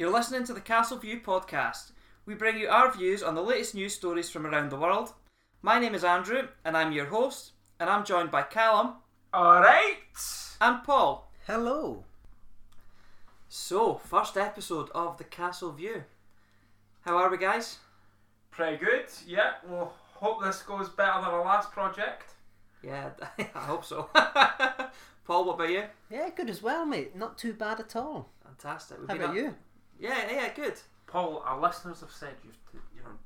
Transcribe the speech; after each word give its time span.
You're 0.00 0.10
listening 0.10 0.44
to 0.44 0.54
the 0.54 0.62
Castle 0.62 0.96
View 0.96 1.20
podcast. 1.20 1.92
We 2.24 2.32
bring 2.34 2.56
you 2.56 2.70
our 2.70 2.90
views 2.90 3.22
on 3.22 3.34
the 3.34 3.42
latest 3.42 3.74
news 3.74 3.92
stories 3.94 4.30
from 4.30 4.46
around 4.46 4.70
the 4.70 4.78
world. 4.78 5.12
My 5.60 5.78
name 5.78 5.94
is 5.94 6.04
Andrew, 6.04 6.48
and 6.64 6.74
I'm 6.74 6.92
your 6.92 7.04
host, 7.04 7.50
and 7.78 7.90
I'm 7.90 8.06
joined 8.06 8.30
by 8.30 8.44
Callum 8.44 8.94
Alright! 9.34 9.98
and 10.58 10.82
Paul. 10.84 11.30
Hello. 11.46 12.04
So, 13.50 13.96
first 13.96 14.38
episode 14.38 14.88
of 14.94 15.18
the 15.18 15.24
Castle 15.24 15.72
View. 15.72 16.04
How 17.02 17.18
are 17.18 17.30
we, 17.30 17.36
guys? 17.36 17.80
Pretty 18.50 18.78
good, 18.82 19.04
yeah. 19.26 19.56
We'll 19.68 19.92
hope 20.14 20.42
this 20.42 20.62
goes 20.62 20.88
better 20.88 21.20
than 21.20 21.28
our 21.30 21.44
last 21.44 21.72
project. 21.72 22.32
Yeah, 22.82 23.10
I 23.38 23.42
hope 23.66 23.84
so. 23.84 24.08
Paul, 25.26 25.44
what 25.44 25.56
about 25.56 25.68
you? 25.68 25.82
Yeah, 26.10 26.30
good 26.34 26.48
as 26.48 26.62
well, 26.62 26.86
mate. 26.86 27.14
Not 27.14 27.36
too 27.36 27.52
bad 27.52 27.80
at 27.80 27.94
all. 27.94 28.30
Fantastic. 28.42 28.98
We've 28.98 29.08
How 29.08 29.14
been 29.14 29.22
about 29.24 29.36
up- 29.36 29.42
you? 29.42 29.54
Yeah, 30.00 30.30
yeah, 30.30 30.48
good. 30.54 30.74
Paul, 31.06 31.42
our 31.46 31.60
listeners 31.60 32.00
have 32.00 32.10
said 32.10 32.30
you 32.44 32.50
have 32.50 32.72
to, 32.72 32.78
you 32.96 33.02
know, 33.02 33.18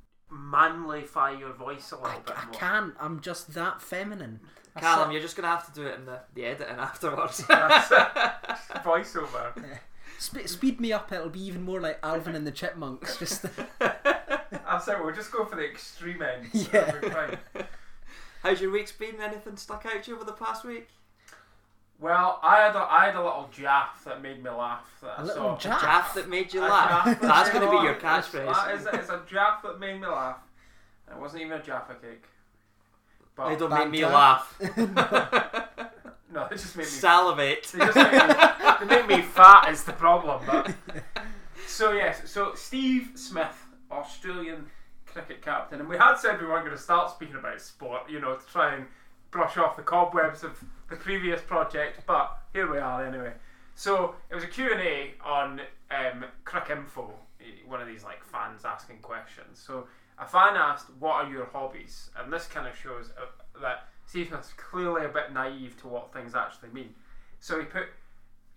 manlyfy 0.51 1.39
your 1.39 1.53
voice 1.53 1.91
a 1.91 1.95
little 1.95 2.11
I, 2.11 2.19
bit 2.19 2.35
I 2.37 2.45
more. 2.45 2.53
can't. 2.53 2.93
I'm 2.99 3.21
just 3.21 3.53
that 3.53 3.81
feminine. 3.81 4.39
I 4.75 4.81
Callum, 4.81 5.07
said- 5.07 5.13
you're 5.13 5.21
just 5.21 5.35
going 5.37 5.43
to 5.45 5.49
have 5.49 5.65
to 5.73 5.79
do 5.79 5.87
it 5.87 5.95
in 5.99 6.05
the, 6.05 6.19
the 6.33 6.45
editing 6.45 6.75
afterwards. 6.79 7.45
That's 7.47 7.91
it. 7.91 7.97
Voiceover. 8.83 9.53
Sp- 10.19 10.47
speed 10.47 10.79
me 10.81 10.91
up. 10.91 11.11
It'll 11.11 11.29
be 11.29 11.41
even 11.45 11.61
more 11.63 11.79
like 11.79 11.99
Alvin 12.03 12.35
and 12.35 12.45
the 12.45 12.51
Chipmunks. 12.51 13.17
Just 13.17 13.45
That's 13.79 14.87
it, 14.87 14.97
we'll 15.03 15.13
just 15.15 15.31
go 15.31 15.45
for 15.45 15.55
the 15.55 15.65
extreme 15.65 16.21
end. 16.21 16.49
Yeah. 16.53 16.91
It'll. 17.01 17.37
How's 18.43 18.61
your 18.61 18.71
week's 18.71 18.91
been? 18.91 19.21
Anything 19.21 19.57
stuck 19.57 19.85
out 19.85 20.03
to 20.03 20.11
you 20.11 20.15
over 20.17 20.25
the 20.25 20.31
past 20.33 20.65
week? 20.65 20.89
Well, 21.99 22.39
I 22.43 22.57
had 22.57 22.75
a, 22.75 22.79
I 22.79 23.05
had 23.05 23.15
a 23.15 23.23
little 23.23 23.49
jaff 23.51 24.03
that 24.03 24.21
made 24.21 24.43
me 24.43 24.49
laugh. 24.49 24.85
That 25.01 25.17
A 25.17 25.19
I 25.19 25.23
little 25.23 25.43
saw. 25.43 25.57
jaff? 25.57 25.81
Jaff 25.81 26.13
that 26.15 26.29
made 26.29 26.53
you 26.53 26.61
laugh. 26.61 27.19
That's 27.21 27.49
going 27.49 27.63
to 27.65 27.71
be 27.71 27.83
your 27.83 27.95
catchphrase. 27.95 28.47
Uh, 28.53 28.69
it's, 28.73 28.85
it's, 28.85 28.93
a, 28.93 28.99
it's 28.99 29.09
a 29.09 29.21
jaff 29.29 29.61
that 29.63 29.79
made 29.79 30.01
me 30.01 30.07
laugh. 30.07 30.37
It 31.09 31.17
wasn't 31.17 31.43
even 31.43 31.53
a 31.59 31.63
jaffa 31.63 31.95
cake. 31.95 32.23
But 33.35 33.49
They 33.49 33.55
don't 33.55 33.69
make 33.69 33.89
me 33.89 33.99
jaff. 33.99 34.55
laugh. 34.59 34.77
no, 36.33 36.45
it 36.45 36.51
just 36.51 36.75
made 36.75 36.83
me 36.83 36.89
Salivate. 36.89 37.63
They 37.71 37.79
just 37.79 37.95
make 37.95 38.11
me, 38.11 38.35
they 38.81 38.85
make 38.85 39.07
me 39.07 39.21
fat 39.21 39.69
is 39.71 39.83
the 39.83 39.93
problem. 39.93 40.41
But 40.45 40.73
so 41.67 41.91
yes, 41.93 42.29
so 42.29 42.53
Steve 42.55 43.11
Smith, 43.15 43.55
Australian 43.91 44.65
cricket 45.05 45.41
captain, 45.41 45.79
and 45.79 45.87
we 45.87 45.97
had 45.97 46.15
said 46.15 46.41
we 46.41 46.47
weren't 46.47 46.65
going 46.65 46.75
to 46.75 46.81
start 46.81 47.09
speaking 47.11 47.35
about 47.35 47.61
sport, 47.61 48.09
you 48.09 48.19
know, 48.19 48.35
to 48.35 48.45
try 48.51 48.75
and 48.75 48.85
brush 49.35 49.57
off 49.57 49.75
the 49.75 49.83
cobwebs 49.83 50.45
of 50.45 50.63
the 50.89 50.95
previous 50.95 51.41
project, 51.41 51.99
but 52.07 52.39
here 52.53 52.71
we 52.71 52.77
are 52.77 53.05
anyway. 53.05 53.33
So 53.75 54.15
it 54.29 54.35
was 54.35 54.45
a 54.45 54.47
Q 54.47 54.71
and 54.71 54.79
A 54.79 55.13
on 55.25 55.59
um, 55.91 56.23
Cricinfo, 56.45 57.11
one 57.67 57.81
of 57.81 57.87
these 57.87 58.05
like 58.05 58.23
fans 58.23 58.63
asking 58.63 58.99
questions. 58.99 59.59
So 59.59 59.87
a 60.17 60.25
fan 60.25 60.55
asked, 60.55 60.87
"What 60.99 61.25
are 61.25 61.29
your 61.29 61.47
hobbies?" 61.47 62.11
And 62.17 62.31
this 62.31 62.47
kind 62.47 62.65
of 62.65 62.77
shows 62.77 63.09
uh, 63.21 63.25
that 63.61 63.89
Steve 64.05 64.29
Smith's 64.29 64.53
clearly 64.53 65.03
a 65.03 65.09
bit 65.09 65.33
naive 65.33 65.75
to 65.81 65.89
what 65.89 66.13
things 66.13 66.33
actually 66.33 66.69
mean. 66.69 66.95
So 67.41 67.59
he 67.59 67.65
put 67.65 67.87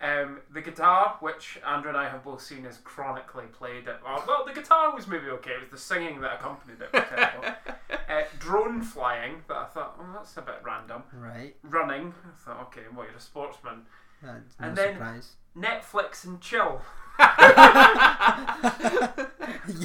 um, 0.00 0.40
the 0.52 0.60
guitar, 0.60 1.16
which 1.20 1.58
Andrew 1.66 1.88
and 1.90 1.98
I 1.98 2.08
have 2.08 2.22
both 2.24 2.40
seen 2.42 2.64
as 2.66 2.78
chronically 2.78 3.46
played. 3.46 3.88
At, 3.88 4.02
well, 4.04 4.22
well, 4.26 4.44
the 4.46 4.52
guitar 4.52 4.94
was 4.94 5.06
maybe 5.08 5.26
okay. 5.26 5.50
It 5.52 5.60
was 5.62 5.70
the 5.70 5.78
singing 5.78 6.20
that 6.20 6.34
accompanied 6.34 6.80
it. 6.80 6.92
was 6.92 7.04
terrible. 7.08 7.48
uh, 7.90 8.22
drone 8.38 8.82
flying, 8.82 9.42
that 9.48 9.56
I 9.56 9.64
thought, 9.66 9.96
oh, 10.00 10.06
that's 10.14 10.36
a 10.36 10.42
bit 10.42 10.60
random. 10.62 11.02
right. 11.12 11.56
Running, 11.62 12.14
I 12.24 12.44
thought, 12.44 12.60
okay, 12.68 12.82
well, 12.94 13.06
you're 13.06 13.16
a 13.16 13.20
sportsman. 13.20 13.82
That's 14.22 14.54
no 14.60 14.66
And 14.68 14.76
then- 14.76 14.94
surprise. 14.94 15.32
Netflix 15.56 16.24
and 16.24 16.40
chill. 16.40 16.80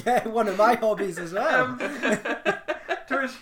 yeah, 0.06 0.26
one 0.28 0.46
of 0.48 0.56
my 0.56 0.74
hobbies 0.76 1.18
as 1.18 1.32
well. 1.32 1.64
Um, 1.64 1.78
there 1.78 2.62
was 3.10 3.36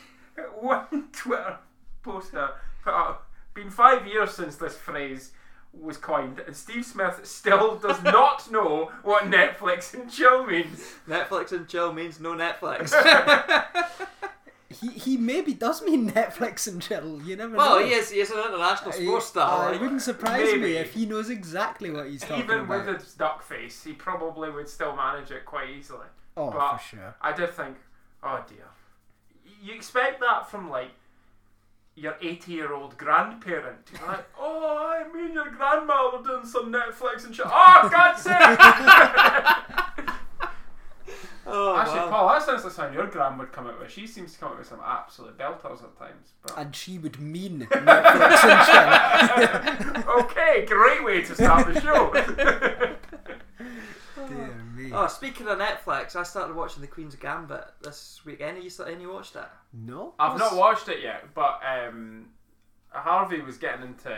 one 0.58 1.08
Twitter 1.12 1.56
poster 2.02 2.50
put 2.82 2.94
out, 2.94 3.24
been 3.54 3.68
five 3.70 4.06
years 4.06 4.32
since 4.32 4.56
this 4.56 4.76
phrase 4.76 5.32
was 5.78 5.96
coined, 5.96 6.38
and 6.40 6.54
Steve 6.54 6.84
Smith 6.84 7.20
still 7.24 7.76
does 7.76 8.02
not 8.04 8.50
know 8.50 8.90
what 9.02 9.24
Netflix 9.24 9.94
and 9.94 10.10
chill 10.10 10.46
means. 10.46 10.94
Netflix 11.08 11.52
and 11.52 11.66
chill 11.68 11.92
means 11.92 12.20
no 12.20 12.34
Netflix. 12.34 12.92
he 14.68 14.88
he 14.88 15.16
maybe 15.16 15.52
does 15.54 15.82
mean 15.82 16.10
Netflix 16.10 16.66
and 16.68 16.80
chill. 16.80 17.20
You 17.22 17.36
never 17.36 17.56
well, 17.56 17.78
know. 17.80 17.84
he 17.86 17.92
is, 17.92 18.10
he 18.10 18.20
is 18.20 18.30
an 18.30 18.38
international 18.38 18.92
sports 18.92 19.26
Uh, 19.26 19.28
star. 19.28 19.74
it 19.74 19.80
wouldn't 19.80 20.02
surprise 20.02 20.46
Maybe. 20.52 20.60
me 20.62 20.72
if 20.76 20.92
he 20.94 21.06
knows 21.06 21.30
exactly 21.30 21.90
what 21.90 22.06
he's 22.08 22.20
talking 22.22 22.44
Even 22.44 22.60
about. 22.60 22.86
with 22.86 23.00
his 23.02 23.14
duck 23.14 23.42
face, 23.42 23.82
he 23.84 23.92
probably 23.92 24.50
would 24.50 24.68
still 24.68 24.94
manage 24.96 25.30
it 25.30 25.44
quite 25.44 25.70
easily. 25.70 26.06
oh, 26.36 26.50
but- 26.50 26.78
for 26.78 26.82
sure. 26.96 27.14
I 27.20 27.32
did 27.32 27.50
think, 27.52 27.76
oh 28.22 28.44
dear. 28.48 28.66
You 29.62 29.74
expect 29.74 30.20
that 30.20 30.50
from 30.50 30.68
like 30.70 30.90
your 31.94 32.16
80 32.20 32.52
year 32.52 32.72
old 32.72 32.96
grandparent. 32.96 33.78
You're 33.92 34.06
like, 34.08 34.24
oh, 34.38 34.88
I 34.88 35.12
mean, 35.12 35.34
your 35.34 35.50
grandma 35.50 36.10
were 36.16 36.22
doing 36.22 36.46
some 36.46 36.72
Netflix 36.72 37.24
and 37.26 37.34
shit. 37.34 37.46
Oh, 37.48 37.88
God's 37.92 38.22
sake! 38.22 38.32
oh, 41.46 41.76
Actually, 41.76 41.98
wow. 41.98 42.08
Paul, 42.10 42.28
that 42.28 42.42
sounds 42.42 42.64
like 42.64 42.72
something 42.72 42.94
your 42.94 43.06
gran 43.08 43.36
would 43.38 43.52
come 43.52 43.66
out 43.66 43.78
with. 43.78 43.90
She 43.90 44.06
seems 44.06 44.32
to 44.32 44.38
come 44.38 44.52
out 44.52 44.58
with 44.58 44.68
some 44.68 44.80
absolute 44.84 45.36
belters 45.36 45.82
at 45.82 45.98
times. 45.98 46.32
But 46.42 46.58
And 46.58 46.74
she 46.74 46.98
would 46.98 47.20
mean 47.20 47.60
Netflix 47.70 48.44
and 48.44 49.94
chill. 49.94 50.04
okay, 50.20 50.64
great 50.66 51.04
way 51.04 51.22
to 51.22 51.34
start 51.34 51.72
the 51.72 51.80
show. 51.80 52.12
Dear 54.28 54.54
me. 54.84 54.92
Oh, 54.92 55.06
speaking 55.06 55.46
of 55.48 55.58
Netflix, 55.58 56.16
I 56.16 56.22
started 56.22 56.54
watching 56.56 56.80
The 56.80 56.88
Queen's 56.88 57.14
Gambit 57.14 57.64
this 57.82 58.20
week. 58.24 58.40
Any 58.40 58.62
you, 58.62 58.70
any 58.86 59.02
you 59.02 59.12
watched 59.12 59.36
it? 59.36 59.44
No. 59.72 60.14
I've 60.18 60.38
not 60.38 60.56
watched 60.56 60.88
it 60.88 61.02
yet, 61.02 61.34
but 61.34 61.60
um, 61.66 62.28
Harvey 62.90 63.40
was 63.40 63.58
getting 63.58 63.82
into 63.86 64.16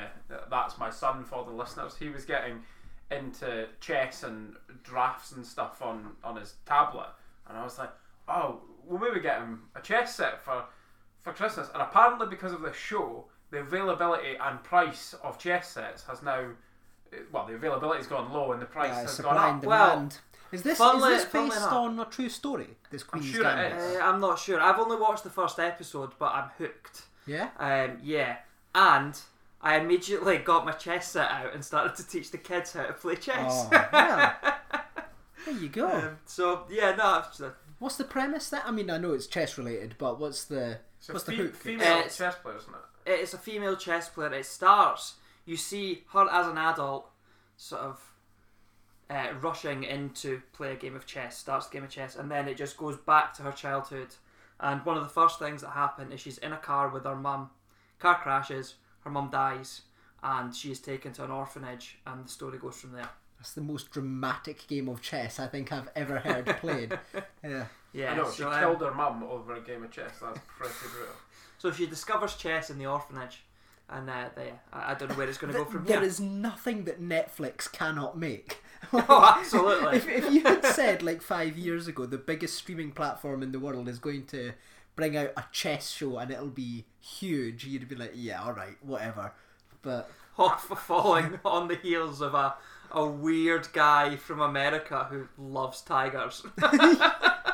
that's 0.51 0.79
my 0.79 0.91
son 0.91 1.25
for 1.25 1.45
the 1.45 1.53
listeners. 1.53 1.97
He 1.97 2.09
was 2.09 2.25
getting 2.25 2.63
into 3.11 3.69
chess 3.81 4.23
and 4.23 4.55
drafts 4.83 5.33
and 5.33 5.45
stuff 5.45 5.83
on 5.83 6.13
on 6.23 6.37
his 6.37 6.55
tablet, 6.67 7.09
and 7.49 7.57
I 7.57 7.63
was 7.63 7.79
like, 7.79 7.91
oh, 8.29 8.61
we'll 8.85 9.01
maybe 9.01 9.21
get 9.21 9.39
him 9.39 9.63
a 9.77 9.81
chess 9.81 10.15
set 10.17 10.45
for 10.45 10.65
for 11.21 11.33
Christmas. 11.33 11.69
And 11.73 11.83
apparently, 11.83 12.27
because 12.29 12.53
of 12.53 12.63
this 12.63 12.77
show, 12.77 13.27
the 13.51 13.59
availability 13.59 14.37
and 14.41 14.63
price 14.63 15.15
of 15.23 15.39
chess 15.39 15.71
sets 15.71 16.05
has 16.05 16.23
now. 16.23 16.49
Well, 17.31 17.47
the 17.47 17.55
availability's 17.55 18.09
gone 18.09 18.33
low 18.33 18.51
and 18.53 18.61
the 18.61 18.67
price 18.67 18.89
Yeah, 18.89 19.03
has 19.03 19.21
gone 19.21 19.37
and 19.37 19.59
up. 19.59 19.65
Well, 19.65 19.91
demand. 19.91 20.19
Is 20.55 20.63
this 20.63 20.79
funnily- 20.79 21.15
is 21.15 21.25
this 21.25 21.33
based 21.33 21.63
on 21.63 21.99
a 21.99 22.05
true 22.07 22.29
story? 22.29 22.77
This 22.91 23.03
Queen's 23.03 23.27
sure 23.27 23.43
Gambit. 23.43 23.73
is. 23.79 23.97
Uh, 23.97 24.01
I'm 24.03 24.21
not 24.21 24.39
sure. 24.39 24.61
I've 24.61 24.79
only 24.79 24.97
watched 24.97 25.25
the 25.25 25.31
first 25.31 25.59
episode, 25.59 26.13
but 26.19 26.33
I'm 26.33 26.51
hooked. 26.59 27.03
Yeah. 27.27 27.51
Um, 27.59 27.99
yeah, 28.03 28.37
and 28.75 29.19
I 29.63 29.77
immediately 29.79 30.39
got 30.39 30.65
my 30.67 30.73
chess 30.73 31.11
set 31.11 31.31
out 31.31 31.55
and 31.55 31.65
started 31.65 31.97
to 31.97 32.07
teach 32.07 32.31
the 32.31 32.39
kids 32.39 32.73
how 32.73 32.85
to 32.85 32.93
play 32.93 33.17
chess. 33.17 33.67
Oh, 33.73 33.89
well. 33.93 34.35
There 35.45 35.55
you 35.55 35.69
go. 35.69 35.87
um, 35.91 36.19
so 36.25 36.65
yeah, 36.71 36.95
no, 36.95 37.19
it's 37.19 37.37
just- 37.39 37.55
what's 37.79 37.97
the 37.97 38.05
premise? 38.05 38.49
That 38.49 38.65
I 38.67 38.71
mean, 38.71 38.89
I 38.91 38.97
know 38.97 39.13
it's 39.13 39.27
chess 39.27 39.59
related, 39.59 39.97
but 39.99 40.19
what's 40.19 40.45
the 40.45 40.79
It's 40.99 41.11
a 41.11 41.13
what's 41.13 41.25
the 41.27 41.33
fe- 41.33 41.37
hook? 41.39 41.55
female 41.57 41.99
Uh, 41.99 42.03
chess 42.09 42.37
player, 42.37 42.57
isn't 42.57 42.73
it? 42.73 43.11
it's 43.21 43.35
a 43.35 43.39
female 43.39 43.77
chess 43.77 44.09
player. 44.09 44.33
It 44.33 44.47
starts. 44.47 45.15
You 45.45 45.59
see 45.59 46.05
her 46.15 46.27
as 46.33 46.47
an 46.47 46.57
adult, 46.57 47.11
sort 47.59 47.83
of 47.83 48.01
uh, 49.11 49.29
rushing 49.41 49.85
into 49.85 50.41
play 50.53 50.73
a 50.73 50.77
game 50.77 50.97
of 50.97 51.07
chess. 51.07 51.39
Starts 51.39 51.67
the 51.67 51.75
game 51.75 51.85
of 51.85 51.91
chess, 51.91 52.17
and 52.17 52.31
then 52.31 52.49
it 52.49 52.57
just 52.57 52.77
goes 52.77 52.97
back 52.97 53.35
to 53.35 53.43
her 53.43 53.53
childhood. 53.53 54.09
And 54.61 54.85
one 54.85 54.97
of 54.97 55.03
the 55.03 55.09
first 55.09 55.39
things 55.39 55.63
that 55.63 55.71
happen 55.71 56.13
is 56.13 56.21
she's 56.21 56.39
in 56.39 56.53
a 56.53 56.57
car 56.57 56.89
with 56.89 57.05
her 57.05 57.17
mum. 57.17 57.51
Car 57.99 58.21
crashes. 58.23 58.75
Her 59.01 59.11
mum 59.11 59.29
dies, 59.31 59.83
and 60.23 60.55
she 60.55 60.71
is 60.71 60.81
taken 60.81 61.13
to 61.15 61.25
an 61.25 61.31
orphanage. 61.31 61.99
And 62.07 62.25
the 62.25 62.29
story 62.29 62.59
goes 62.59 62.81
from 62.81 62.93
there. 62.93 63.11
That's 63.39 63.53
the 63.53 63.61
most 63.61 63.91
dramatic 63.91 64.67
game 64.69 64.89
of 64.89 65.03
chess 65.03 65.39
I 65.39 65.49
think 65.49 65.71
I've 65.71 65.91
ever 65.95 66.19
heard 66.19 66.47
played. 66.61 66.99
yeah. 67.45 67.67
Yeah. 67.93 68.13
I 68.13 68.17
know, 68.17 68.31
she 68.31 68.43
so, 68.43 68.51
um, 68.51 68.59
killed 68.59 68.81
her 68.81 68.95
mum 68.95 69.23
over 69.25 69.55
a 69.55 69.61
game 69.61 69.85
of 69.85 69.91
chess. 69.91 70.13
That's 70.23 70.41
pretty 70.57 70.75
brutal. 70.81 71.15
so 71.59 71.71
she 71.71 71.87
discovers 71.87 72.37
chess 72.37 72.71
in 72.71 72.79
the 72.79 72.87
orphanage, 72.87 73.45
and 73.91 74.09
uh, 74.09 74.31
there. 74.35 74.61
I, 74.73 74.93
I 74.93 74.95
don't 74.95 75.11
know 75.11 75.15
where 75.17 75.29
it's 75.29 75.37
going 75.37 75.53
to 75.53 75.59
go 75.59 75.67
from 75.67 75.85
there 75.85 75.99
There 75.99 76.09
is 76.09 76.21
nothing 76.21 76.85
that 76.85 77.03
Netflix 77.03 77.71
cannot 77.71 78.17
make. 78.17 78.63
Oh, 78.93 79.35
absolutely. 79.39 79.97
if, 79.97 80.09
if 80.09 80.33
you 80.33 80.43
had 80.43 80.65
said 80.65 81.03
like 81.03 81.23
five 81.23 81.57
years 81.57 81.89
ago 81.89 82.07
the 82.07 82.19
biggest 82.19 82.57
streaming 82.57 82.93
platform 82.93 83.43
in 83.43 83.53
the 83.53 83.59
world 83.59 83.89
is 83.89 83.99
going 83.99 84.27
to 84.27 84.53
bring 84.97 85.17
out 85.17 85.33
a 85.37 85.45
chess 85.53 85.91
show 85.91 86.19
and 86.19 86.31
it'll 86.31 86.47
be 86.47 86.85
huge, 87.01 87.65
you'd 87.67 87.89
be 87.89 87.97
like, 87.97 88.13
yeah, 88.15 88.43
all 88.43 88.53
right, 88.53 88.77
whatever. 88.83 89.33
But 89.83 90.11
oh, 90.39 90.47
off 90.47 90.65
falling 90.87 91.39
on 91.45 91.69
the 91.69 91.77
heels 91.77 92.21
of 92.21 92.35
a 92.35 92.55
a 92.91 93.05
weird 93.05 93.67
guy 93.73 94.15
from 94.15 94.41
America 94.41 95.07
who 95.11 95.27
loves 95.39 95.81
tigers. 95.83 96.45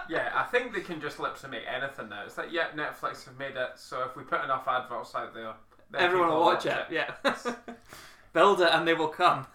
Yeah, 0.08 0.32
I 0.34 0.42
think 0.42 0.74
they 0.74 0.80
can 0.80 1.00
just 1.00 1.20
lip 1.20 1.38
to 1.38 1.46
make 1.46 1.62
anything 1.72 2.08
now. 2.08 2.24
It's 2.26 2.36
like, 2.36 2.50
yeah, 2.50 2.70
Netflix 2.74 3.26
have 3.26 3.38
made 3.38 3.54
it, 3.54 3.70
so 3.76 4.02
if 4.02 4.16
we 4.16 4.24
put 4.24 4.42
enough 4.42 4.66
adverts 4.66 5.14
out 5.14 5.32
there, 5.32 5.52
Everyone 5.94 6.30
will 6.30 6.40
watch 6.40 6.66
it. 6.66 6.86
Yeah. 6.90 7.12
Build 8.32 8.60
it 8.60 8.70
and 8.72 8.86
they 8.86 8.94
will 8.94 9.08
come. 9.08 9.46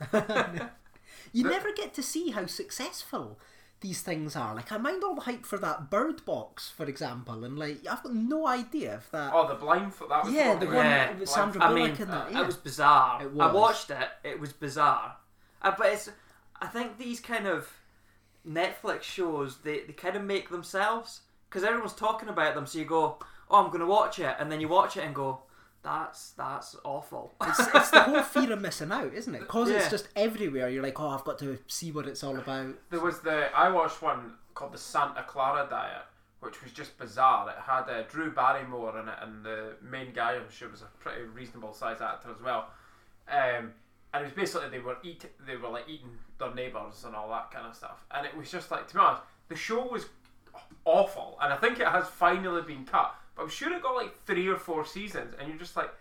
You 1.35 1.43
The- 1.43 1.49
never 1.49 1.71
get 1.73 1.93
to 1.95 2.03
see 2.03 2.31
how 2.31 2.45
successful 2.45 3.39
these 3.81 4.01
things 4.01 4.35
are. 4.35 4.55
Like 4.55 4.71
I 4.71 4.77
mind 4.77 5.03
all 5.03 5.15
the 5.15 5.21
hype 5.29 5.45
for 5.45 5.57
that 5.59 5.89
Bird 5.91 6.25
Box, 6.25 6.69
for 6.69 6.85
example, 6.85 7.43
and 7.43 7.59
like 7.59 7.85
I've 7.91 8.01
got 8.03 8.13
no 8.15 8.47
idea 8.47 8.95
if 8.95 9.11
that. 9.11 9.31
Oh, 9.33 9.47
the 9.47 9.55
blindfold. 9.55 10.11
That 10.11 10.23
was 10.25 10.33
Yeah, 10.33 10.55
the 10.55 10.65
one. 10.67 10.75
Yeah. 10.77 11.13
with 11.13 11.29
Sandra 11.29 11.61
I 11.63 11.73
mean, 11.73 11.89
in 11.89 11.95
that. 12.07 12.27
uh, 12.27 12.29
Yeah. 12.31 12.41
it 12.41 12.47
was 12.47 12.55
bizarre. 12.57 13.21
It 13.21 13.31
I 13.39 13.51
watched 13.51 13.89
it. 13.91 14.09
It 14.23 14.39
was 14.39 14.53
bizarre. 14.53 15.17
Uh, 15.61 15.73
but 15.77 15.87
it's. 15.87 16.09
I 16.61 16.67
think 16.67 16.97
these 16.97 17.19
kind 17.19 17.45
of 17.47 17.69
Netflix 18.47 19.03
shows 19.03 19.57
they, 19.57 19.81
they 19.81 19.93
kind 19.93 20.15
of 20.15 20.23
make 20.23 20.49
themselves 20.49 21.21
because 21.49 21.63
everyone's 21.63 21.93
talking 21.93 22.29
about 22.29 22.55
them. 22.55 22.65
So 22.65 22.79
you 22.79 22.85
go, 22.85 23.17
oh, 23.49 23.57
I'm 23.63 23.67
going 23.67 23.79
to 23.81 23.85
watch 23.87 24.19
it, 24.19 24.35
and 24.39 24.51
then 24.51 24.61
you 24.61 24.67
watch 24.69 24.95
it 24.97 25.01
and 25.03 25.13
go, 25.13 25.41
that's 25.85 26.31
that's 26.31 26.75
awful. 26.83 27.33
It's, 27.47 27.59
it's 27.59 27.91
the 27.91 28.01
whole 28.01 28.21
fear 28.23 28.51
of 28.51 28.59
missing 28.61 28.91
out, 28.91 29.13
isn't 29.13 29.33
it? 29.35 29.41
Because 29.41 29.69
Yeah. 29.69 29.77
it's 29.77 29.89
just 29.89 30.07
everywhere. 30.15 30.67
You're 30.67 30.83
like, 30.83 30.99
oh, 30.99 31.09
I've 31.09 31.23
got 31.23 31.37
to 31.39 31.59
see 31.67 31.91
what 31.91 32.07
it's 32.07 32.23
all 32.23 32.37
about. 32.37 32.73
There 32.89 32.99
was 32.99 33.19
the 33.21 33.55
I 33.55 33.69
watched 33.69 34.01
one 34.01 34.33
called 34.55 34.73
the 34.73 34.77
Santa 34.77 35.23
Clarita 35.23 35.69
Diet, 35.69 36.01
which 36.39 36.61
was 36.63 36.71
just 36.71 36.97
bizarre. 36.97 37.49
It 37.49 37.55
had 37.61 37.83
uh, 37.89 38.03
Drew 38.09 38.31
Barrymore 38.31 38.99
in 38.99 39.07
it, 39.07 39.15
and 39.21 39.45
the 39.45 39.75
main 39.81 40.11
guy 40.13 40.33
I'm 40.33 40.49
sure 40.49 40.69
was 40.69 40.81
a 40.81 40.89
pretty 40.99 41.21
reasonable 41.23 41.73
sized 41.73 42.01
actor 42.01 42.29
as 42.31 42.41
well. 42.41 42.69
Um, 43.29 43.73
and 44.13 44.23
it 44.23 44.23
was 44.23 44.33
basically 44.33 44.69
they 44.69 44.79
were 44.79 44.97
eat 45.03 45.23
they 45.45 45.55
were 45.57 45.69
like 45.69 45.87
eating 45.87 46.09
their 46.39 46.53
neighbours 46.55 47.03
and 47.05 47.15
all 47.15 47.29
that 47.29 47.51
kind 47.51 47.67
of 47.67 47.75
stuff. 47.75 48.03
And 48.11 48.25
it 48.25 48.35
was 48.35 48.49
just 48.51 48.71
like 48.71 48.87
to 48.87 48.93
be 48.95 48.99
honest, 48.99 49.21
the 49.49 49.55
show 49.55 49.85
was 49.85 50.05
awful, 50.85 51.37
and 51.41 51.53
I 51.53 51.57
think 51.57 51.79
it 51.79 51.87
has 51.87 52.07
finally 52.07 52.61
been 52.63 52.85
cut. 52.85 53.13
But 53.35 53.43
I'm 53.43 53.49
sure 53.49 53.71
it 53.73 53.81
got 53.83 53.95
like 53.95 54.15
three 54.25 54.47
or 54.47 54.57
four 54.57 54.85
seasons, 54.85 55.35
and 55.39 55.47
you're 55.49 55.57
just 55.57 55.75
like. 55.75 55.91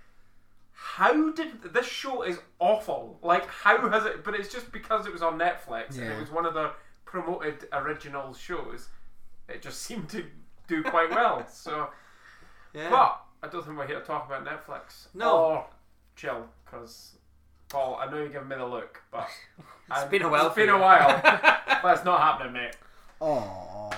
How 0.77 1.31
did 1.31 1.63
this 1.73 1.87
show 1.87 2.23
is 2.23 2.37
awful? 2.59 3.19
Like 3.23 3.47
how 3.49 3.89
has 3.91 4.05
it? 4.07 4.25
But 4.25 4.35
it's 4.35 4.53
just 4.53 4.73
because 4.73 5.07
it 5.07 5.13
was 5.13 5.23
on 5.23 5.39
Netflix 5.39 5.97
and 5.99 6.13
it 6.13 6.19
was 6.19 6.33
one 6.33 6.45
of 6.47 6.55
the 6.55 6.73
promoted 7.05 7.69
original 7.73 8.35
shows. 8.35 8.89
It 9.49 9.63
just 9.63 9.83
seemed 9.87 10.09
to 10.11 10.25
do 10.67 10.83
quite 10.83 11.11
well. 11.11 11.47
So, 11.49 11.91
Yeah. 12.75 12.91
but 12.91 13.21
I 13.41 13.51
don't 13.53 13.65
think 13.65 13.79
we're 13.79 13.87
here 13.87 14.01
to 14.01 14.05
talk 14.05 14.27
about 14.27 14.45
Netflix. 14.45 15.07
No. 15.15 15.37
or 15.37 15.67
chill 16.17 16.45
because 16.65 17.19
Paul, 17.69 17.97
I 18.01 18.11
know 18.11 18.19
you're 18.19 18.29
giving 18.29 18.49
me 18.49 18.57
the 18.57 18.67
look, 18.67 19.01
but 19.13 19.29
it's 19.93 20.05
been 20.11 20.23
a 20.23 20.29
while 20.29 20.47
It's 20.49 20.57
been 20.57 20.67
you. 20.69 20.75
a 20.75 20.81
while. 20.81 21.07
That's 21.85 22.05
not 22.05 22.21
happening, 22.21 22.53
mate. 22.53 22.77
Oh, 23.21 23.91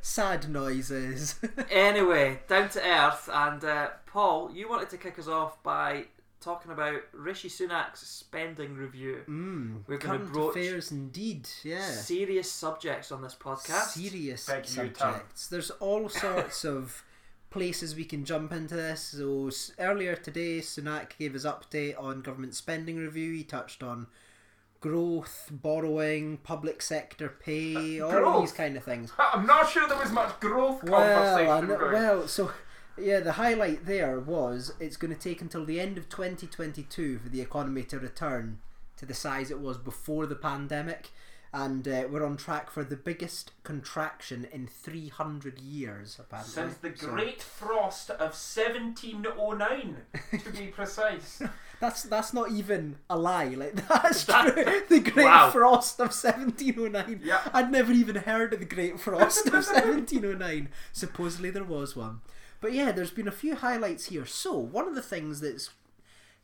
sad 0.00 0.48
noises. 0.48 1.38
anyway, 1.70 2.40
down 2.48 2.68
to 2.70 2.80
earth, 2.86 3.28
and 3.32 3.64
uh, 3.64 3.88
Paul, 4.06 4.50
you 4.52 4.68
wanted 4.68 4.90
to 4.90 4.96
kick 4.98 5.18
us 5.18 5.28
off 5.28 5.62
by 5.62 6.06
talking 6.40 6.72
about 6.72 7.00
Rishi 7.12 7.48
Sunak's 7.48 8.00
spending 8.00 8.74
review. 8.76 9.20
mm, 9.28 9.82
We're 9.86 9.98
gonna 9.98 10.18
current 10.18 10.32
broach 10.32 10.56
affairs 10.56 10.90
indeed. 10.90 11.48
Yeah. 11.62 11.80
Serious 11.88 12.50
subjects 12.50 13.12
on 13.12 13.22
this 13.22 13.36
podcast. 13.36 13.90
serious 13.90 14.46
Beg 14.46 14.66
subjects. 14.66 15.46
There's 15.46 15.70
all 15.70 16.08
sorts 16.08 16.64
of 16.64 17.04
places 17.50 17.94
we 17.94 18.04
can 18.04 18.24
jump 18.24 18.50
into 18.52 18.74
this. 18.74 19.00
So 19.16 19.50
earlier 19.78 20.16
today, 20.16 20.58
Sunak 20.60 21.16
gave 21.18 21.34
his 21.34 21.44
update 21.44 22.00
on 22.00 22.22
government 22.22 22.54
spending 22.54 22.96
review. 22.96 23.34
He 23.34 23.44
touched 23.44 23.82
on 23.82 24.08
growth, 24.82 25.48
borrowing, 25.50 26.36
public 26.38 26.82
sector 26.82 27.28
pay, 27.30 28.00
uh, 28.00 28.04
all 28.04 28.10
growth? 28.10 28.40
these 28.42 28.52
kind 28.52 28.76
of 28.76 28.84
things. 28.84 29.10
I'm 29.18 29.46
not 29.46 29.70
sure 29.70 29.88
there 29.88 29.96
was 29.98 30.12
much 30.12 30.38
growth 30.40 30.84
Well, 30.84 31.38
conversation 31.38 31.68
know- 31.68 31.92
well, 31.92 32.28
so 32.28 32.50
yeah, 32.98 33.20
the 33.20 33.32
highlight 33.32 33.86
there 33.86 34.20
was 34.20 34.74
it's 34.78 34.98
going 34.98 35.14
to 35.14 35.18
take 35.18 35.40
until 35.40 35.64
the 35.64 35.80
end 35.80 35.96
of 35.96 36.08
2022 36.10 37.18
for 37.20 37.28
the 37.30 37.40
economy 37.40 37.84
to 37.84 37.98
return 37.98 38.58
to 38.98 39.06
the 39.06 39.14
size 39.14 39.50
it 39.50 39.60
was 39.60 39.78
before 39.78 40.26
the 40.26 40.34
pandemic, 40.34 41.08
and 41.54 41.86
uh, 41.86 42.04
we're 42.10 42.24
on 42.24 42.36
track 42.36 42.70
for 42.70 42.82
the 42.82 42.96
biggest 42.96 43.52
contraction 43.62 44.46
in 44.52 44.66
300 44.66 45.58
years. 45.60 46.16
Apparently, 46.18 46.52
Since 46.52 46.76
the 46.78 46.92
So 46.96 47.08
Great 47.08 47.42
Frost 47.42 48.08
of 48.10 48.34
1709, 48.34 49.96
to 50.44 50.50
be 50.50 50.66
precise. 50.74 51.42
that's 51.80 52.02
that's 52.04 52.32
not 52.32 52.50
even 52.50 52.96
a 53.10 53.18
lie. 53.18 53.48
Like 53.48 53.74
that's 53.88 54.24
That- 54.24 54.54
true. 54.54 54.82
The 54.88 55.00
Great 55.10 55.24
Wow. 55.26 55.50
Frost 55.50 56.00
of 56.00 56.08
1709. 56.14 57.20
Yeah. 57.24 57.40
I'd 57.52 57.70
never 57.70 57.92
even 57.92 58.16
heard 58.16 58.52
of 58.54 58.60
the 58.60 58.66
Great 58.66 58.98
Frost 59.00 59.46
of 59.46 59.52
1709. 59.54 60.68
Supposedly 60.92 61.50
there 61.50 61.64
was 61.64 61.94
one. 61.96 62.20
But 62.60 62.72
yeah, 62.72 62.92
there's 62.92 63.10
been 63.10 63.28
a 63.28 63.32
few 63.32 63.56
highlights 63.56 64.06
here. 64.06 64.24
So, 64.24 64.56
one 64.56 64.86
of 64.86 64.94
the 64.94 65.02
things 65.02 65.40
that's 65.40 65.70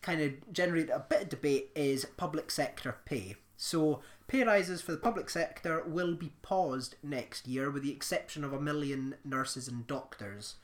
kind 0.02 0.20
of 0.20 0.52
generated 0.52 0.90
a 0.90 0.98
bit 1.08 1.22
of 1.22 1.28
debate 1.28 1.70
is 1.76 2.04
public 2.16 2.50
sector 2.50 2.96
pay. 3.04 3.36
So, 3.56 4.00
pay 4.28 4.44
rises 4.44 4.80
for 4.80 4.92
the 4.92 4.98
public 4.98 5.28
sector 5.28 5.82
will 5.86 6.14
be 6.14 6.32
paused 6.42 6.94
next 7.02 7.48
year, 7.48 7.70
with 7.70 7.82
the 7.82 7.90
exception 7.92 8.44
of 8.44 8.52
a 8.52 8.60
million 8.60 9.16
nurses 9.24 9.66
and 9.66 9.86
doctors 9.86 10.56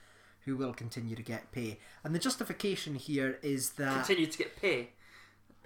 who 0.45 0.57
will 0.57 0.75
continue 0.75 1.17
to 1.17 1.23
get 1.23 1.51
pay. 1.51 1.79
And 2.05 2.15
the 2.15 2.19
justification 2.19 2.95
here 2.95 3.39
is 3.43 3.71
that. 3.73 4.07
Continue 4.07 4.27
to 4.27 4.39
get 4.39 4.57
pay. 4.61 4.91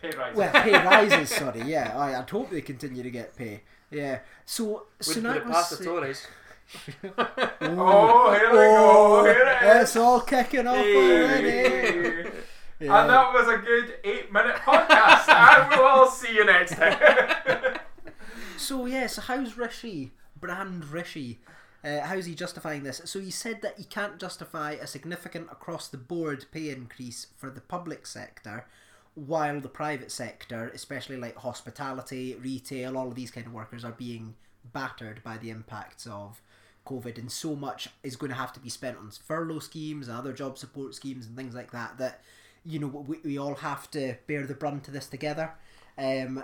Pay 0.01 0.11
rise. 0.17 0.37
Well, 0.37 0.53
pay 0.53 0.73
rises, 0.85 1.31
sorry, 1.31 1.63
yeah. 1.63 1.99
I, 1.99 2.19
I'd 2.19 2.31
hope 2.31 2.51
they 2.51 2.61
continue 2.61 3.03
to 3.03 3.11
get 3.11 3.37
pay. 3.37 3.63
Yeah. 3.91 4.21
So, 4.47 4.65
Wouldn't 4.65 4.87
put 4.99 5.07
Sunak 5.07 5.37
it 5.37 5.45
past 5.45 5.71
was. 5.73 5.79
the 5.81 5.85
Tories. 5.85 6.27
oh, 7.63 8.35
here 8.39 8.51
we 8.51 8.57
go. 8.57 9.21
Oh, 9.21 9.25
here 9.25 9.59
it 9.63 9.83
It's 9.83 9.97
all 9.97 10.21
kicking 10.21 10.67
off 10.67 10.77
already. 10.77 12.31
Yeah. 12.81 13.01
And 13.01 13.11
that 13.11 13.33
was 13.33 13.49
a 13.49 13.59
good 13.59 13.95
eight 14.05 14.33
minute 14.33 14.57
podcast. 14.57 15.29
and 15.29 15.71
we'll 15.71 15.89
all 15.89 16.09
see 16.09 16.33
you 16.33 16.45
next 16.45 16.77
time. 16.77 17.75
So 18.59 18.87
yeah, 18.87 19.07
so 19.07 19.23
how's 19.23 19.57
Rishi, 19.57 20.11
brand 20.39 20.85
Rishi, 20.87 21.39
uh, 21.85 22.01
how's 22.01 22.27
he 22.27 22.35
justifying 22.35 22.83
this? 22.83 23.01
So 23.05 23.21
he 23.21 23.31
said 23.31 23.63
that 23.63 23.79
he 23.79 23.85
can't 23.85 24.19
justify 24.19 24.73
a 24.73 24.87
significant 24.87 25.47
across 25.51 25.87
the 25.87 25.97
board 25.97 26.45
pay 26.51 26.71
increase 26.71 27.29
for 27.37 27.51
the 27.51 27.61
public 27.61 28.05
sector, 28.05 28.67
while 29.15 29.61
the 29.61 29.69
private 29.69 30.11
sector, 30.11 30.73
especially 30.75 31.17
like 31.17 31.37
hospitality, 31.37 32.35
retail, 32.35 32.99
all 32.99 33.09
of 33.09 33.15
these 33.15 33.31
kind 33.31 33.47
of 33.47 33.53
workers 33.53 33.85
are 33.85 33.93
being 33.93 34.35
battered 34.73 35.23
by 35.23 35.39
the 35.39 35.51
impacts 35.51 36.05
of 36.07 36.43
COVID, 36.85 37.17
and 37.17 37.31
so 37.31 37.55
much 37.55 37.89
is 38.03 38.17
going 38.17 38.31
to 38.31 38.37
have 38.37 38.53
to 38.55 38.61
be 38.61 38.69
spent 38.69 38.99
on 38.99 39.11
furlough 39.11 39.61
schemes 39.61 40.09
and 40.09 40.19
other 40.19 40.33
job 40.33 40.59
support 40.59 40.97
schemes 40.97 41.27
and 41.27 41.37
things 41.37 41.55
like 41.55 41.71
that. 41.71 41.97
That 41.99 42.23
you 42.65 42.81
know 42.81 42.89
we, 42.89 43.19
we 43.25 43.39
all 43.39 43.55
have 43.55 43.89
to 43.93 44.17
bear 44.27 44.47
the 44.47 44.55
brunt 44.55 44.89
of 44.89 44.95
this 44.95 45.07
together. 45.07 45.55
Um, 45.97 46.43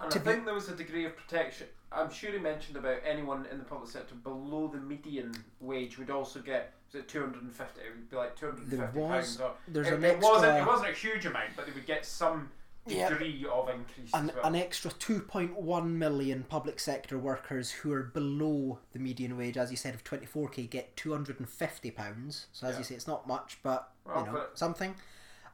And 0.00 0.10
To 0.10 0.18
I 0.18 0.22
be- 0.22 0.30
think 0.30 0.44
there 0.44 0.54
was 0.54 0.68
a 0.68 0.74
degree 0.76 1.04
of 1.04 1.16
protection. 1.16 1.66
I'm 1.92 2.10
sure 2.10 2.30
he 2.30 2.38
mentioned 2.38 2.76
about 2.76 2.98
anyone 3.04 3.46
in 3.50 3.58
the 3.58 3.64
public 3.64 3.90
sector 3.90 4.14
below 4.14 4.68
the 4.68 4.78
median 4.78 5.34
wage 5.60 5.98
would 5.98 6.10
also 6.10 6.40
get 6.40 6.74
was 6.86 7.00
it 7.02 7.08
250? 7.08 7.80
It 7.80 7.84
would 7.90 8.10
be 8.10 8.16
like 8.16 8.34
250 8.36 8.76
There 8.76 8.90
was- 8.94 9.36
pounds. 9.36 9.40
Or 9.40 9.54
there's 9.68 9.88
it, 9.88 9.94
an 9.94 10.04
it 10.04 10.18
wasn't. 10.20 10.58
It 10.58 10.66
wasn't 10.66 10.90
a 10.90 10.94
huge 10.94 11.26
amount, 11.26 11.50
but 11.56 11.66
they 11.66 11.72
would 11.72 11.86
get 11.86 12.04
some 12.06 12.50
Yeah. 12.86 13.08
degree 13.10 13.46
of 13.52 13.68
increase 13.68 14.10
an, 14.14 14.32
well. 14.34 14.44
an 14.46 14.54
extra 14.56 14.90
2.1 14.92 15.98
million 15.98 16.44
public 16.44 16.80
sector 16.80 17.16
workers 17.18 17.70
who 17.70 17.92
are 17.92 18.02
below 18.04 18.78
the 18.92 18.98
median 18.98 19.36
wage, 19.36 19.56
as 19.56 19.70
you 19.70 19.76
said, 19.76 19.94
of 19.94 20.02
24k 20.02 20.68
get 20.68 20.96
250 20.96 21.90
pounds. 21.92 22.46
So 22.52 22.66
as 22.66 22.72
Yeah. 22.74 22.78
you 22.78 22.84
say, 22.84 22.94
it's 22.96 23.06
not 23.06 23.26
much, 23.28 23.58
but 23.62 23.92
Well, 24.04 24.20
you 24.20 24.26
know 24.26 24.32
but- 24.32 24.58
something. 24.58 24.94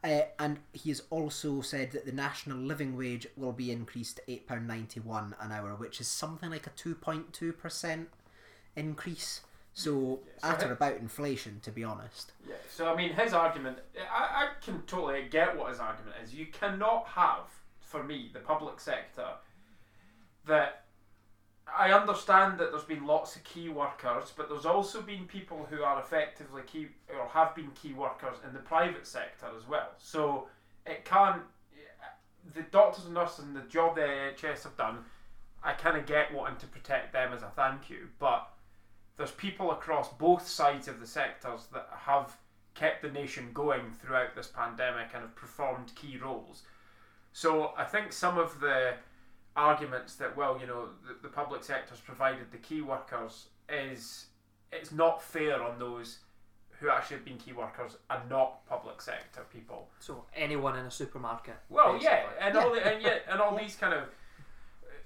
Uh, 0.06 0.22
and 0.38 0.60
he 0.72 0.90
has 0.90 1.02
also 1.10 1.60
said 1.62 1.90
that 1.90 2.06
the 2.06 2.12
national 2.12 2.58
living 2.58 2.96
wage 2.96 3.26
will 3.36 3.52
be 3.52 3.72
increased 3.72 4.16
to 4.18 4.22
£8.91 4.32 5.32
an 5.40 5.50
hour, 5.50 5.74
which 5.74 6.00
is 6.00 6.06
something 6.06 6.48
like 6.48 6.68
a 6.68 6.70
2.2% 6.70 8.06
increase. 8.76 9.40
So, 9.74 10.20
Yeah, 10.24 10.32
so 10.40 10.48
at 10.48 10.62
or 10.62 10.72
about 10.72 10.96
inflation, 10.98 11.58
to 11.64 11.72
be 11.72 11.82
honest. 11.82 12.32
Yeah, 12.48 12.54
so 12.70 12.92
I 12.92 12.96
mean, 12.96 13.14
his 13.14 13.32
argument, 13.32 13.78
I, 13.98 14.44
I 14.44 14.48
can 14.64 14.80
totally 14.82 15.26
get 15.28 15.56
what 15.56 15.70
his 15.70 15.80
argument 15.80 16.16
is. 16.22 16.32
You 16.32 16.46
cannot 16.46 17.08
have, 17.08 17.48
for 17.80 18.04
me, 18.04 18.30
the 18.32 18.40
public 18.40 18.78
sector 18.78 19.26
that. 20.46 20.84
I 21.74 21.92
understand 21.92 22.58
that 22.58 22.70
there's 22.70 22.84
been 22.84 23.06
lots 23.06 23.36
of 23.36 23.44
key 23.44 23.68
workers, 23.68 24.32
but 24.36 24.48
there's 24.48 24.66
also 24.66 25.02
been 25.02 25.26
people 25.26 25.66
who 25.68 25.82
are 25.82 26.00
effectively 26.00 26.62
key 26.66 26.88
or 27.08 27.26
have 27.28 27.54
been 27.54 27.70
key 27.72 27.92
workers 27.92 28.38
in 28.46 28.52
the 28.52 28.60
private 28.60 29.06
sector 29.06 29.46
as 29.56 29.66
well. 29.68 29.90
So 29.98 30.48
it 30.86 31.04
can't. 31.04 31.42
The 32.54 32.62
doctors 32.62 33.06
and 33.06 33.14
nurses 33.14 33.44
and 33.44 33.56
the 33.56 33.62
job 33.62 33.96
the 33.96 34.02
NHS 34.02 34.62
have 34.62 34.76
done, 34.76 34.98
I 35.64 35.72
kind 35.72 35.96
of 35.96 36.06
get 36.06 36.32
wanting 36.32 36.58
to 36.58 36.66
protect 36.68 37.12
them 37.12 37.32
as 37.32 37.42
a 37.42 37.50
thank 37.56 37.90
you, 37.90 38.08
but 38.20 38.48
there's 39.16 39.32
people 39.32 39.72
across 39.72 40.12
both 40.12 40.46
sides 40.46 40.86
of 40.86 41.00
the 41.00 41.06
sectors 41.06 41.66
that 41.72 41.88
have 41.90 42.36
kept 42.74 43.02
the 43.02 43.10
nation 43.10 43.50
going 43.52 43.90
throughout 43.90 44.36
this 44.36 44.46
pandemic 44.46 45.08
and 45.12 45.22
have 45.22 45.34
performed 45.34 45.92
key 45.96 46.18
roles. 46.18 46.62
So 47.32 47.72
I 47.76 47.84
think 47.84 48.12
some 48.12 48.38
of 48.38 48.60
the 48.60 48.94
arguments 49.56 50.14
that 50.16 50.36
well, 50.36 50.58
you 50.60 50.66
know, 50.66 50.88
the, 51.06 51.16
the 51.22 51.28
public 51.28 51.64
sector's 51.64 52.00
provided 52.00 52.50
the 52.52 52.58
key 52.58 52.82
workers 52.82 53.46
is 53.68 54.26
it's 54.72 54.92
not 54.92 55.22
fair 55.22 55.62
on 55.62 55.78
those 55.78 56.18
who 56.80 56.90
actually 56.90 57.16
have 57.16 57.24
been 57.24 57.38
key 57.38 57.52
workers 57.52 57.96
and 58.10 58.28
not 58.28 58.66
public 58.68 59.00
sector 59.00 59.40
people. 59.52 59.88
So 59.98 60.24
anyone 60.34 60.76
in 60.78 60.84
a 60.84 60.90
supermarket. 60.90 61.54
Well, 61.70 61.94
basically. 61.94 62.14
yeah, 62.14 62.46
and 62.46 62.56
all 62.56 62.72
the, 62.72 62.86
and 62.86 63.02
yet 63.02 63.22
and 63.30 63.40
all 63.40 63.56
these 63.56 63.76
kind 63.76 63.94
of 63.94 64.02
uh, 64.02 64.06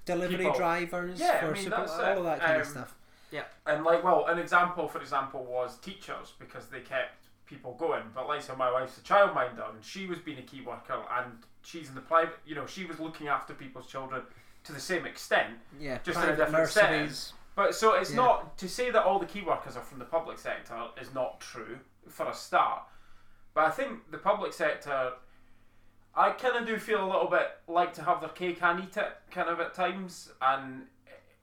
Delivery 0.05 0.37
people- 0.37 0.53
drivers 0.57 1.19
Yeah, 1.19 1.37
I 1.41 1.45
for 1.45 1.51
mean, 1.53 1.63
super, 1.63 1.75
that's 1.77 1.93
all 1.93 2.01
it. 2.11 2.17
of 2.17 2.23
that 2.25 2.39
kind 2.41 2.61
of 2.61 2.67
um, 2.67 2.73
stuff. 2.73 2.95
Yeah, 3.31 3.43
And 3.65 3.85
like, 3.85 4.03
well, 4.03 4.25
an 4.27 4.37
example, 4.39 4.89
for 4.89 4.99
example, 4.99 5.45
was 5.45 5.77
teachers 5.77 6.33
because 6.37 6.65
they 6.67 6.81
kept 6.81 7.27
people 7.45 7.75
going. 7.79 8.03
But 8.13 8.27
like, 8.27 8.41
so 8.41 8.53
my 8.57 8.69
wife's 8.69 8.97
a 8.97 9.01
childminder, 9.01 9.69
and 9.73 9.81
she 9.81 10.05
was 10.05 10.19
being 10.19 10.39
a 10.39 10.41
key 10.41 10.59
worker, 10.59 10.99
and 11.17 11.31
she's 11.61 11.87
in 11.87 11.95
the 11.95 12.01
private. 12.01 12.39
You 12.45 12.55
know, 12.55 12.65
she 12.65 12.83
was 12.83 12.99
looking 12.99 13.29
after 13.29 13.53
people's 13.53 13.87
children 13.87 14.23
to 14.63 14.71
the 14.73 14.79
same 14.79 15.05
extent. 15.05 15.55
Yeah, 15.79 15.99
just 16.03 16.19
in 16.21 16.29
a 16.29 16.35
different 16.35 16.69
setting. 16.69 17.09
But 17.55 17.75
so 17.75 17.93
it's 17.95 18.11
Yeah. 18.11 18.15
not 18.17 18.57
to 18.59 18.69
say 18.69 18.91
that 18.91 19.03
all 19.03 19.19
the 19.19 19.25
key 19.25 19.41
workers 19.41 19.75
are 19.75 19.83
from 19.83 19.99
the 19.99 20.05
public 20.05 20.37
sector 20.39 20.89
is 20.99 21.13
not 21.13 21.41
true 21.41 21.79
for 22.07 22.27
a 22.27 22.33
start. 22.33 22.83
But 23.53 23.65
I 23.65 23.71
think 23.71 24.09
the 24.11 24.17
public 24.17 24.53
sector, 24.53 25.13
I 26.15 26.31
kind 26.31 26.55
of 26.55 26.65
do 26.65 26.77
feel 26.79 27.03
a 27.03 27.09
little 27.11 27.27
bit 27.27 27.59
like 27.67 27.93
to 27.95 28.03
have 28.03 28.21
their 28.21 28.29
cake 28.29 28.61
and 28.63 28.83
eat 28.83 28.95
it, 28.97 29.11
kind 29.31 29.49
of 29.49 29.59
at 29.59 29.73
times, 29.73 30.31
and 30.41 30.87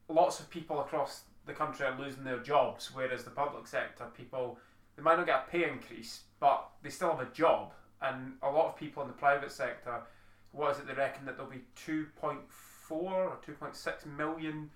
lots 0.09 0.41
of 0.41 0.49
people 0.49 0.81
across 0.81 1.25
the 1.45 1.53
country 1.55 1.87
are 1.87 1.99
losing 1.99 2.25
their 2.25 2.39
jobs, 2.39 2.95
whereas 2.95 3.25
the 3.25 3.31
public 3.31 3.67
sector 3.67 4.07
people 4.15 4.59
they 4.97 5.03
might 5.03 5.17
not 5.17 5.27
get 5.27 5.45
a 5.47 5.51
pay 5.51 5.69
increase, 5.71 6.23
but 6.41 6.71
they 6.83 6.91
still 6.91 7.11
have 7.11 7.21
a 7.21 7.31
job, 7.33 7.73
and 8.03 8.37
a 8.43 8.51
lot 8.51 8.67
of 8.67 8.77
people 8.77 9.01
in 9.03 9.09
the 9.09 9.15
private 9.15 9.53
sector, 9.53 10.03
what 10.51 10.73
is 10.73 10.79
it 10.81 10.87
they 10.89 10.95
reckon 10.95 11.25
that 11.25 11.37
there'll 11.37 11.51
be 11.51 11.65
two 11.77 12.07
point 12.17 12.41
four 12.51 12.68
or 12.97 13.39
two 13.45 13.53
point 13.53 13.77
six 13.77 14.05
million 14.07 14.71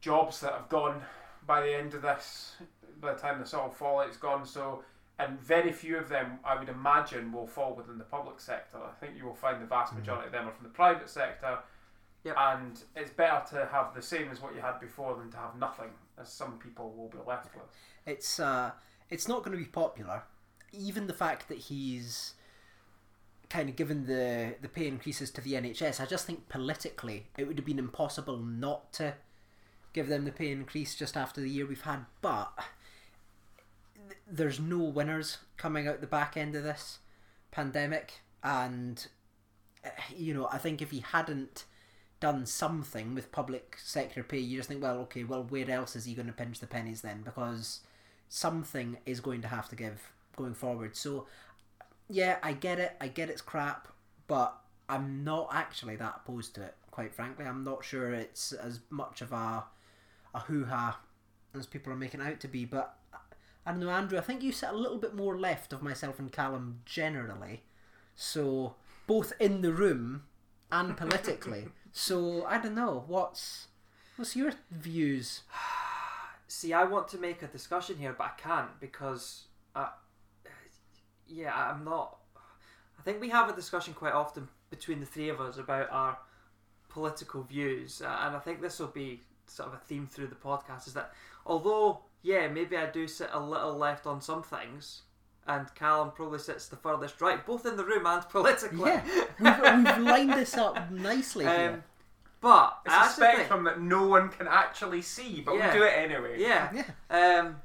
jobs 0.00 0.40
that 0.40 0.52
have 0.52 0.68
gone 0.68 1.02
by 1.46 1.62
the 1.62 1.74
end 1.74 1.94
of 1.94 2.02
this, 2.02 2.56
by 3.00 3.14
the 3.14 3.18
time 3.18 3.40
this 3.40 3.54
all 3.54 3.70
fallout's 3.70 4.16
gone. 4.16 4.44
So, 4.44 4.84
and 5.18 5.40
very 5.40 5.72
few 5.72 5.96
of 5.96 6.08
them, 6.08 6.38
I 6.44 6.58
would 6.58 6.68
imagine, 6.68 7.32
will 7.32 7.46
fall 7.46 7.74
within 7.74 7.98
the 7.98 8.04
public 8.04 8.40
sector. 8.40 8.78
I 8.78 8.92
think 8.98 9.16
you 9.16 9.24
will 9.24 9.34
find 9.34 9.60
the 9.60 9.66
vast 9.66 9.94
majority 9.94 10.26
of 10.26 10.32
them 10.32 10.48
are 10.48 10.52
from 10.52 10.64
the 10.64 10.72
private 10.72 11.08
sector. 11.08 11.58
Yep. 12.24 12.36
And 12.38 12.82
it's 12.96 13.10
better 13.10 13.42
to 13.56 13.68
have 13.72 13.94
the 13.94 14.02
same 14.02 14.28
as 14.30 14.42
what 14.42 14.54
you 14.54 14.60
had 14.60 14.78
before 14.78 15.16
than 15.16 15.30
to 15.30 15.36
have 15.38 15.56
nothing, 15.56 15.88
as 16.20 16.30
some 16.30 16.58
people 16.58 16.92
will 16.92 17.08
be 17.08 17.16
left 17.26 17.54
with. 17.54 17.64
It's 18.06 18.38
uh, 18.38 18.72
it's 19.08 19.26
not 19.26 19.42
going 19.42 19.56
to 19.56 19.62
be 19.62 19.70
popular. 19.70 20.22
Even 20.72 21.06
the 21.06 21.14
fact 21.14 21.48
that 21.48 21.58
he's 21.58 22.34
kind 23.50 23.68
of 23.68 23.76
given 23.76 24.06
the 24.06 24.54
the 24.62 24.68
pay 24.68 24.86
increases 24.86 25.30
to 25.32 25.40
the 25.40 25.54
NHS, 25.54 26.00
I 26.00 26.06
just 26.06 26.26
think 26.26 26.48
politically 26.48 27.26
it 27.36 27.46
would 27.46 27.58
have 27.58 27.66
been 27.66 27.78
impossible 27.78 28.38
not 28.38 28.92
to 28.94 29.14
give 29.92 30.08
them 30.08 30.24
the 30.24 30.32
pay 30.32 30.52
increase 30.52 30.94
just 30.94 31.16
after 31.16 31.40
the 31.40 31.50
year 31.50 31.66
we've 31.66 31.82
had. 31.82 32.06
But 32.22 32.52
th- 34.08 34.20
there's 34.30 34.60
no 34.60 34.78
winners 34.78 35.38
coming 35.56 35.88
out 35.88 36.00
the 36.00 36.06
back 36.06 36.36
end 36.36 36.54
of 36.54 36.62
this 36.62 37.00
pandemic, 37.50 38.20
and 38.42 39.06
uh, 39.84 39.90
you 40.16 40.32
know 40.32 40.48
I 40.50 40.58
think 40.58 40.80
if 40.80 40.92
he 40.92 41.00
hadn't 41.00 41.64
done 42.20 42.46
something 42.46 43.14
with 43.14 43.32
public 43.32 43.76
sector 43.82 44.22
pay, 44.22 44.38
you 44.38 44.58
just 44.58 44.68
think, 44.68 44.82
well, 44.82 44.98
okay, 44.98 45.24
well, 45.24 45.42
where 45.42 45.70
else 45.70 45.96
is 45.96 46.04
he 46.04 46.14
going 46.14 46.26
to 46.26 46.32
pinch 46.32 46.60
the 46.60 46.66
pennies 46.66 47.00
then? 47.00 47.22
Because 47.22 47.80
something 48.28 48.98
is 49.06 49.20
going 49.20 49.40
to 49.40 49.48
have 49.48 49.68
to 49.70 49.76
give 49.76 50.12
going 50.36 50.54
forward. 50.54 50.96
So, 50.96 51.26
yeah, 52.10 52.38
I 52.42 52.52
get 52.52 52.78
it. 52.78 52.96
I 53.00 53.08
get 53.08 53.30
it's 53.30 53.40
crap, 53.40 53.88
but 54.26 54.54
I'm 54.88 55.24
not 55.24 55.48
actually 55.52 55.96
that 55.96 56.22
opposed 56.24 56.54
to 56.56 56.62
it. 56.62 56.74
Quite 56.90 57.14
frankly, 57.14 57.46
I'm 57.46 57.64
not 57.64 57.84
sure 57.84 58.12
it's 58.12 58.52
as 58.52 58.80
much 58.90 59.22
of 59.22 59.32
a 59.32 59.64
a 60.34 60.40
hoo 60.40 60.64
ha 60.64 61.00
as 61.54 61.66
people 61.66 61.92
are 61.92 61.96
making 61.96 62.20
out 62.20 62.40
to 62.40 62.48
be. 62.48 62.64
But 62.64 62.96
I 63.64 63.70
don't 63.70 63.80
know, 63.80 63.90
Andrew. 63.90 64.18
I 64.18 64.22
think 64.22 64.42
you 64.42 64.52
sit 64.52 64.68
a 64.68 64.76
little 64.76 64.98
bit 64.98 65.14
more 65.14 65.38
left 65.38 65.72
of 65.72 65.82
myself 65.82 66.18
and 66.18 66.32
Callum 66.32 66.80
generally. 66.84 67.62
So 68.14 68.74
both 69.06 69.32
in 69.38 69.62
the 69.62 69.72
room 69.72 70.24
and 70.70 70.96
politically. 70.96 71.68
so 71.92 72.44
I 72.44 72.58
don't 72.58 72.74
know. 72.74 73.04
What's 73.06 73.68
what's 74.16 74.36
your 74.36 74.52
views? 74.70 75.42
See, 76.48 76.72
I 76.72 76.82
want 76.84 77.06
to 77.08 77.18
make 77.18 77.42
a 77.42 77.46
discussion 77.46 77.98
here, 77.98 78.12
but 78.12 78.24
I 78.24 78.40
can't 78.40 78.80
because, 78.80 79.44
uh, 79.76 79.90
yeah, 81.30 81.54
I'm 81.54 81.84
not. 81.84 82.16
I 82.98 83.02
think 83.02 83.20
we 83.20 83.28
have 83.30 83.48
a 83.48 83.54
discussion 83.54 83.94
quite 83.94 84.12
often 84.12 84.48
between 84.70 85.00
the 85.00 85.06
three 85.06 85.28
of 85.30 85.40
us 85.40 85.56
about 85.56 85.90
our 85.90 86.18
political 86.88 87.42
views, 87.42 88.02
uh, 88.04 88.18
and 88.22 88.36
I 88.36 88.38
think 88.40 88.60
this 88.60 88.78
will 88.78 88.88
be 88.88 89.20
sort 89.46 89.68
of 89.68 89.74
a 89.74 89.78
theme 89.78 90.06
through 90.06 90.26
the 90.28 90.34
podcast. 90.34 90.86
Is 90.86 90.94
that 90.94 91.12
although, 91.46 92.00
yeah, 92.22 92.48
maybe 92.48 92.76
I 92.76 92.86
do 92.86 93.06
sit 93.08 93.30
a 93.32 93.40
little 93.40 93.74
left 93.76 94.06
on 94.06 94.20
some 94.20 94.42
things, 94.42 95.02
and 95.46 95.72
Callum 95.74 96.10
probably 96.10 96.38
sits 96.40 96.68
the 96.68 96.76
furthest 96.76 97.20
right, 97.20 97.44
both 97.46 97.64
in 97.66 97.76
the 97.76 97.84
room 97.84 98.06
and 98.06 98.22
politically. 98.28 98.90
Yeah, 98.90 99.02
we've, 99.40 99.86
we've 99.96 99.98
lined 100.06 100.32
this 100.34 100.54
up 100.56 100.90
nicely 100.90 101.44
here. 101.46 101.70
Um, 101.74 101.82
but 102.42 102.78
It's 102.86 102.94
I 102.94 102.98
a 102.98 103.04
actually 103.04 103.24
think- 103.26 103.36
spectrum 103.38 103.64
that 103.64 103.80
no 103.80 104.06
one 104.06 104.28
can 104.30 104.46
actually 104.48 105.02
see, 105.02 105.40
but 105.44 105.54
Yeah. 105.56 105.72
we 105.72 105.78
do 105.80 105.84
it 105.84 105.92
anyway. 105.96 106.40
yeah. 106.40 106.70
yeah, 107.10 107.38
Um, 107.40 107.56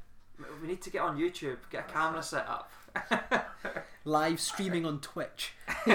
we 0.61 0.67
need 0.67 0.81
to 0.81 0.89
get 0.89 1.01
on 1.01 1.17
YouTube, 1.17 1.57
get 1.69 1.89
a 1.89 1.93
camera 1.93 2.21
set 2.23 2.47
up. 2.47 2.69
live 4.05 4.39
streaming 4.39 4.85
on 4.85 4.99
Twitch. 4.99 5.53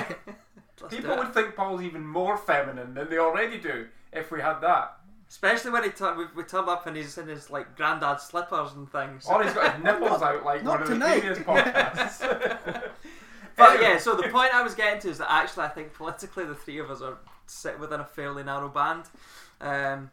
People 0.91 1.17
would 1.17 1.35
think 1.35 1.55
Paul's 1.57 1.83
even 1.83 2.07
more 2.07 2.37
feminine 2.37 2.95
than 2.95 3.11
they 3.11 3.19
already 3.19 3.59
do 3.59 3.89
if 4.13 4.31
we 4.31 4.41
had 4.41 4.61
that. 4.61 4.97
Especially 5.29 5.71
when 5.71 5.85
he 5.85 5.91
tur- 5.91 6.17
we, 6.17 6.25
we 6.35 6.43
turn 6.43 6.69
up 6.69 6.87
and 6.87 6.97
he's 6.97 7.17
in 7.17 7.29
his 7.29 7.51
like 7.51 7.77
granddad's 7.77 8.25
slippers 8.25 8.73
and 8.73 8.91
things. 8.91 9.27
Or 9.27 9.45
he's 9.45 9.53
got 9.53 9.75
his 9.75 9.85
nipples 9.85 10.23
out 10.23 10.45
like 10.45 10.65
not 10.65 10.81
one 10.81 10.93
of 10.93 10.99
the 10.99 11.05
previous 11.05 11.39
podcasts. 11.39 12.83
But 13.57 13.83
yeah, 13.83 13.99
so 13.99 14.17
the 14.17 14.29
point 14.29 14.55
I 14.55 14.63
was 14.63 14.75
getting 14.75 15.01
to 15.03 15.11
is 15.11 15.19
that 15.19 15.31
actually 15.31 15.65
I 15.65 15.69
think 15.69 15.93
politically 15.93 16.47
the 16.47 16.55
three 16.55 16.79
of 16.79 16.91
us 16.91 17.03
are 17.03 17.19
sit 17.47 17.79
within 17.79 18.01
a 18.01 18.05
fairly 18.05 18.43
narrow 18.43 18.71
band. 18.71 19.05
Um, 19.61 20.11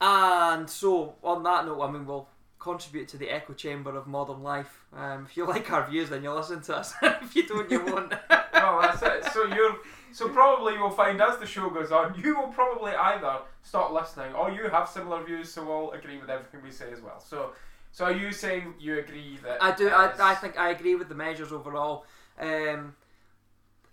and 0.00 0.68
so 0.68 1.14
on 1.22 1.42
that 1.44 1.64
note, 1.64 1.80
I 1.80 1.90
mean 1.90 2.04
we'll 2.04 2.28
contribute 2.62 3.08
to 3.08 3.16
the 3.16 3.28
echo 3.28 3.52
chamber 3.52 3.96
of 3.96 4.06
modern 4.06 4.42
life. 4.42 4.84
Um, 4.96 5.26
if 5.28 5.36
you 5.36 5.46
like 5.54 5.70
our 5.72 5.88
views, 5.90 6.08
then 6.08 6.22
you'll 6.22 6.36
listen 6.36 6.62
to 6.62 6.76
us. 6.76 6.94
if 7.02 7.34
you 7.34 7.46
don't, 7.46 7.70
you 7.70 7.84
won't. 7.86 8.14
well, 8.54 8.80
that's 8.80 9.02
it. 9.02 9.32
So 9.32 9.46
you're, 9.46 9.76
so 10.12 10.28
probably 10.28 10.74
you'll 10.74 10.90
find 10.90 11.20
as 11.20 11.38
the 11.38 11.46
show 11.46 11.68
goes 11.70 11.90
on, 11.90 12.14
you 12.22 12.36
will 12.38 12.48
probably 12.48 12.92
either 12.92 13.38
stop 13.62 13.92
listening 13.92 14.32
or 14.34 14.50
you 14.50 14.68
have 14.68 14.88
similar 14.88 15.24
views, 15.24 15.52
so 15.52 15.64
we'll 15.64 15.90
agree 15.90 16.18
with 16.18 16.30
everything 16.30 16.60
we 16.62 16.70
say 16.70 16.92
as 16.92 17.00
well. 17.00 17.18
So, 17.18 17.50
so 17.90 18.04
are 18.04 18.12
you 18.12 18.30
saying 18.30 18.74
you 18.78 18.98
agree 18.98 19.38
that? 19.42 19.62
I 19.62 19.74
do. 19.74 19.88
I, 19.88 20.12
I 20.30 20.34
think 20.36 20.58
I 20.58 20.70
agree 20.70 20.94
with 20.94 21.08
the 21.08 21.14
measures 21.16 21.52
overall. 21.52 22.06
Um, 22.38 22.94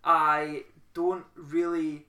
I 0.03 0.63
don't 0.93 1.25
really 1.35 2.05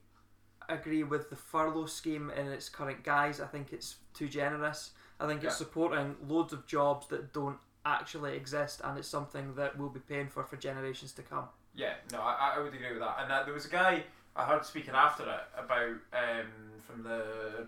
agree 0.68 1.02
with 1.02 1.30
the 1.30 1.36
furlough 1.36 1.86
scheme 1.86 2.30
in 2.30 2.46
its 2.46 2.68
current 2.68 3.02
guise. 3.02 3.40
I 3.40 3.46
think 3.46 3.72
it's 3.72 3.96
too 4.14 4.28
generous. 4.28 4.92
I 5.20 5.26
think 5.26 5.44
it's 5.44 5.52
Yeah. 5.54 5.66
supporting 5.66 6.16
loads 6.26 6.52
of 6.52 6.66
jobs 6.66 7.06
that 7.08 7.32
don't 7.32 7.58
actually 7.84 8.36
exist, 8.36 8.80
and 8.82 8.98
it's 8.98 9.08
something 9.08 9.54
that 9.54 9.76
we'll 9.76 9.90
be 9.90 10.00
paying 10.00 10.28
for 10.28 10.42
for 10.44 10.56
generations 10.56 11.12
to 11.12 11.22
come. 11.22 11.48
Yeah, 11.74 11.94
no, 12.10 12.20
I, 12.20 12.54
I 12.56 12.58
would 12.58 12.74
agree 12.74 12.90
with 12.90 13.00
that. 13.00 13.18
And 13.20 13.30
uh, 13.30 13.42
there 13.44 13.54
was 13.54 13.66
a 13.66 13.70
guy 13.70 14.04
I 14.34 14.44
heard 14.44 14.64
speaking 14.64 14.94
after 14.94 15.22
it 15.24 15.40
about 15.56 15.96
um, 16.12 16.50
from 16.86 17.02
the 17.02 17.66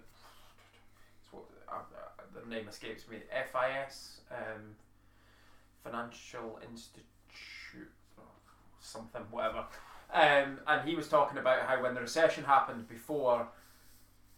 it's 1.20 1.32
what, 1.32 1.44
uh, 1.68 1.82
the 2.34 2.48
name 2.48 2.66
escapes 2.68 3.06
me. 3.08 3.18
FIS, 3.30 4.20
um, 4.30 4.74
Financial 5.84 6.58
Institute, 6.68 7.92
or 8.16 8.24
something, 8.80 9.22
whatever. 9.30 9.66
Um, 10.12 10.60
and 10.66 10.86
he 10.88 10.94
was 10.94 11.08
talking 11.08 11.38
about 11.38 11.62
how 11.66 11.82
when 11.82 11.94
the 11.94 12.00
recession 12.00 12.44
happened 12.44 12.88
before, 12.88 13.48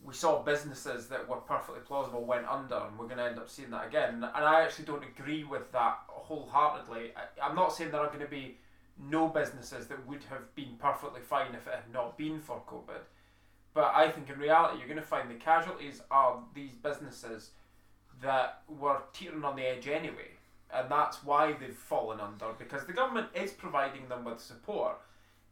we 0.04 0.12
saw 0.12 0.42
businesses 0.42 1.06
that 1.08 1.26
were 1.26 1.37
perfectly 1.37 1.80
plausible 1.80 2.25
went 2.25 2.46
under, 2.46 2.76
and 2.76 2.99
we're 2.99 3.06
going 3.06 3.18
to 3.18 3.25
end 3.25 3.38
up 3.38 3.49
seeing 3.49 3.70
that 3.70 3.87
again. 3.87 4.14
And 4.14 4.44
I 4.44 4.62
actually 4.62 4.84
don't 4.84 5.04
agree 5.04 5.44
with 5.44 5.73
that 5.73 6.00
wholeheartedly. 6.08 7.12
I, 7.16 7.46
I'm 7.46 7.56
not 7.56 7.73
saying 7.73 7.90
there 7.90 8.00
are 8.00 8.08
going 8.08 8.20
to 8.20 8.26
be 8.26 8.58
no 8.99 9.28
businesses 9.28 9.87
that 9.88 10.06
would 10.06 10.23
have 10.25 10.54
been 10.54 10.76
perfectly 10.78 11.20
fine 11.20 11.54
if 11.54 11.66
it 11.66 11.75
had 11.75 11.92
not 11.92 12.18
been 12.18 12.38
for 12.38 12.62
COVID. 12.68 13.00
But 13.73 13.92
I 13.94 14.11
think 14.11 14.30
in 14.30 14.38
reality, 14.38 14.78
you're 14.78 14.88
going 14.88 15.00
to 15.00 15.06
find 15.06 15.28
the 15.28 15.34
casualties 15.34 16.00
are 16.11 16.38
these 16.54 16.75
businesses 16.75 17.50
that 18.23 18.62
were 18.68 18.99
teetering 19.12 19.44
on 19.44 19.56
the 19.56 19.66
edge 19.66 19.88
anyway. 19.88 20.30
And 20.73 20.90
that's 20.90 21.25
why 21.25 21.52
they've 21.52 21.75
fallen 21.75 22.20
under 22.20 22.46
because 22.58 22.84
the 22.87 22.92
government 22.92 23.28
is 23.34 23.52
providing 23.52 24.08
them 24.08 24.25
with 24.25 24.40
support. 24.40 25.00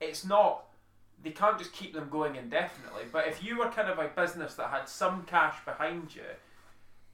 It's 0.00 0.25
not, 0.25 0.66
they 1.22 1.30
can't 1.30 1.58
just 1.58 1.72
keep 1.72 1.92
them 1.94 2.08
going 2.10 2.36
indefinitely. 2.36 3.04
But 3.12 3.28
if 3.28 3.42
you 3.44 3.58
were 3.58 3.68
kind 3.68 3.88
of 3.88 3.98
a 3.98 4.08
business 4.08 4.54
that 4.54 4.68
had 4.70 4.88
some 4.88 5.24
cash 5.24 5.64
behind 5.64 6.14
you, 6.14 6.22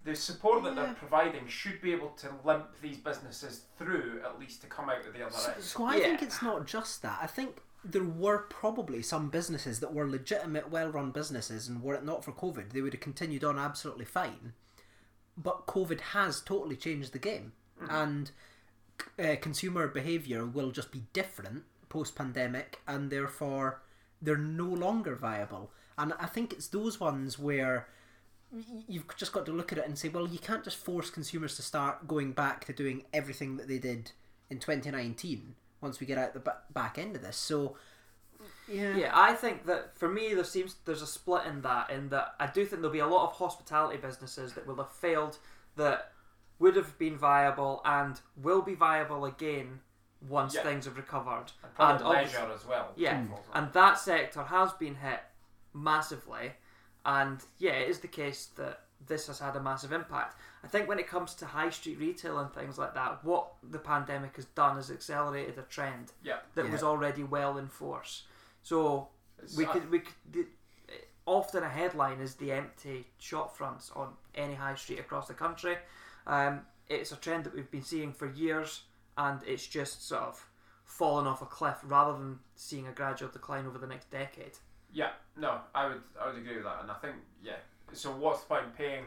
the 0.04 0.14
support 0.14 0.62
that 0.64 0.74
Yeah. 0.76 0.84
they're 0.86 0.94
providing 0.94 1.46
should 1.48 1.80
be 1.82 1.92
able 1.92 2.10
to 2.10 2.30
limp 2.44 2.66
these 2.80 2.96
businesses 2.98 3.64
through 3.76 4.22
at 4.24 4.38
least 4.38 4.60
to 4.62 4.66
come 4.66 4.88
out 4.88 5.04
of 5.06 5.12
the 5.12 5.22
other 5.26 5.32
So, 5.36 5.52
end. 5.52 5.62
so 5.62 5.84
I 5.84 5.96
Yeah. 5.96 6.04
think 6.04 6.22
it's 6.22 6.40
not 6.40 6.66
just 6.66 7.02
that. 7.02 7.18
I 7.20 7.26
think 7.26 7.60
there 7.84 8.04
were 8.04 8.38
probably 8.38 9.02
some 9.02 9.28
businesses 9.28 9.80
that 9.80 9.92
were 9.92 10.08
legitimate, 10.08 10.70
well-run 10.70 11.10
businesses, 11.10 11.68
and 11.68 11.82
were 11.82 11.94
it 11.94 12.04
not 12.04 12.24
for 12.24 12.32
COVID, 12.32 12.70
they 12.72 12.80
would 12.80 12.92
have 12.94 13.00
continued 13.02 13.44
on 13.44 13.58
absolutely 13.58 14.04
fine. 14.04 14.54
But 15.36 15.66
COVID 15.66 16.00
has 16.00 16.40
totally 16.40 16.76
changed 16.76 17.12
the 17.12 17.18
game, 17.18 17.52
and 17.88 18.30
uh, 19.18 19.36
consumer 19.40 19.86
behaviour 19.86 20.44
will 20.46 20.70
just 20.72 20.90
be 20.90 21.04
different 21.12 21.64
post-pandemic, 21.88 22.80
and 22.86 23.10
therefore 23.10 23.82
they're 24.20 24.36
no 24.36 24.66
longer 24.66 25.14
viable. 25.14 25.70
And 25.96 26.12
I 26.18 26.26
think 26.26 26.52
it's 26.52 26.68
those 26.68 27.00
ones 27.00 27.38
where 27.38 27.88
you've 28.86 29.04
just 29.16 29.32
got 29.32 29.44
to 29.46 29.52
look 29.52 29.72
at 29.72 29.78
it 29.78 29.86
and 29.86 29.98
say, 29.98 30.08
well, 30.08 30.26
you 30.26 30.38
can't 30.38 30.64
just 30.64 30.76
force 30.76 31.10
consumers 31.10 31.56
to 31.56 31.62
start 31.62 32.08
going 32.08 32.32
back 32.32 32.64
to 32.66 32.72
doing 32.72 33.04
everything 33.12 33.56
that 33.56 33.68
they 33.68 33.78
did 33.78 34.12
in 34.50 34.58
2019 34.58 35.54
once 35.80 36.00
we 36.00 36.06
get 36.06 36.18
out 36.18 36.34
the 36.34 36.40
ba- 36.40 36.58
back 36.72 36.98
end 36.98 37.14
of 37.14 37.22
this. 37.22 37.36
So, 37.36 37.76
yeah. 38.68 38.96
Yeah, 38.96 39.10
I 39.12 39.34
think 39.34 39.66
that 39.66 39.98
for 39.98 40.08
me 40.08 40.34
there 40.34 40.44
seems 40.44 40.76
there's 40.84 41.02
a 41.02 41.06
split 41.06 41.46
in 41.46 41.62
that. 41.62 41.90
In 41.90 42.08
that 42.10 42.34
I 42.38 42.46
do 42.46 42.64
think 42.64 42.80
there'll 42.80 42.92
be 42.92 43.00
a 43.00 43.06
lot 43.06 43.28
of 43.28 43.32
hospitality 43.36 43.98
businesses 43.98 44.54
that 44.54 44.66
will 44.66 44.76
have 44.76 44.92
failed 44.92 45.38
that 45.76 46.12
would 46.58 46.76
have 46.76 46.98
been 46.98 47.16
viable 47.16 47.80
and 47.84 48.20
will 48.36 48.62
be 48.62 48.74
viable 48.74 49.24
again 49.24 49.80
once 50.20 50.54
Yeah. 50.54 50.62
things 50.62 50.84
have 50.86 50.96
recovered. 50.96 51.52
And 51.62 51.74
probably 51.74 52.06
obvious- 52.06 52.32
leisure 52.34 52.52
as 52.52 52.64
well. 52.64 52.92
Yeah, 52.96 53.24
falls 53.26 53.46
on. 53.52 53.64
and 53.64 53.72
that 53.72 53.98
sector 53.98 54.42
has 54.44 54.72
been 54.74 54.96
hit 54.96 55.20
massively. 55.72 56.54
And 57.04 57.42
yeah, 57.58 57.72
it 57.72 57.88
is 57.88 58.00
the 58.00 58.08
case 58.08 58.46
that 58.56 58.84
this 59.06 59.28
has 59.28 59.38
had 59.38 59.54
a 59.56 59.60
massive 59.60 59.92
impact. 59.92 60.36
I 60.64 60.66
think 60.66 60.88
when 60.88 60.98
it 60.98 61.06
comes 61.06 61.34
to 61.36 61.46
high 61.46 61.70
street 61.70 61.98
retail 61.98 62.38
and 62.40 62.52
things 62.52 62.76
like 62.78 62.94
that, 62.94 63.24
what 63.24 63.52
the 63.62 63.78
pandemic 63.78 64.34
has 64.36 64.44
done 64.46 64.76
is 64.76 64.90
accelerated 64.90 65.56
a 65.56 65.62
trend 65.62 66.12
yeah. 66.22 66.40
that 66.54 66.66
Yeah. 66.66 66.72
was 66.72 66.82
already 66.82 67.22
well 67.22 67.56
in 67.58 67.68
force. 67.68 68.26
So 68.62 69.08
It's- 69.38 69.56
we 69.56 69.66
I- 69.66 69.72
could 69.72 69.90
we 69.90 70.00
could 70.00 70.14
the, 70.30 70.48
often 71.26 71.62
a 71.62 71.68
headline 71.68 72.20
is 72.20 72.34
the 72.36 72.50
empty 72.50 73.06
shop 73.18 73.54
fronts 73.56 73.90
on 73.92 74.16
any 74.34 74.54
high 74.54 74.74
street 74.74 74.98
across 74.98 75.28
the 75.28 75.34
country. 75.34 75.78
Um, 76.26 76.66
it's 76.88 77.12
a 77.12 77.16
trend 77.16 77.44
that 77.44 77.54
we've 77.54 77.70
been 77.70 77.82
seeing 77.84 78.12
for 78.12 78.26
years, 78.26 78.82
and 79.18 79.40
it's 79.46 79.66
just 79.66 80.08
sort 80.08 80.22
of 80.22 80.46
fallen 80.84 81.26
off 81.26 81.42
a 81.42 81.46
cliff 81.46 81.76
rather 81.84 82.16
than 82.16 82.38
seeing 82.54 82.86
a 82.86 82.92
gradual 82.92 83.28
decline 83.28 83.66
over 83.66 83.76
the 83.76 83.86
next 83.86 84.10
decade. 84.10 84.52
Yeah, 84.90 85.10
no, 85.36 85.58
I 85.74 85.88
would 85.88 86.00
I 86.18 86.28
would 86.28 86.38
agree 86.38 86.54
with 86.56 86.64
that, 86.64 86.78
and 86.80 86.90
I 86.90 86.94
think 86.94 87.16
yeah. 87.42 87.56
So 87.92 88.10
what's 88.12 88.40
the 88.40 88.46
point 88.46 88.64
in 88.64 88.70
paying 88.72 89.04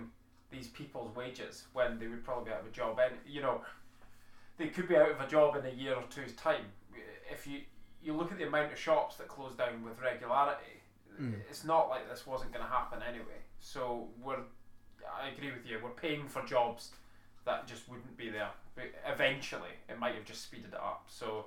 these 0.52 0.68
people's 0.68 1.16
wages 1.16 1.66
when 1.74 1.98
they 1.98 2.08
would 2.08 2.24
probably 2.24 2.46
be 2.46 2.52
out 2.54 2.62
of 2.62 2.68
a 2.68 2.72
job? 2.72 3.00
And 3.04 3.16
you 3.26 3.42
know, 3.42 3.62
they 4.58 4.68
could 4.68 4.88
be 4.88 4.96
out 4.96 5.10
of 5.10 5.20
a 5.20 5.28
job 5.28 5.56
in 5.56 5.66
a 5.66 5.74
year 5.74 5.96
or 5.96 6.04
two's 6.10 6.34
time. 6.34 6.66
If 7.32 7.48
you 7.48 7.62
you 8.04 8.14
look 8.14 8.32
at 8.32 8.38
the 8.38 8.48
amount 8.48 8.72
of 8.74 8.78
shops 8.78 9.16
that 9.16 9.28
close 9.28 9.56
down 9.56 9.84
with 9.84 10.00
regularity, 10.02 10.78
Mm. 11.20 11.36
it's 11.50 11.66
not 11.66 11.90
like 11.90 12.08
this 12.10 12.26
wasn't 12.26 12.54
going 12.54 12.64
to 12.66 12.72
happen 12.72 13.00
anyway. 13.08 13.42
So 13.60 14.08
we're 14.24 14.40
I 15.22 15.28
agree 15.36 15.52
with 15.52 15.66
you. 15.68 15.78
We're 15.84 15.90
paying 15.90 16.28
for 16.28 16.44
jobs 16.46 16.92
that 17.46 17.68
just 17.68 17.88
wouldn't 17.90 18.18
be 18.18 18.30
there. 18.30 18.50
But 18.76 18.86
eventually, 19.06 19.70
it 19.90 20.00
might 20.00 20.16
have 20.16 20.26
just 20.26 20.44
speeded 20.44 20.74
it 20.74 20.80
up. 20.80 21.06
So. 21.08 21.46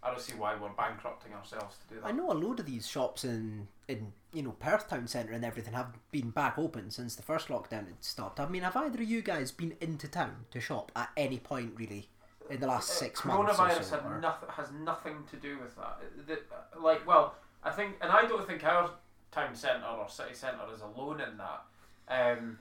I 0.00 0.10
don't 0.10 0.20
see 0.20 0.34
why 0.34 0.54
we're 0.54 0.68
bankrupting 0.68 1.32
ourselves 1.34 1.76
to 1.78 1.94
do 1.94 2.00
that. 2.00 2.06
I 2.06 2.12
know 2.12 2.30
a 2.30 2.32
load 2.32 2.60
of 2.60 2.66
these 2.66 2.86
shops 2.86 3.24
in 3.24 3.66
in 3.88 4.12
you 4.32 4.42
know 4.42 4.52
Perth 4.52 4.88
town 4.88 5.08
centre 5.08 5.32
and 5.32 5.44
everything 5.44 5.74
have 5.74 5.92
been 6.12 6.30
back 6.30 6.56
open 6.56 6.92
since 6.92 7.16
the 7.16 7.22
first 7.22 7.48
lockdown 7.48 7.86
had 7.86 8.04
stopped. 8.04 8.38
I 8.38 8.48
mean, 8.48 8.62
have 8.62 8.76
either 8.76 9.02
of 9.02 9.08
you 9.08 9.22
guys 9.22 9.50
been 9.50 9.74
into 9.80 10.06
town 10.06 10.46
to 10.52 10.60
shop 10.60 10.92
at 10.94 11.10
any 11.16 11.38
point 11.38 11.72
really 11.74 12.08
in 12.48 12.60
the 12.60 12.68
last 12.68 12.90
six 12.90 13.24
months? 13.24 13.58
or 13.58 13.64
Uh, 13.64 13.68
Coronavirus 13.68 13.84
so, 13.84 14.00
had 14.00 14.20
nothing 14.20 14.48
has 14.50 14.70
nothing 14.70 15.16
to 15.30 15.36
do 15.36 15.58
with 15.58 15.74
that. 15.74 16.00
The, 16.28 16.80
like, 16.80 17.04
well, 17.04 17.34
I 17.64 17.70
think, 17.70 17.96
and 18.00 18.12
I 18.12 18.24
don't 18.26 18.46
think 18.46 18.62
our 18.62 18.90
town 19.32 19.54
centre 19.56 19.84
or 19.84 20.08
city 20.08 20.34
centre 20.34 20.60
is 20.72 20.80
alone 20.80 21.20
in 21.20 21.38
that. 21.38 21.64
Um, 22.08 22.58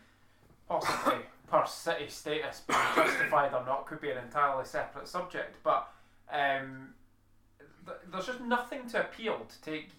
possibly 0.67 1.19
per 1.47 1.65
city 1.65 2.07
status 2.07 2.61
being 2.67 2.79
justified 2.95 3.53
or 3.53 3.65
not 3.65 3.85
could 3.87 4.01
be 4.01 4.11
an 4.11 4.17
entirely 4.17 4.65
separate 4.65 5.07
subject, 5.07 5.57
but 5.63 5.89
um, 6.31 6.89
th- 7.85 7.97
there's 8.11 8.27
just 8.27 8.41
nothing 8.41 8.87
to 8.89 9.01
appeal 9.01 9.45
to 9.47 9.61
take 9.61 9.89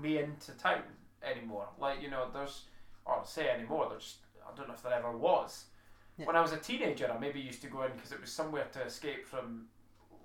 me 0.00 0.18
into 0.18 0.52
town 0.52 0.82
anymore. 1.22 1.68
Like, 1.78 2.00
you 2.00 2.10
know, 2.10 2.28
there's, 2.32 2.64
or 3.04 3.22
say 3.24 3.48
anymore, 3.50 3.88
there's, 3.90 4.18
I 4.46 4.56
don't 4.56 4.68
know 4.68 4.74
if 4.74 4.82
there 4.82 4.94
ever 4.94 5.16
was. 5.16 5.64
Yeah. 6.16 6.26
When 6.26 6.36
I 6.36 6.40
was 6.40 6.52
a 6.52 6.58
teenager, 6.58 7.10
I 7.10 7.18
maybe 7.18 7.40
used 7.40 7.62
to 7.62 7.68
go 7.68 7.82
in 7.82 7.92
because 7.92 8.12
it 8.12 8.20
was 8.20 8.30
somewhere 8.30 8.66
to 8.72 8.82
escape 8.82 9.26
from 9.26 9.66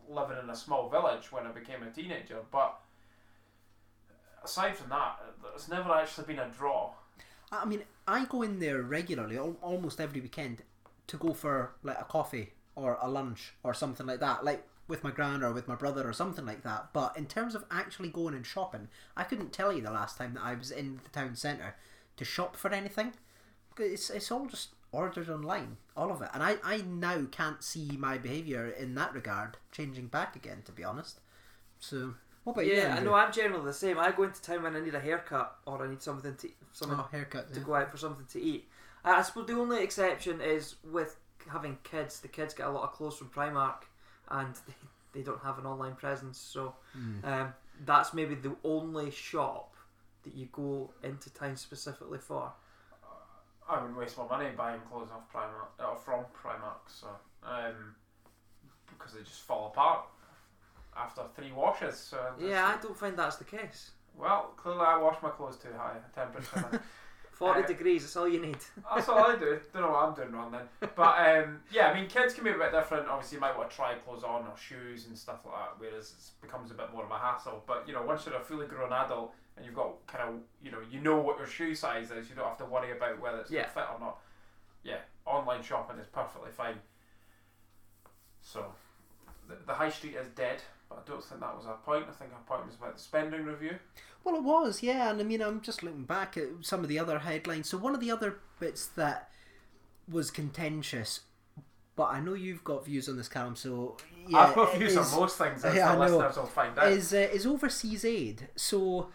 living 0.07 0.37
in 0.41 0.49
a 0.49 0.55
small 0.55 0.89
village 0.89 1.31
when 1.31 1.47
I 1.47 1.51
became 1.51 1.83
a 1.83 1.89
teenager. 1.89 2.37
But 2.51 2.79
aside 4.43 4.75
from 4.77 4.89
that, 4.89 5.19
there's 5.41 5.69
never 5.69 5.91
actually 5.91 6.27
been 6.27 6.39
a 6.39 6.49
draw. 6.49 6.91
I 7.51 7.65
mean, 7.65 7.83
I 8.07 8.25
go 8.25 8.41
in 8.41 8.59
there 8.59 8.81
regularly, 8.81 9.37
al- 9.37 9.57
almost 9.61 9.99
every 9.99 10.21
weekend, 10.21 10.61
to 11.07 11.17
go 11.17 11.33
for 11.33 11.73
like 11.83 11.99
a 11.99 12.03
coffee 12.05 12.53
or 12.75 12.97
a 13.01 13.09
lunch 13.09 13.53
or 13.63 13.73
something 13.73 14.05
like 14.05 14.19
that, 14.19 14.43
like 14.43 14.67
with 14.87 15.03
my 15.03 15.11
gran 15.11 15.43
or 15.43 15.51
with 15.51 15.67
my 15.67 15.75
brother 15.75 16.07
or 16.07 16.13
something 16.13 16.45
like 16.45 16.63
that. 16.63 16.89
But 16.93 17.17
in 17.17 17.25
terms 17.25 17.55
of 17.55 17.65
actually 17.71 18.09
going 18.09 18.35
and 18.35 18.45
shopping, 18.45 18.89
I 19.15 19.23
couldn't 19.23 19.53
tell 19.53 19.73
you 19.73 19.81
the 19.81 19.91
last 19.91 20.17
time 20.17 20.33
that 20.35 20.43
I 20.43 20.53
was 20.53 20.71
in 20.71 20.99
the 21.03 21.09
town 21.09 21.35
centre 21.35 21.75
to 22.17 22.25
shop 22.25 22.55
for 22.55 22.71
anything. 22.71 23.13
It's 23.77 24.09
it's 24.09 24.31
all 24.31 24.45
just 24.45 24.69
ordered 24.91 25.29
online, 25.29 25.77
all 25.97 26.11
of 26.11 26.21
it, 26.21 26.29
and 26.33 26.41
I 26.41 26.57
I 26.63 26.77
now 26.77 27.25
can't 27.31 27.63
see 27.63 27.97
my 27.97 28.17
behaviour 28.17 28.67
in 28.67 28.95
that 28.95 29.13
regard 29.13 29.57
changing 29.71 30.07
back 30.07 30.35
again. 30.35 30.61
To 30.65 30.71
be 30.71 30.83
honest, 30.83 31.19
so 31.79 32.15
what 32.45 32.53
about 32.53 32.65
you? 32.65 32.73
yeah, 32.75 32.83
I 32.93 32.97
Andrew? 32.97 33.05
know. 33.11 33.15
I'm 33.15 33.33
generally 33.33 33.65
the 33.65 33.73
same. 33.73 33.99
I 33.99 34.11
go 34.11 34.23
into 34.23 34.41
town 34.41 34.63
when 34.63 34.75
I 34.75 34.79
need 34.79 34.95
a 34.95 34.99
haircut 35.01 35.57
or 35.65 35.85
I 35.85 35.89
need 35.89 36.01
something 36.01 36.33
to 36.35 36.49
something 36.71 36.97
Oh, 36.97 37.07
haircut. 37.11 37.51
to 37.53 37.59
yeah. 37.59 37.65
go 37.65 37.75
out 37.75 37.91
for 37.91 37.97
something 37.97 38.25
to 38.31 38.41
eat. 38.41 38.69
Uh, 39.03 39.15
I 39.17 39.21
suppose 39.21 39.47
the 39.47 39.53
only 39.59 39.83
exception 39.83 40.39
is 40.39 40.75
with 40.89 41.17
having 41.51 41.77
kids. 41.83 42.21
The 42.21 42.27
kids 42.29 42.53
get 42.53 42.67
a 42.67 42.71
lot 42.71 42.83
of 42.83 42.93
clothes 42.93 43.17
from 43.17 43.29
Primark, 43.29 43.83
and 44.31 44.55
they, 44.67 45.19
they 45.19 45.21
don't 45.21 45.41
have 45.43 45.59
an 45.59 45.65
online 45.65 45.95
presence. 45.95 46.37
So 46.39 46.75
Mm. 46.97 47.25
um, 47.25 47.53
that's 47.85 48.13
maybe 48.13 48.35
the 48.35 48.55
only 48.63 49.11
shop 49.11 49.75
that 50.23 50.33
you 50.33 50.47
go 50.53 50.91
into 51.03 51.29
town 51.33 51.57
specifically 51.57 52.19
for. 52.19 52.51
I 53.67 53.79
wouldn't 53.79 53.97
waste 53.97 54.17
my 54.17 54.27
money 54.27 54.49
buying 54.55 54.79
clothes 54.91 55.09
off 55.11 55.23
Primark 55.33 55.83
or 55.89 55.95
from 55.97 56.23
Primark, 56.39 56.85
so 56.87 57.07
um, 57.43 57.95
because 58.89 59.13
they 59.13 59.21
just 59.21 59.41
fall 59.41 59.67
apart 59.67 60.05
after 60.97 61.21
three 61.35 61.51
washes. 61.51 61.97
So 61.97 62.17
Yeah, 62.39 62.75
I 62.77 62.81
don't 62.81 62.97
find 62.97 63.17
that's 63.17 63.37
the 63.37 63.43
case. 63.43 63.91
Well, 64.17 64.53
clearly 64.57 64.81
I 64.85 64.97
wash 64.97 65.17
my 65.21 65.29
clothes 65.29 65.57
too 65.57 65.69
high 65.77 65.95
a 65.97 66.15
temperature. 66.15 66.81
Forty 67.31 67.63
Uh, 67.63 67.67
degrees. 67.67 68.03
That's 68.03 68.15
all 68.15 68.29
you 68.29 68.39
need. 68.39 68.55
That's 68.95 69.09
all 69.09 69.19
I 69.25 69.35
do. 69.35 69.59
Don't 69.73 69.81
know 69.81 69.91
what 69.91 70.07
I'm 70.07 70.13
doing 70.15 70.31
wrong 70.31 70.51
then. 70.53 70.89
But 70.95 71.19
um, 71.43 71.59
yeah, 71.69 71.89
I 71.89 71.93
mean, 71.93 72.07
kids 72.07 72.33
can 72.33 72.45
be 72.45 72.51
a 72.51 72.57
bit 72.57 72.71
different. 72.71 73.09
Obviously, 73.09 73.35
you 73.35 73.41
might 73.41 73.57
want 73.57 73.69
to 73.69 73.75
try 73.75 73.93
clothes 73.95 74.23
on 74.23 74.43
or 74.47 74.53
shoes 74.57 75.07
and 75.07 75.17
stuff 75.17 75.39
like 75.45 75.53
that, 75.53 75.71
whereas 75.77 76.13
it 76.17 76.41
becomes 76.47 76.71
a 76.71 76.75
bit 76.75 76.93
more 76.93 77.03
of 77.03 77.11
a 77.11 77.17
hassle. 77.17 77.61
But 77.67 77.83
you 77.89 77.93
know, 77.93 78.03
once 78.03 78.25
you're 78.25 78.35
a 78.35 78.39
fully 78.39 78.67
grown 78.67 78.93
adult 78.93 79.33
and 79.57 79.65
you've 79.65 79.75
got 79.75 80.07
kind 80.07 80.29
of, 80.29 80.35
you 80.63 80.71
know, 80.71 80.77
you 80.89 81.01
know 81.01 81.17
what 81.19 81.37
your 81.37 81.45
shoe 81.47 81.75
size 81.75 82.09
is, 82.09 82.29
you 82.29 82.35
don't 82.37 82.47
have 82.47 82.57
to 82.59 82.65
worry 82.65 82.91
about 82.95 83.19
whether 83.19 83.39
it's 83.39 83.51
Yeah. 83.51 83.67
fit 83.67 83.83
or 83.93 83.99
not. 83.99 84.17
Yeah, 84.83 84.99
online 85.25 85.61
shopping 85.61 85.97
is 85.99 86.07
perfectly 86.07 86.51
fine. 86.51 86.75
So, 88.41 88.65
the, 89.49 89.55
the 89.67 89.73
high 89.73 89.89
street 89.89 90.15
is 90.15 90.27
dead, 90.29 90.61
but 90.95 91.03
I 91.05 91.11
don't 91.11 91.23
think 91.23 91.41
that 91.41 91.55
was 91.55 91.65
our 91.65 91.77
point. 91.77 92.05
I 92.09 92.13
think 92.13 92.31
our 92.33 92.57
point 92.57 92.65
was 92.67 92.75
about 92.75 92.95
the 92.95 93.01
spending 93.01 93.43
review. 93.45 93.77
Well, 94.23 94.35
it 94.35 94.43
was, 94.43 94.81
yeah, 94.81 95.11
and 95.11 95.19
I 95.19 95.23
mean, 95.23 95.41
I'm 95.41 95.61
just 95.61 95.83
looking 95.83 96.03
back 96.05 96.37
at 96.37 96.47
some 96.61 96.81
of 96.81 96.87
the 96.89 96.97
other 96.97 97.19
headlines. 97.19 97.69
So 97.69 97.77
one 97.77 97.93
of 97.93 97.99
the 97.99 98.09
other 98.11 98.39
bits 98.59 98.87
that 98.95 99.29
was 100.09 100.31
contentious, 100.31 101.21
but 101.95 102.05
I 102.05 102.19
know 102.21 102.33
you've 102.33 102.63
got 102.63 102.85
views 102.85 103.07
on 103.09 103.17
this, 103.17 103.27
Callum. 103.27 103.55
So 103.55 103.97
yeah, 104.27 104.37
I've 104.39 104.55
got 104.55 104.75
views 104.77 104.95
is- 104.95 105.13
on 105.13 105.19
most 105.19 105.37
things, 105.37 105.63
as 105.65 105.75
Yeah, 105.75 105.91
I 105.91 105.95
the 105.95 106.05
know. 106.07 106.17
listeners 106.17 106.37
will 106.37 106.45
find 106.47 106.77
out. 106.79 106.91
is 106.91 107.13
uh, 107.13 107.17
is 107.17 107.45
overseas 107.45 108.03
aid. 108.05 108.47
So 108.55 109.09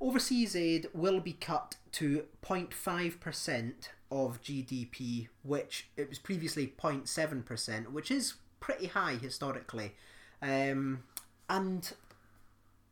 overseas 0.00 0.54
aid 0.56 0.88
will 0.94 1.20
be 1.20 1.32
cut 1.34 1.76
to 1.92 2.24
0.5 2.42 3.20
percent 3.20 3.90
of 4.10 4.40
GDP, 4.42 5.28
which 5.42 5.88
it 5.96 6.08
was 6.08 6.18
previously 6.18 6.72
0.7 6.78 7.44
percent, 7.44 7.92
which 7.92 8.10
is 8.10 8.34
pretty 8.60 8.86
high 8.86 9.14
historically. 9.16 9.94
Um, 10.42 11.04
and 11.48 11.92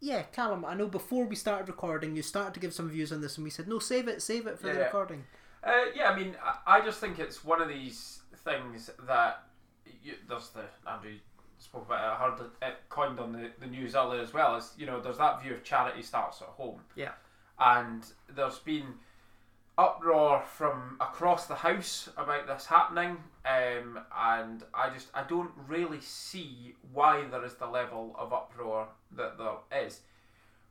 yeah, 0.01 0.23
Callum, 0.23 0.65
I 0.65 0.75
know 0.75 0.88
before 0.88 1.25
we 1.27 1.37
started 1.37 1.69
recording, 1.69 2.17
you 2.17 2.23
started 2.23 2.55
to 2.55 2.61
give 2.61 2.75
some 2.75 2.88
views 2.91 3.12
on 3.12 3.21
this, 3.21 3.37
and 3.37 3.45
we 3.45 3.51
said 3.51 3.69
no, 3.69 3.79
save 3.79 4.09
it, 4.09 4.21
save 4.23 4.47
it 4.47 4.59
for 4.59 4.67
the 4.69 4.75
Yeah. 4.75 4.79
recording. 4.85 5.25
Uh, 5.65 5.85
yeah, 5.95 6.11
I 6.11 6.17
mean, 6.19 6.35
I, 6.45 6.79
I 6.79 6.81
just 6.85 6.99
think 7.01 7.19
it's 7.21 7.45
one 7.45 7.62
of 7.62 7.69
these 7.69 8.23
things 8.45 8.91
that 9.07 9.45
you, 10.03 10.15
there's 10.29 10.49
the 10.51 10.65
Andrew 10.91 11.12
spoke 11.59 11.87
about. 11.87 12.01
It, 12.01 12.07
I 12.07 12.29
heard 12.31 12.41
it, 12.41 12.67
it 12.67 12.75
coined 12.88 13.21
on 13.21 13.33
the, 13.33 13.51
the 13.61 13.67
news 13.69 13.95
earlier 13.95 14.21
as 14.21 14.33
well. 14.35 14.57
Is 14.57 14.73
you 14.77 14.87
know, 14.87 15.01
there's 15.01 15.19
that 15.19 15.41
view 15.43 15.55
of 15.55 15.62
charity 15.62 16.03
starts 16.03 16.43
at 16.43 16.49
home. 16.49 16.81
Yeah. 16.97 17.12
and 17.61 18.05
there's 18.35 18.59
been 18.59 18.95
uproar 19.79 20.43
from 20.43 20.97
across 21.01 21.47
the 21.47 21.55
house 21.55 22.09
about 22.17 22.47
this 22.47 22.67
happening, 22.67 23.17
um, 23.47 23.99
and 24.17 24.63
I 24.75 24.91
just 24.91 25.09
I 25.15 25.25
don't 25.25 25.53
really 25.67 26.01
see 26.01 26.75
why 26.93 27.25
there 27.31 27.45
is 27.45 27.55
the 27.55 27.67
level 27.67 28.15
of 28.19 28.33
uproar 28.33 28.89
that 29.17 29.39
there 29.39 29.85
is. 29.85 30.01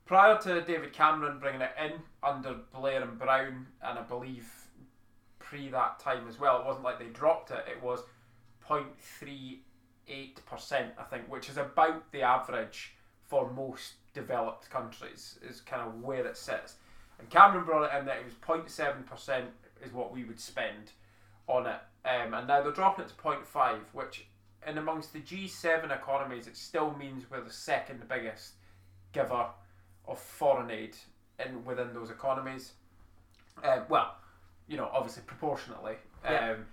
Prior 0.06 0.38
to 0.42 0.62
David 0.62 0.94
Cameron 0.94 1.40
bringing 1.40 1.62
it 1.62 1.72
in 1.84 1.94
under 2.24 2.56
Blair 2.74 3.02
and 3.02 3.18
Brown, 3.18 3.68
and 3.82 4.00
I 4.00 4.04
believe 4.04 4.50
pre 5.40 5.70
that 5.70 6.00
time 6.00 6.28
as 6.28 6.40
well, 6.40 6.60
it 6.60 6.66
wasn't 6.66 6.86
like 6.86 7.00
they 7.00 7.08
dropped 7.08 7.52
it. 7.52 7.66
It 7.68 7.82
was 7.82 8.02
0.38 8.68 10.46
percent, 10.46 10.92
I 11.00 11.04
think, 11.04 11.30
which 11.32 11.50
is 11.50 11.58
about 11.58 12.12
the 12.12 12.22
average 12.22 12.94
for 13.24 13.52
most 13.52 13.94
developed 14.14 14.70
countries. 14.70 15.40
Is 15.42 15.62
kind 15.62 15.88
of 15.88 16.02
where 16.02 16.26
it 16.26 16.38
sits. 16.38 16.76
And 17.22 17.30
Cameron 17.30 17.64
brought 17.64 17.84
it 17.84 17.98
in 17.98 18.06
that 18.08 18.18
it 18.18 18.26
was 18.26 18.34
0.7 18.34 19.06
percent 19.06 19.46
is 19.86 19.94
what 19.94 20.12
we 20.12 20.24
would 20.24 20.40
spend 20.40 20.92
on 21.48 21.68
it, 21.68 21.80
um, 22.06 22.34
and 22.34 22.48
now 22.48 22.62
they're 22.62 22.72
dropping 22.72 23.06
it 23.06 23.10
to 23.10 23.14
0.5, 23.16 23.80
which 23.94 24.26
in 24.68 24.78
amongst 24.78 25.14
the 25.14 25.20
G7 25.20 25.96
economies, 25.96 26.48
it 26.48 26.56
still 26.56 26.94
means 26.94 27.30
we're 27.30 27.42
the 27.42 27.52
second 27.52 28.08
biggest 28.08 28.54
giver 29.12 29.48
of 30.08 30.20
foreign 30.20 30.70
aid 30.70 30.96
in 31.44 31.64
within 31.66 31.94
those 31.94 32.10
economies. 32.10 32.74
Um, 33.64 33.84
well, 33.90 34.16
you 34.68 34.78
know, 34.78 34.90
obviously 34.94 35.24
proportionately. 35.26 35.96
Yeah. 36.24 36.52
Um, 36.52 36.66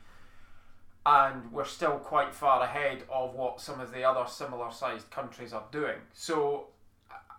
and 1.06 1.52
we're 1.52 1.64
still 1.64 1.98
quite 1.98 2.34
far 2.34 2.62
ahead 2.62 3.04
of 3.10 3.34
what 3.34 3.60
some 3.60 3.80
of 3.80 3.92
the 3.92 4.04
other 4.04 4.28
similar 4.28 4.70
sized 4.70 5.10
countries 5.10 5.52
are 5.52 5.64
doing. 5.72 5.96
So 6.12 6.66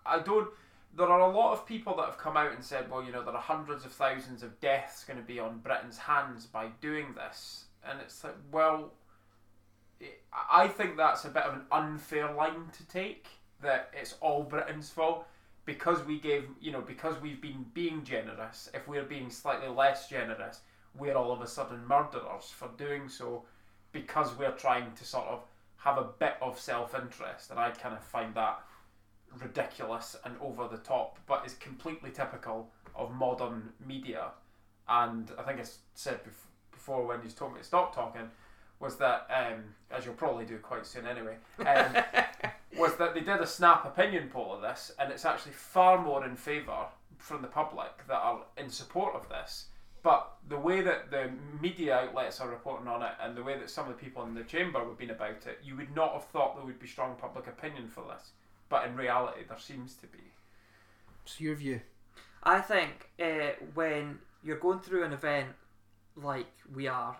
I 0.05 0.19
don't. 0.19 0.49
There 0.95 1.07
are 1.07 1.19
a 1.21 1.35
lot 1.35 1.53
of 1.53 1.65
people 1.65 1.95
that 1.97 2.05
have 2.05 2.17
come 2.17 2.35
out 2.35 2.51
and 2.51 2.63
said, 2.63 2.89
well, 2.89 3.03
you 3.03 3.11
know, 3.11 3.23
there 3.23 3.33
are 3.35 3.41
hundreds 3.41 3.85
of 3.85 3.91
thousands 3.91 4.43
of 4.43 4.59
deaths 4.59 5.03
going 5.03 5.19
to 5.19 5.25
be 5.25 5.39
on 5.39 5.59
Britain's 5.59 5.97
hands 5.97 6.45
by 6.45 6.67
doing 6.81 7.13
this. 7.15 7.65
And 7.87 7.99
it's 8.01 8.23
like, 8.23 8.35
well, 8.51 8.91
it- 9.99 10.23
I 10.51 10.67
think 10.67 10.97
that's 10.97 11.25
a 11.25 11.29
bit 11.29 11.43
of 11.43 11.53
an 11.53 11.65
unfair 11.71 12.33
line 12.33 12.69
to 12.77 12.87
take, 12.87 13.27
that 13.61 13.91
it's 13.93 14.15
all 14.19 14.43
Britain's 14.43 14.89
fault. 14.89 15.27
Because 15.65 16.03
we 16.03 16.19
gave, 16.19 16.45
you 16.59 16.71
know, 16.71 16.81
because 16.81 17.21
we've 17.21 17.41
been 17.41 17.65
being 17.75 18.03
generous, 18.03 18.69
if 18.73 18.87
we're 18.87 19.03
being 19.03 19.29
slightly 19.29 19.67
less 19.67 20.09
generous, 20.09 20.61
we're 20.97 21.13
all 21.15 21.31
of 21.31 21.41
a 21.41 21.47
sudden 21.47 21.85
murderers 21.87 22.45
for 22.49 22.69
doing 22.77 23.07
so 23.07 23.43
because 23.91 24.35
we're 24.37 24.51
trying 24.51 24.91
to 24.93 25.05
sort 25.05 25.27
of 25.27 25.43
have 25.77 25.97
a 25.99 26.03
bit 26.03 26.37
of 26.41 26.59
self 26.59 26.95
interest. 26.95 27.51
And 27.51 27.59
I 27.59 27.69
kind 27.69 27.93
of 27.93 28.03
find 28.03 28.33
that 28.33 28.63
ridiculous 29.41 30.15
and 30.25 30.35
over 30.41 30.67
the 30.67 30.77
top, 30.77 31.17
but 31.27 31.45
is 31.45 31.53
completely 31.55 32.11
typical 32.11 32.69
of 32.95 33.13
modern 33.13 33.69
media. 33.85 34.27
And 34.87 35.31
I 35.37 35.43
think 35.43 35.59
I 35.59 35.65
said 35.93 36.23
bef- 36.23 36.47
before 36.71 37.05
when 37.05 37.21
you 37.23 37.29
told 37.29 37.53
me 37.53 37.59
to 37.59 37.65
stop 37.65 37.93
talking, 37.93 38.29
was 38.79 38.95
that, 38.97 39.27
um, 39.29 39.63
as 39.91 40.05
you'll 40.05 40.13
probably 40.13 40.45
do 40.45 40.57
quite 40.57 40.85
soon 40.85 41.05
anyway, 41.05 41.35
um, 41.65 42.03
was 42.77 42.95
that 42.95 43.13
they 43.13 43.19
did 43.19 43.41
a 43.41 43.47
snap 43.47 43.85
opinion 43.85 44.29
poll 44.31 44.53
of 44.53 44.61
this, 44.61 44.91
and 44.99 45.11
it's 45.11 45.25
actually 45.25 45.51
far 45.51 46.01
more 46.01 46.25
in 46.25 46.35
favour 46.35 46.85
from 47.17 47.41
the 47.41 47.47
public 47.47 48.07
that 48.07 48.15
are 48.15 48.41
in 48.57 48.69
support 48.69 49.15
of 49.15 49.27
this. 49.27 49.65
But 50.01 50.31
the 50.47 50.57
way 50.57 50.79
that 50.81 51.11
the 51.11 51.29
media 51.61 51.97
outlets 51.97 52.39
are 52.39 52.49
reporting 52.49 52.87
on 52.87 53.03
it, 53.03 53.11
and 53.21 53.35
the 53.35 53.43
way 53.43 53.57
that 53.59 53.69
some 53.69 53.89
of 53.89 53.97
the 53.97 54.03
people 54.03 54.23
in 54.23 54.33
the 54.33 54.43
chamber 54.43 54.79
have 54.79 54.97
been 54.97 55.09
about 55.09 55.45
it, 55.45 55.59
you 55.61 55.75
would 55.75 55.93
not 55.93 56.13
have 56.13 56.25
thought 56.25 56.55
there 56.55 56.65
would 56.65 56.79
be 56.79 56.87
strong 56.87 57.15
public 57.19 57.47
opinion 57.47 57.89
for 57.89 58.05
this. 58.09 58.31
But 58.69 58.87
in 58.87 58.95
reality, 58.95 59.41
there 59.47 59.59
seems 59.59 59.95
to 59.95 60.07
be. 60.07 60.19
So 61.25 61.43
your 61.43 61.55
view? 61.55 61.81
I 62.43 62.61
think 62.61 63.09
uh, 63.19 63.53
when 63.73 64.19
you're 64.43 64.59
going 64.59 64.79
through 64.79 65.03
an 65.03 65.13
event 65.13 65.49
like 66.15 66.47
we 66.73 66.87
are 66.87 67.17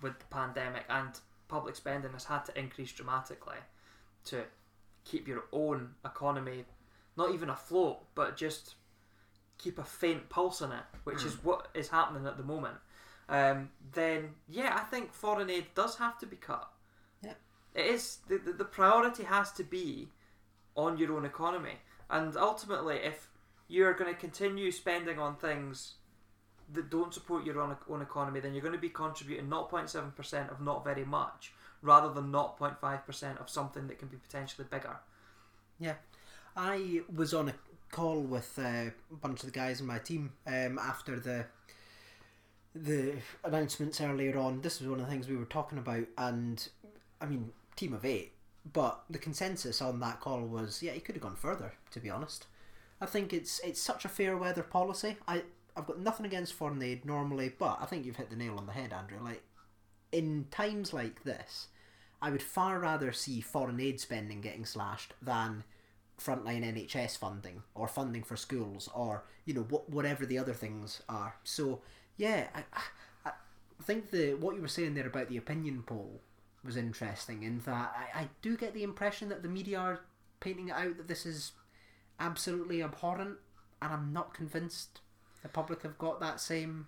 with 0.00 0.18
the 0.18 0.24
pandemic 0.26 0.84
and 0.88 1.10
public 1.48 1.76
spending 1.76 2.12
has 2.12 2.24
had 2.24 2.44
to 2.44 2.58
increase 2.58 2.92
dramatically 2.92 3.58
to 4.24 4.42
keep 5.04 5.26
your 5.28 5.44
own 5.52 5.90
economy 6.04 6.64
not 7.16 7.32
even 7.32 7.50
afloat 7.50 7.98
but 8.14 8.36
just 8.36 8.74
keep 9.58 9.78
a 9.78 9.84
faint 9.84 10.28
pulse 10.28 10.60
in 10.60 10.72
it 10.72 10.84
which 11.04 11.24
is 11.24 11.34
what 11.44 11.68
is 11.74 11.88
happening 11.88 12.26
at 12.26 12.36
the 12.36 12.42
moment 12.42 12.76
um, 13.28 13.68
then 13.92 14.30
yeah 14.48 14.74
I 14.76 14.84
think 14.84 15.12
foreign 15.12 15.50
aid 15.50 15.66
does 15.74 15.96
have 15.96 16.18
to 16.18 16.26
be 16.26 16.36
cut 16.36 16.68
Yeah. 17.22 17.34
it 17.74 17.86
is 17.86 18.18
the, 18.28 18.38
the, 18.38 18.52
the 18.52 18.64
priority 18.64 19.24
has 19.24 19.52
to 19.52 19.64
be 19.64 20.08
on 20.76 20.98
your 20.98 21.16
own 21.16 21.24
economy 21.24 21.74
and 22.10 22.36
ultimately 22.36 22.96
if 22.96 23.28
you're 23.68 23.94
going 23.94 24.12
to 24.12 24.18
continue 24.18 24.70
spending 24.70 25.18
on 25.18 25.36
things 25.36 25.94
that 26.72 26.90
don't 26.90 27.12
support 27.12 27.44
your 27.44 27.60
own, 27.60 27.76
own 27.88 28.02
economy, 28.02 28.40
then 28.40 28.54
you're 28.54 28.62
going 28.62 28.74
to 28.74 28.78
be 28.78 28.88
contributing 28.88 29.48
0.7% 29.48 30.50
of 30.50 30.60
not 30.60 30.84
very 30.84 31.04
much 31.04 31.52
rather 31.80 32.12
than 32.12 32.30
0.5% 32.30 33.40
of 33.40 33.50
something 33.50 33.88
that 33.88 33.98
can 33.98 34.08
be 34.08 34.16
potentially 34.16 34.66
bigger. 34.70 34.96
Yeah. 35.80 35.94
I 36.56 37.00
was 37.14 37.34
on 37.34 37.48
a 37.48 37.54
call 37.90 38.20
with 38.20 38.58
uh, 38.58 38.90
a 39.10 39.16
bunch 39.20 39.40
of 39.40 39.46
the 39.46 39.58
guys 39.58 39.80
in 39.80 39.86
my 39.86 39.98
team 39.98 40.32
um, 40.46 40.78
after 40.78 41.18
the 41.18 41.46
the 42.74 43.16
announcements 43.44 44.00
earlier 44.00 44.38
on. 44.38 44.62
This 44.62 44.80
was 44.80 44.88
one 44.88 44.98
of 44.98 45.04
the 45.04 45.12
things 45.12 45.28
we 45.28 45.36
were 45.36 45.44
talking 45.44 45.76
about, 45.76 46.06
and 46.16 46.66
I 47.20 47.26
mean, 47.26 47.52
team 47.76 47.92
of 47.92 48.04
eight. 48.04 48.32
But 48.70 49.02
the 49.10 49.18
consensus 49.18 49.82
on 49.82 50.00
that 50.00 50.20
call 50.20 50.42
was, 50.42 50.82
yeah, 50.82 50.92
he 50.92 51.00
could 51.00 51.16
have 51.16 51.22
gone 51.22 51.36
further. 51.36 51.72
To 51.90 52.00
be 52.00 52.10
honest, 52.10 52.46
I 53.00 53.06
think 53.06 53.32
it's 53.32 53.60
it's 53.60 53.80
such 53.80 54.04
a 54.04 54.08
fair 54.08 54.36
weather 54.36 54.62
policy. 54.62 55.16
I 55.26 55.42
I've 55.76 55.86
got 55.86 55.98
nothing 55.98 56.26
against 56.26 56.52
foreign 56.52 56.82
aid 56.82 57.04
normally, 57.04 57.52
but 57.58 57.78
I 57.80 57.86
think 57.86 58.04
you've 58.04 58.16
hit 58.16 58.30
the 58.30 58.36
nail 58.36 58.56
on 58.58 58.66
the 58.66 58.72
head, 58.72 58.92
Andrew. 58.92 59.18
Like 59.22 59.42
in 60.12 60.46
times 60.50 60.92
like 60.92 61.24
this, 61.24 61.68
I 62.20 62.30
would 62.30 62.42
far 62.42 62.78
rather 62.78 63.10
see 63.12 63.40
foreign 63.40 63.80
aid 63.80 63.98
spending 64.00 64.40
getting 64.40 64.64
slashed 64.64 65.14
than 65.20 65.64
frontline 66.20 66.62
NHS 66.62 67.18
funding 67.18 67.62
or 67.74 67.88
funding 67.88 68.22
for 68.22 68.36
schools 68.36 68.88
or 68.94 69.24
you 69.44 69.54
know 69.54 69.62
what 69.62 69.90
whatever 69.90 70.24
the 70.24 70.38
other 70.38 70.54
things 70.54 71.02
are. 71.08 71.36
So 71.42 71.80
yeah, 72.16 72.48
I, 72.54 72.62
I, 73.24 73.32
think 73.82 74.10
the 74.10 74.34
what 74.34 74.54
you 74.54 74.62
were 74.62 74.68
saying 74.68 74.94
there 74.94 75.08
about 75.08 75.28
the 75.28 75.36
opinion 75.36 75.82
poll 75.84 76.20
was 76.64 76.76
interesting 76.76 77.42
in 77.42 77.60
that 77.66 77.94
I, 78.14 78.20
I 78.20 78.28
do 78.40 78.56
get 78.56 78.74
the 78.74 78.82
impression 78.82 79.28
that 79.30 79.42
the 79.42 79.48
media 79.48 79.78
are 79.78 80.00
painting 80.40 80.68
it 80.68 80.72
out 80.74 80.96
that 80.96 81.08
this 81.08 81.26
is 81.26 81.52
absolutely 82.20 82.82
abhorrent, 82.82 83.38
and 83.80 83.92
I'm 83.92 84.12
not 84.12 84.34
convinced 84.34 85.00
the 85.42 85.48
public 85.48 85.82
have 85.82 85.98
got 85.98 86.20
that 86.20 86.40
same 86.40 86.86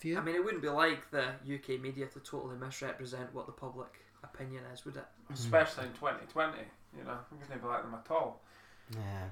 view. 0.00 0.18
I 0.18 0.22
mean, 0.22 0.34
it 0.34 0.44
wouldn't 0.44 0.62
be 0.62 0.68
like 0.68 1.10
the 1.10 1.26
UK 1.42 1.80
media 1.80 2.06
to 2.06 2.20
totally 2.20 2.56
misrepresent 2.56 3.34
what 3.34 3.46
the 3.46 3.52
public 3.52 4.00
opinion 4.22 4.64
is, 4.72 4.84
would 4.84 4.96
it? 4.96 5.04
Mm-hmm. 5.24 5.34
Especially 5.34 5.84
in 5.84 5.92
2020. 5.92 6.58
You 6.96 7.04
know, 7.04 7.10
I'm 7.10 7.38
going 7.38 7.50
to 7.52 7.58
be 7.58 7.66
like 7.66 7.82
them 7.82 7.94
at 7.94 8.10
all. 8.10 8.40
Yeah. 8.92 9.28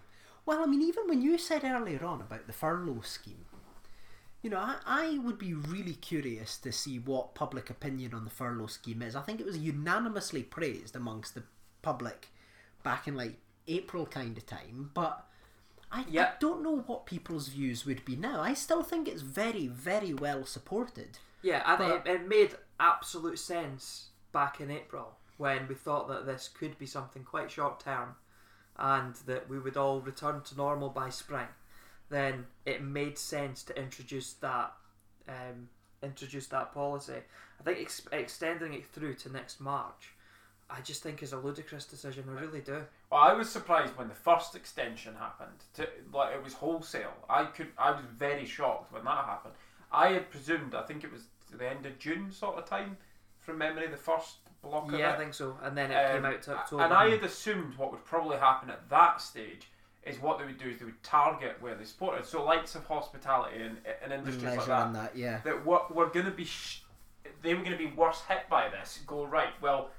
Well, 0.46 0.62
I 0.62 0.66
mean, 0.66 0.83
even 0.83 1.09
when 1.09 1.20
you 1.20 1.37
said 1.37 1.64
earlier 1.64 2.05
on 2.05 2.20
about 2.20 2.46
the 2.46 2.53
furlough 2.53 3.03
scheme, 3.03 3.44
you 4.42 4.51
know, 4.51 4.59
I, 4.59 4.77
I 4.87 5.18
would 5.18 5.38
be 5.38 5.55
really 5.55 5.94
curious 5.94 6.59
to 6.59 6.72
see 6.72 6.98
what 6.98 7.35
public 7.35 7.70
opinion 7.70 8.14
on 8.14 8.24
the 8.24 8.31
furlough 8.31 8.66
scheme 8.66 9.03
is. 9.03 9.16
I 9.16 9.22
think 9.22 9.40
it 9.40 9.46
was 9.46 9.59
unanimously 9.59 10.42
praised 10.42 10.94
amongst 10.94 11.35
the 11.35 11.42
public 11.83 12.29
back 12.83 13.09
in 13.09 13.16
like 13.16 13.37
April 13.66 14.07
kind 14.07 14.37
of 14.37 14.46
time, 14.46 14.90
but 14.94 15.27
I, 15.90 16.05
I 16.12 16.33
don't 16.38 16.62
know 16.62 16.79
what 16.87 17.07
people's 17.07 17.48
views 17.48 17.85
would 17.85 18.05
be 18.05 18.14
now. 18.14 18.40
I 18.40 18.55
still 18.55 18.83
think 18.83 19.09
it's 19.09 19.22
very, 19.22 19.66
very 19.66 20.12
well 20.14 20.44
supported. 20.44 21.18
Yeah, 21.42 21.62
I 21.64 21.77
think 21.77 22.07
it 22.07 22.29
made 22.29 22.55
absolute 22.79 23.38
sense 23.38 24.09
back 24.33 24.61
in 24.61 24.70
April 24.70 25.16
when 25.37 25.68
we 25.68 25.74
thought 25.74 26.09
that 26.09 26.27
this 26.27 26.48
could 26.48 26.79
be 26.79 26.87
something 26.87 27.24
quite 27.24 27.51
short 27.51 27.81
term 27.81 28.16
and 28.77 29.14
that 29.27 29.48
we 29.48 29.59
would 29.59 29.77
all 29.77 30.01
return 30.01 30.42
to 30.42 30.57
normal 30.57 30.90
by 30.90 31.11
spring. 31.11 31.46
Then 32.11 32.47
it 32.64 32.83
made 32.83 33.18
sense 33.18 33.62
to 33.64 33.79
introduce 33.79 34.33
that 34.35 34.73
um, 35.29 35.68
introduce 36.03 36.47
that 36.49 36.73
policy. 36.73 37.16
I 37.61 37.62
think 37.62 37.79
ex- 37.81 38.07
extending 38.12 38.73
it 38.75 38.87
through 38.87 39.14
to 39.16 39.33
next 39.33 39.61
March, 39.61 40.14
I 40.71 40.81
just 40.81 41.03
think 41.03 41.23
is 41.23 41.33
a 41.33 41.38
ludicrous 41.38 41.85
decision. 41.85 42.25
I 42.29 42.40
really 42.40 42.61
do. 42.61 42.85
Well, 43.11 43.21
I 43.21 43.33
was 43.33 43.49
surprised 43.51 43.97
when 43.97 44.09
the 44.09 44.14
first 44.14 44.55
extension 44.55 45.14
happened. 45.18 45.64
To, 45.75 45.88
like 46.12 46.35
it 46.35 46.42
was 46.42 46.55
wholesale. 46.55 47.12
I 47.29 47.44
could. 47.44 47.68
I 47.77 47.90
was 47.90 48.05
very 48.16 48.47
shocked 48.47 48.92
when 48.92 49.05
that 49.05 49.25
happened. 49.25 49.55
I 49.92 50.09
had 50.09 50.31
presumed. 50.31 50.75
I 50.75 50.83
think 50.83 51.05
it 51.05 51.12
was 51.12 51.23
the 51.57 51.68
end 51.68 51.85
of 51.87 51.99
June 51.99 52.31
sort 52.31 52.57
of 52.59 52.66
time, 52.66 52.97
from 53.40 53.59
memory. 53.59 53.87
The 53.88 53.97
first 53.97 54.37
block 54.62 54.92
of 54.92 54.99
Yeah, 54.99 55.14
I 55.14 55.16
think 55.16 55.35
so. 55.35 55.57
And 55.62 55.77
then 55.77 55.90
it 55.90 55.94
Um, 55.94 56.16
came 56.16 56.25
out 56.25 56.42
to 56.42 56.57
October. 56.57 56.83
And 56.85 56.92
I 56.92 57.11
had 57.11 57.23
assumed 57.25 57.77
what 57.77 57.90
would 57.92 58.05
probably 58.05 58.37
happen 58.38 58.71
at 58.71 58.88
that 58.90 59.21
stage 59.21 59.68
is 60.09 60.21
what 60.21 60.38
they 60.38 60.44
would 60.44 60.59
do 60.59 60.68
is 60.71 60.79
they 60.79 60.85
would 60.85 61.03
target 61.03 61.57
where 61.61 61.75
they 61.75 61.85
supported. 61.85 62.25
So 62.25 62.44
likes 62.44 62.75
of 62.75 62.85
hospitality 62.87 63.62
and, 63.62 63.79
and 64.03 64.12
industries 64.12 64.57
like 64.57 64.66
that 64.66 64.92
that, 64.92 65.16
yeah. 65.16 65.40
that 65.44 65.64
were, 65.64 65.81
were 65.90 66.07
going 66.07 66.27
to 66.27 66.33
be 66.33 66.44
sh- 66.44 66.83
they 67.42 67.55
were 67.55 67.61
going 67.61 67.77
to 67.77 67.79
be 67.79 67.92
worse 67.94 68.23
hit 68.29 68.49
by 68.49 68.68
this 68.68 69.01
go 69.07 69.25
right 69.25 69.53
well 69.61 69.90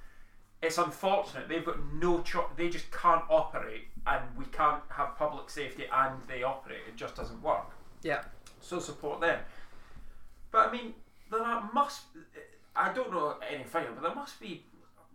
it's 0.62 0.78
unfortunate 0.78 1.48
they've 1.48 1.66
got 1.66 1.78
no 1.94 2.22
choice 2.22 2.46
they 2.58 2.70
just 2.70 2.92
can't 2.92 3.24
operate 3.30 3.88
and 4.08 4.22
we 4.38 4.46
can't 4.46 4.84
have 4.90 5.16
public 5.16 5.50
safety 5.50 5.86
and 5.92 6.16
they 6.28 6.44
operate 6.44 6.80
it 6.88 6.96
just 6.96 7.16
doesn't 7.16 7.42
work 7.42 7.72
yeah. 8.04 8.24
so 8.62 8.80
support 8.80 9.22
them 9.22 9.40
but 10.52 10.68
I 10.68 10.72
mean 10.72 10.94
there 11.32 11.42
are 11.42 11.70
must 11.74 12.02
I 12.76 12.94
don't 12.94 13.12
know 13.12 13.36
any 13.50 13.64
figure 13.64 13.90
but 13.94 14.04
there 14.04 14.16
must 14.16 14.40
be 14.40 14.64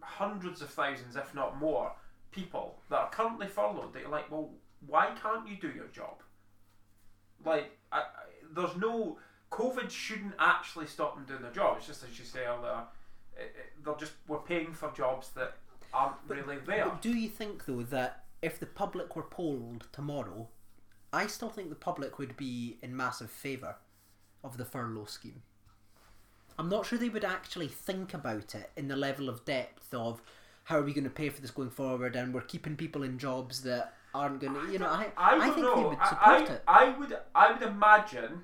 hundreds 0.01 0.63
of 0.63 0.71
thousands 0.71 1.17
if 1.17 1.35
not 1.35 1.59
more 1.59 1.93
people 2.31 2.77
that 2.91 2.97
are 2.97 3.11
currently 3.11 3.47
furloughed 3.47 3.93
that 3.93 4.05
are 4.05 4.11
like 4.11 4.31
well 4.31 4.51
why 4.87 5.11
can't 5.21 5.49
you 5.49 5.57
do 5.57 5.69
your 5.69 5.87
job 5.89 6.23
like 7.45 7.77
I, 7.93 7.99
I, 7.99 8.03
there's 8.55 8.77
no 8.77 9.19
COVID 9.51 9.91
shouldn't 9.91 10.35
actually 10.39 10.87
stop 10.87 11.15
them 11.15 11.25
doing 11.27 11.43
their 11.43 11.53
job. 11.53 11.77
It's 11.79 11.87
just 11.87 12.03
as 12.03 12.19
you 12.19 12.25
say 12.25 12.41
earlier, 12.45 12.83
it, 13.37 13.55
it, 13.57 13.85
they're 13.85 13.95
just 13.95 14.13
we're 14.27 14.39
paying 14.39 14.73
for 14.73 14.91
jobs 14.93 15.31
that 15.37 15.57
aren't 15.93 16.17
really 16.27 16.57
there. 16.67 16.87
But 16.87 17.03
do 17.03 17.13
you 17.13 17.29
think 17.29 17.67
though 17.67 17.83
that 17.83 18.25
if 18.43 18.59
the 18.59 18.67
public 18.67 19.15
were 19.15 19.23
polled 19.23 19.87
tomorrow 19.93 20.49
I 21.15 21.29
still 21.29 21.49
think 21.49 21.69
the 21.69 21.77
public 21.77 22.19
would 22.19 22.37
be 22.37 22.77
in 22.83 22.97
massive 22.97 23.31
favour 23.31 23.77
of 24.43 24.57
the 24.57 24.65
furlough 24.65 25.05
scheme. 25.05 25.43
I'm 26.59 26.69
not 26.69 26.87
sure 26.87 26.99
they 26.99 27.09
would 27.09 27.25
actually 27.25 27.69
think 27.69 28.15
about 28.15 28.57
it 28.57 28.73
in 28.77 28.89
the 28.89 28.97
level 28.97 29.29
of 29.29 29.45
depth 29.45 29.95
of 29.95 30.21
how 30.65 30.79
are 30.79 30.83
we 30.83 30.93
going 30.93 31.05
to 31.05 31.11
pay 31.11 31.29
for 31.29 31.41
this 31.41 31.53
going 31.53 31.71
forward, 31.71 32.17
and 32.17 32.35
we're 32.35 32.41
keeping 32.41 32.75
people 32.75 33.05
in 33.05 33.19
jobs 33.19 33.63
that 33.63 33.95
aren't 34.15 34.41
going 34.41 34.55
to. 34.55 34.73
You 34.73 34.79
know, 34.79 34.87
I 34.87 35.09
I, 35.17 35.37
I, 35.37 35.51
think 35.51 35.67
know. 35.67 35.77
they 35.77 35.83
would 35.85 35.99
I- 35.99 36.09
support 36.09 36.51
I, 36.51 36.55
it. 36.55 36.63
I 36.67 36.99
would 36.99 37.19
I 37.35 37.53
would 37.53 37.63
imagine 37.63 38.43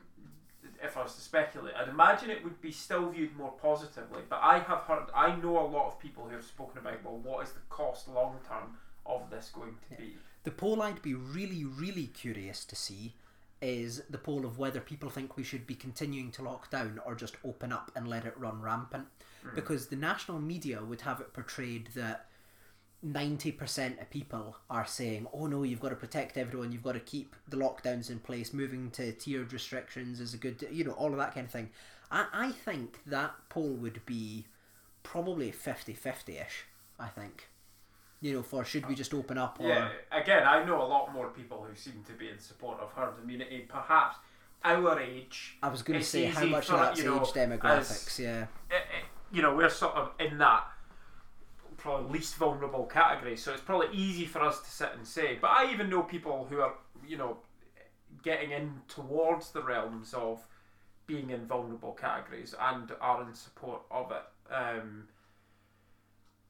if 0.83 0.97
I 0.97 1.03
was 1.03 1.15
to 1.15 1.21
speculate, 1.21 1.75
I'd 1.75 1.89
imagine 1.89 2.31
it 2.31 2.43
would 2.43 2.61
be 2.61 2.73
still 2.73 3.11
viewed 3.11 3.37
more 3.37 3.53
positively. 3.53 4.23
But 4.29 4.41
I 4.43 4.59
have 4.59 4.81
heard 4.81 5.05
I 5.15 5.37
know 5.37 5.59
a 5.61 5.67
lot 5.67 5.87
of 5.87 6.01
people 6.01 6.25
who 6.25 6.35
have 6.35 6.45
spoken 6.45 6.79
about 6.79 7.05
well, 7.05 7.19
what 7.19 7.47
is 7.47 7.53
the 7.53 7.61
cost 7.69 8.09
long 8.09 8.37
term 8.49 8.77
of 9.07 9.31
this 9.31 9.51
going 9.55 9.77
to 9.91 9.97
be? 9.97 10.15
The 10.45 10.51
poll 10.51 10.83
I'd 10.83 11.03
be 11.03 11.15
really, 11.15 11.65
really 11.65 12.07
curious 12.07 12.65
to 12.65 12.77
see 12.77 13.15
is 13.61 14.03
the 14.09 14.17
poll 14.17 14.47
of 14.47 14.59
whether 14.59 14.81
people 14.81 15.11
think 15.11 15.37
we 15.37 15.43
should 15.43 15.67
be 15.67 15.75
continuing 15.75 16.31
to 16.33 16.43
lock 16.43 16.71
down 16.71 16.99
or 17.05 17.15
just 17.15 17.37
open 17.45 17.73
up 17.73 17.91
and 17.95 18.09
let 18.09 18.25
it 18.25 18.33
run 18.39 18.63
rampant. 18.63 19.07
Hmm. 19.43 19.55
Because 19.55 19.89
the 19.89 19.97
national 19.97 20.41
media 20.41 20.83
would 20.83 21.03
have 21.03 21.21
it 21.21 21.35
portrayed 21.35 21.89
that 21.95 22.27
90% 23.07 24.01
of 24.01 24.11
people 24.11 24.57
are 24.69 24.87
saying, 24.87 25.27
oh 25.33 25.47
no, 25.47 25.63
you've 25.63 25.81
got 25.81 25.89
to 25.89 25.97
protect 25.97 26.37
everyone, 26.37 26.73
you've 26.73 26.83
got 26.83 26.93
to 26.93 27.01
keep 27.01 27.35
the 27.49 27.57
lockdowns 27.57 28.11
in 28.11 28.19
place, 28.19 28.53
moving 28.53 28.91
to 28.91 29.13
tiered 29.13 29.53
restrictions 29.53 30.21
is 30.21 30.35
a 30.35 30.37
good, 30.37 30.67
you 30.71 30.85
know, 30.85 30.93
all 30.93 31.11
of 31.11 31.17
that 31.17 31.35
kind 31.35 31.47
of 31.47 31.53
thing. 31.53 31.71
I, 32.11 32.27
I 32.33 32.53
think 32.53 33.01
that 33.07 33.33
poll 33.49 33.69
would 33.69 34.05
be 34.05 34.47
probably 35.03 35.51
50 35.51 35.95
50 35.95 36.39
ish, 36.39 36.65
I 36.99 37.09
think. 37.09 37.49
You 38.21 38.35
know, 38.35 38.43
for 38.43 38.67
should 38.67 38.87
we 38.87 38.95
just 38.95 39.15
open 39.15 39.39
up 39.39 39.59
or. 39.61 39.69
Yeah, 39.69 39.89
again, 40.13 40.47
I 40.47 40.63
know 40.65 40.83
a 40.83 40.85
lot 40.85 41.11
more 41.15 41.29
people 41.29 41.65
who 41.67 41.75
seem 41.75 42.05
to 42.07 42.13
be 42.13 42.29
in 42.29 42.39
support 42.39 42.79
of 42.79 42.93
herd 42.93 43.15
immunity. 43.23 43.65
Perhaps 43.67 44.17
our 44.63 45.01
age, 45.01 45.57
I 45.63 45.69
was 45.69 45.81
going 45.81 45.99
to 45.99 46.05
say 46.05 46.27
how 46.27 46.45
much 46.45 46.67
for, 46.67 46.75
of 46.75 46.81
that's 46.81 46.99
you 47.01 47.07
know, 47.07 47.23
age 47.23 47.29
demographics, 47.29 48.19
yeah. 48.19 48.47
eh, 48.71 48.75
eh, 48.75 49.05
you 49.33 49.41
know, 49.41 49.55
we're 49.57 49.71
sort 49.71 49.95
of 49.95 50.11
in 50.19 50.37
that 50.37 50.67
probably 51.81 52.19
least 52.19 52.37
vulnerable 52.37 52.85
category. 52.85 53.37
So 53.37 53.53
it's 53.53 53.63
probably 53.63 53.89
easy 53.93 54.27
for 54.27 54.41
us 54.43 54.61
to 54.61 54.71
sit 54.71 54.91
and 54.97 55.07
say. 55.07 55.39
But 55.41 55.51
I 55.51 55.73
even 55.73 55.91
know 55.91 56.03
people 56.03 56.47
who 56.49 56.61
are, 56.61 56.75
you 57.07 57.17
know, 57.17 57.39
getting 58.23 58.53
in 58.53 58.75
towards 58.89 59.51
the 59.51 59.63
realms 59.63 60.15
of 60.15 60.47
being 61.07 61.31
in 61.31 61.47
vulnerable 61.47 61.93
categories 61.93 62.55
and 62.61 62.93
are 63.01 63.23
in 63.27 63.35
support 63.35 63.83
of 63.91 64.13
it. 64.13 64.55
Um, 64.55 65.09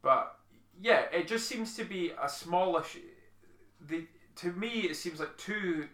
but 0.02 0.36
yeah, 0.80 1.04
it 1.12 1.28
just 1.28 1.48
seems 1.48 1.74
to 1.76 1.84
be 1.84 2.12
a 2.22 2.28
small 2.28 2.76
issue. 2.78 3.00
The 3.80 4.06
to 4.36 4.52
me, 4.52 4.80
it 4.80 4.96
seems 4.96 5.20
like 5.20 5.36
two 5.36 5.86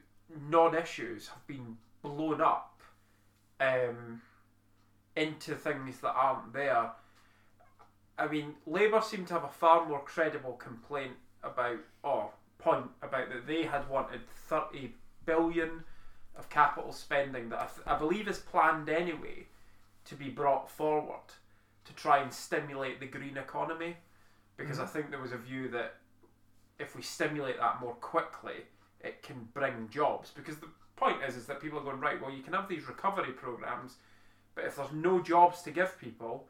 non-issues 0.49 1.29
have 1.29 1.47
been 1.47 1.77
blown 2.03 2.41
up 2.41 2.81
um, 3.61 4.21
into 5.17 5.55
things 5.55 5.99
that 6.01 6.13
aren't 6.13 6.53
there. 6.53 6.91
I 8.19 8.27
mean, 8.27 8.55
Labour 8.67 9.01
seem 9.01 9.27
to 9.27 9.35
have 9.35 9.45
a 9.45 9.49
far 9.49 9.87
more 9.87 10.01
credible 10.01 10.55
complaint 10.55 11.13
about 11.43 11.79
or 12.03 12.31
point 12.59 12.87
about 13.03 13.29
that 13.29 13.47
they 13.47 13.65
had 13.65 13.89
wanted 13.89 14.21
thirty 14.49 14.95
billion 15.25 15.85
of 16.37 16.49
capital 16.49 16.93
spending 16.93 17.49
that 17.49 17.61
I, 17.61 17.67
th- 17.67 17.87
I 17.87 17.99
believe 17.99 18.29
is 18.29 18.39
planned 18.39 18.89
anyway 18.89 19.47
to 20.07 20.15
be 20.15 20.29
brought 20.29 20.71
forward 20.71 21.33
to 21.85 21.93
try 21.95 22.19
and 22.23 22.33
stimulate 22.33 23.01
the 23.01 23.07
green 23.07 23.37
economy 23.37 23.97
because 24.57 24.79
I 24.79 24.83
mm-hmm. 24.83 24.93
think 24.93 25.11
there 25.11 25.21
was 25.21 25.33
a 25.33 25.39
view 25.39 25.69
that 25.69 25.97
if 26.79 26.95
we 26.97 27.03
stimulate 27.03 27.59
that 27.59 27.81
more 27.81 27.95
quickly, 27.95 28.65
it 29.01 29.23
can 29.23 29.49
bring 29.55 29.89
jobs. 29.91 30.31
Because 30.35 30.57
the 30.57 30.69
point 30.97 31.19
is, 31.27 31.37
is 31.37 31.47
that 31.47 31.61
people 31.61 31.79
are 31.79 31.85
going 31.85 32.01
right. 32.01 32.21
Well, 32.21 32.31
you 32.31 32.43
can 32.43 32.53
have 32.53 32.69
these 32.69 32.89
recovery 32.89 33.33
programs, 33.33 33.97
but 34.55 34.65
if 34.65 34.77
there's 34.77 34.93
no 34.93 35.21
jobs 35.21 35.63
to 35.63 35.71
give 35.71 35.99
people, 35.99 36.49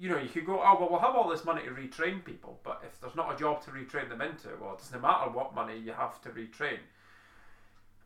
you 0.00 0.08
know, 0.08 0.18
you 0.18 0.30
could 0.30 0.46
go, 0.46 0.54
oh 0.64 0.76
well, 0.80 0.88
we'll 0.90 1.00
have 1.00 1.14
all 1.14 1.28
this 1.28 1.44
money 1.44 1.62
to 1.62 1.70
retrain 1.70 2.24
people, 2.24 2.58
but 2.64 2.82
if 2.86 2.98
there's 3.00 3.14
not 3.14 3.34
a 3.34 3.38
job 3.38 3.62
to 3.64 3.70
retrain 3.70 4.08
them 4.08 4.22
into, 4.22 4.48
well, 4.58 4.72
it 4.72 4.78
doesn't 4.78 5.02
matter 5.02 5.30
what 5.30 5.54
money 5.54 5.78
you 5.78 5.92
have 5.92 6.22
to 6.22 6.30
retrain. 6.30 6.78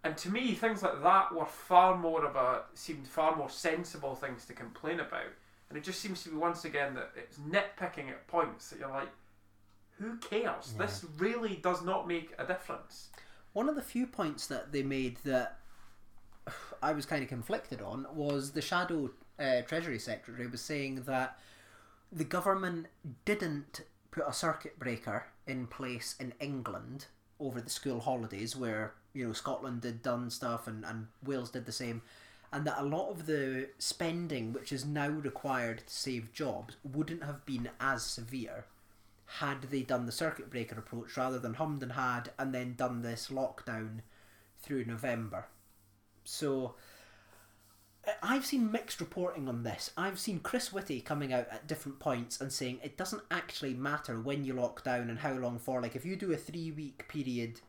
And 0.02 0.16
to 0.18 0.28
me, 0.28 0.54
things 0.54 0.82
like 0.82 1.02
that 1.04 1.32
were 1.32 1.46
far 1.46 1.96
more 1.96 2.24
of 2.24 2.34
a 2.34 2.62
seemed 2.74 3.06
far 3.06 3.36
more 3.36 3.48
sensible 3.48 4.16
things 4.16 4.44
to 4.46 4.52
complain 4.52 4.98
about. 4.98 5.32
And 5.68 5.78
it 5.78 5.84
just 5.84 6.00
seems 6.00 6.24
to 6.24 6.30
be 6.30 6.36
once 6.36 6.64
again 6.64 6.94
that 6.94 7.12
it's 7.16 7.38
nitpicking 7.38 8.10
at 8.10 8.26
points 8.26 8.70
that 8.70 8.80
you're 8.80 8.90
like, 8.90 9.08
who 9.98 10.16
cares? 10.16 10.74
This 10.76 11.06
really 11.16 11.56
does 11.56 11.82
not 11.82 12.08
make 12.08 12.34
a 12.38 12.44
difference. 12.44 13.10
One 13.52 13.68
of 13.68 13.76
the 13.76 13.82
few 13.82 14.08
points 14.08 14.48
that 14.48 14.72
they 14.72 14.82
made 14.82 15.18
that 15.24 15.60
I 16.82 16.92
was 16.92 17.06
kind 17.06 17.22
of 17.22 17.28
conflicted 17.28 17.80
on 17.80 18.06
was 18.12 18.50
the 18.50 18.60
shadow 18.60 19.10
uh, 19.38 19.62
Treasury 19.62 20.00
Secretary 20.00 20.48
was 20.48 20.60
saying 20.60 21.04
that 21.06 21.38
the 22.14 22.24
government 22.24 22.86
didn't 23.24 23.80
put 24.10 24.24
a 24.26 24.32
circuit 24.32 24.78
breaker 24.78 25.26
in 25.46 25.66
place 25.66 26.14
in 26.20 26.32
England 26.40 27.06
over 27.40 27.60
the 27.60 27.70
school 27.70 28.00
holidays, 28.00 28.54
where 28.54 28.94
you 29.12 29.26
know 29.26 29.32
Scotland 29.32 29.80
did 29.80 30.02
done 30.02 30.30
stuff 30.30 30.68
and, 30.68 30.84
and 30.84 31.08
Wales 31.24 31.50
did 31.50 31.66
the 31.66 31.72
same, 31.72 32.02
and 32.52 32.64
that 32.66 32.80
a 32.80 32.84
lot 32.84 33.10
of 33.10 33.26
the 33.26 33.68
spending 33.78 34.52
which 34.52 34.72
is 34.72 34.84
now 34.84 35.08
required 35.08 35.82
to 35.86 35.92
save 35.92 36.32
jobs 36.32 36.76
wouldn't 36.84 37.24
have 37.24 37.44
been 37.44 37.68
as 37.80 38.04
severe 38.04 38.66
had 39.26 39.62
they 39.62 39.82
done 39.82 40.06
the 40.06 40.12
circuit 40.12 40.50
breaker 40.50 40.78
approach 40.78 41.16
rather 41.16 41.38
than 41.38 41.54
hummed 41.54 41.82
and 41.82 41.92
had 41.92 42.30
and 42.38 42.54
then 42.54 42.74
done 42.76 43.02
this 43.02 43.28
lockdown 43.28 44.00
through 44.60 44.84
November. 44.84 45.46
So 46.24 46.76
I've 48.22 48.46
seen 48.46 48.70
mixed 48.70 49.00
reporting 49.00 49.48
on 49.48 49.62
this. 49.62 49.90
I've 49.96 50.18
seen 50.18 50.40
Chris 50.40 50.72
Whitty 50.72 51.00
coming 51.00 51.32
out 51.32 51.46
at 51.50 51.66
different 51.66 51.98
points 51.98 52.40
and 52.40 52.52
saying 52.52 52.80
it 52.82 52.96
doesn't 52.96 53.22
actually 53.30 53.74
matter 53.74 54.20
when 54.20 54.44
you 54.44 54.52
lock 54.54 54.84
down 54.84 55.10
and 55.10 55.18
how 55.18 55.32
long 55.32 55.58
for. 55.58 55.80
Like 55.80 55.96
if 55.96 56.04
you 56.04 56.16
do 56.16 56.32
a 56.32 56.36
three 56.36 56.70
week 56.70 57.06
period 57.08 57.60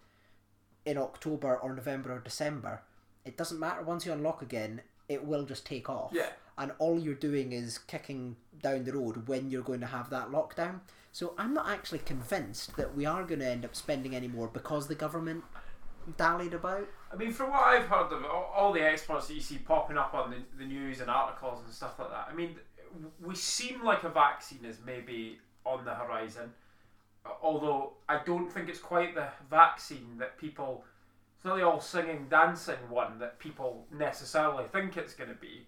in 0.85 0.97
October 0.97 1.55
or 1.57 1.73
November 1.73 2.13
or 2.13 2.19
December, 2.19 2.81
it 3.23 3.37
doesn't 3.37 3.59
matter 3.59 3.81
once 3.81 4.05
you 4.05 4.11
unlock 4.11 4.41
again, 4.41 4.81
it 5.09 5.23
will 5.25 5.45
just 5.45 5.65
take 5.65 5.89
off. 5.89 6.11
Yeah. 6.13 6.29
And 6.57 6.71
all 6.79 6.99
you're 6.99 7.15
doing 7.15 7.51
is 7.51 7.77
kicking 7.77 8.37
down 8.61 8.85
the 8.85 8.93
road 8.93 9.27
when 9.27 9.49
you're 9.49 9.61
going 9.61 9.81
to 9.81 9.85
have 9.87 10.09
that 10.09 10.29
lockdown. 10.29 10.79
So 11.11 11.33
I'm 11.37 11.53
not 11.53 11.69
actually 11.69 11.99
convinced 11.99 12.75
that 12.77 12.95
we 12.95 13.05
are 13.05 13.23
going 13.23 13.39
to 13.39 13.47
end 13.47 13.65
up 13.65 13.75
spending 13.75 14.15
any 14.15 14.27
more 14.27 14.47
because 14.47 14.87
the 14.87 14.95
government 14.95 15.43
dallied 16.17 16.53
about. 16.53 16.87
I 17.15 17.17
mean, 17.17 17.31
from 17.31 17.49
what 17.51 17.61
I've 17.61 17.85
heard 17.85 18.11
of 18.11 18.25
all, 18.25 18.51
all 18.53 18.73
the 18.73 18.81
experts 18.81 19.27
that 19.27 19.33
you 19.33 19.39
see 19.41 19.57
popping 19.57 19.97
up 19.97 20.13
on 20.13 20.31
the, 20.31 20.37
the 20.57 20.65
news 20.65 20.99
and 20.99 21.09
articles 21.09 21.61
and 21.63 21.73
stuff 21.73 21.97
like 21.97 22.09
that, 22.09 22.27
I 22.29 22.35
mean, 22.35 22.55
we 23.23 23.35
seem 23.35 23.83
like 23.83 24.03
a 24.03 24.09
vaccine 24.09 24.65
is 24.65 24.79
maybe 24.85 25.39
on 25.65 25.85
the 25.85 25.93
horizon. 25.93 26.51
Although 27.41 27.93
I 28.09 28.19
don't 28.25 28.51
think 28.51 28.69
it's 28.69 28.79
quite 28.79 29.15
the 29.15 29.27
vaccine 29.49 30.17
that 30.19 30.37
people, 30.37 30.83
it's 31.37 31.45
not 31.45 31.55
the 31.55 31.65
all 31.65 31.79
singing, 31.79 32.27
dancing 32.29 32.75
one 32.89 33.17
that 33.19 33.39
people 33.39 33.85
necessarily 33.91 34.65
think 34.65 34.97
it's 34.97 35.13
going 35.13 35.29
to 35.29 35.35
be, 35.37 35.65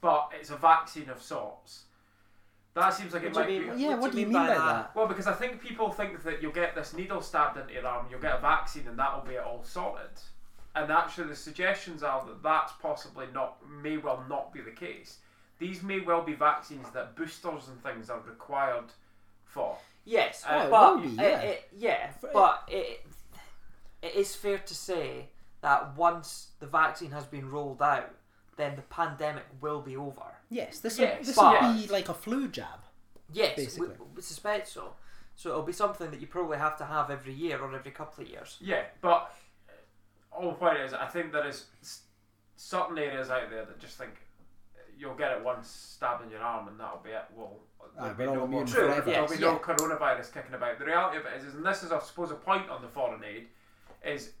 but 0.00 0.30
it's 0.38 0.50
a 0.50 0.56
vaccine 0.56 1.08
of 1.08 1.22
sorts. 1.22 1.84
That 2.74 2.90
seems 2.90 3.12
like 3.14 3.22
it 3.24 3.34
might 3.34 3.50
you 3.50 3.72
be. 3.72 3.82
Yeah, 3.82 3.90
What 3.90 4.00
what, 4.00 4.12
do 4.12 4.20
you 4.20 4.26
mean 4.26 4.34
mean 4.34 4.42
by 4.42 4.48
by 4.48 4.54
that? 4.54 4.64
that? 4.64 4.96
Well, 4.96 5.06
because 5.06 5.26
I 5.26 5.32
think 5.32 5.60
people 5.62 5.90
think 5.90 6.22
that 6.24 6.42
you'll 6.42 6.52
get 6.52 6.74
this 6.74 6.92
needle 6.92 7.22
stabbed 7.22 7.56
into 7.58 7.72
your 7.72 7.86
arm, 7.86 8.06
you'll 8.10 8.20
get 8.20 8.36
a 8.36 8.40
vaccine, 8.40 8.86
and 8.86 8.98
that'll 8.98 9.22
be 9.22 9.34
it 9.34 9.42
all 9.42 9.62
sorted. 9.64 10.10
And 10.74 10.92
actually, 10.92 11.28
the 11.28 11.36
suggestions 11.36 12.02
are 12.02 12.24
that 12.26 12.42
that's 12.42 12.72
possibly 12.80 13.26
not, 13.34 13.56
may 13.82 13.96
well 13.96 14.24
not 14.28 14.52
be 14.52 14.60
the 14.60 14.70
case. 14.70 15.18
These 15.58 15.82
may 15.82 16.00
well 16.00 16.22
be 16.22 16.34
vaccines 16.34 16.86
that 16.94 17.16
boosters 17.16 17.68
and 17.68 17.82
things 17.82 18.10
are 18.10 18.20
required 18.20 18.84
for. 19.44 19.76
Yes, 20.04 20.44
Oh, 20.48 20.66
it 20.66 20.70
but 20.70 20.94
will 20.94 21.02
be, 21.02 21.08
yeah. 21.16 21.40
it- 21.40 21.68
yeah, 21.76 22.10
but 22.32 22.62
it 22.68 23.04
it 24.00 24.14
is 24.14 24.36
fair 24.36 24.58
to 24.58 24.74
say 24.74 25.28
that 25.60 25.96
once 25.96 26.50
the 26.60 26.66
vaccine 26.66 27.10
has 27.10 27.24
been 27.24 27.50
rolled 27.50 27.82
out, 27.82 28.14
then 28.56 28.76
the 28.76 28.82
pandemic 28.82 29.44
will 29.60 29.80
be 29.80 29.96
over. 29.96 30.22
Yes, 30.50 30.78
this 30.78 30.98
Yes, 30.98 31.18
will, 31.18 31.24
this 31.26 31.36
but- 31.36 31.60
will 31.62 31.74
be 31.74 31.86
like 31.88 32.08
a 32.08 32.14
flu 32.14 32.46
jab. 32.48 32.80
Yes, 33.32 33.56
Basically. 33.56 33.88
we, 33.88 33.94
we 34.16 34.22
suspect 34.22 34.68
so. 34.68 34.94
So 35.34 35.50
it'll 35.50 35.62
be 35.62 35.72
something 35.72 36.10
that 36.10 36.20
you 36.20 36.26
probably 36.26 36.58
have 36.58 36.76
to 36.78 36.84
have 36.84 37.10
every 37.10 37.32
year 37.34 37.60
or 37.60 37.74
every 37.74 37.90
couple 37.90 38.24
of 38.24 38.30
years. 38.30 38.56
Yeah, 38.60 38.84
but 39.02 39.34
all 40.38 40.50
the 40.50 40.56
point 40.56 40.78
is, 40.78 40.92
I 40.94 41.06
think 41.06 41.32
there 41.32 41.46
is 41.46 41.66
certain 42.56 42.98
areas 42.98 43.30
out 43.30 43.50
there 43.50 43.64
that 43.64 43.78
just 43.78 43.96
think 43.98 44.12
you'll 44.98 45.14
get 45.14 45.32
it 45.32 45.44
once 45.44 45.68
stabbed 45.68 46.24
in 46.24 46.30
your 46.30 46.40
arm 46.40 46.68
and 46.68 46.78
that'll 46.78 46.98
be 47.04 47.10
it. 47.10 47.24
Well, 47.36 47.58
Ah, 47.98 48.12
there'll 48.16 48.34
be 48.34 48.38
no 48.40 48.46
more 48.46 48.64
true, 48.64 48.86
forever. 48.86 49.10
there'll 49.10 49.26
be 49.28 49.32
Yes, 49.34 49.40
no 49.40 49.52
yeah. 49.52 49.58
coronavirus 49.58 50.32
kicking 50.32 50.54
about. 50.54 50.78
The 50.78 50.84
reality 50.84 51.18
of 51.18 51.26
it 51.26 51.32
is, 51.38 51.44
is, 51.44 51.54
and 51.54 51.64
this 51.64 51.82
is, 51.82 51.90
I 51.92 51.98
suppose, 52.00 52.30
a 52.30 52.34
point 52.34 52.68
on 52.68 52.82
the 52.82 52.88
foreign 52.88 53.22
aid, 53.24 53.48
is 54.04 54.32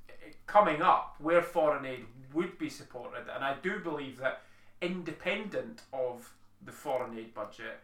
coming 0.46 0.82
up 0.82 1.16
where 1.18 1.42
foreign 1.42 1.84
aid 1.86 2.04
would 2.34 2.58
be 2.58 2.68
supported, 2.68 3.24
and 3.34 3.44
I 3.44 3.54
do 3.62 3.78
believe 3.80 4.18
that 4.18 4.42
independent 4.82 5.82
of 5.92 6.32
the 6.64 6.72
foreign 6.72 7.16
aid 7.18 7.34
budget, 7.34 7.78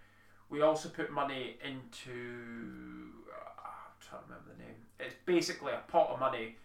we 0.50 0.61
also 0.62 0.88
put 0.88 1.11
money 1.11 1.57
into. 1.64 2.11
Uh, 3.33 3.61
I'm 3.64 3.96
trying 4.00 4.20
to 4.22 4.27
remember 4.29 4.50
the 4.57 4.62
name. 4.62 4.74
It's 5.00 5.14
basically 5.24 5.72
a 5.72 5.81
pot 5.90 6.11
of 6.11 6.20
money 6.20 6.57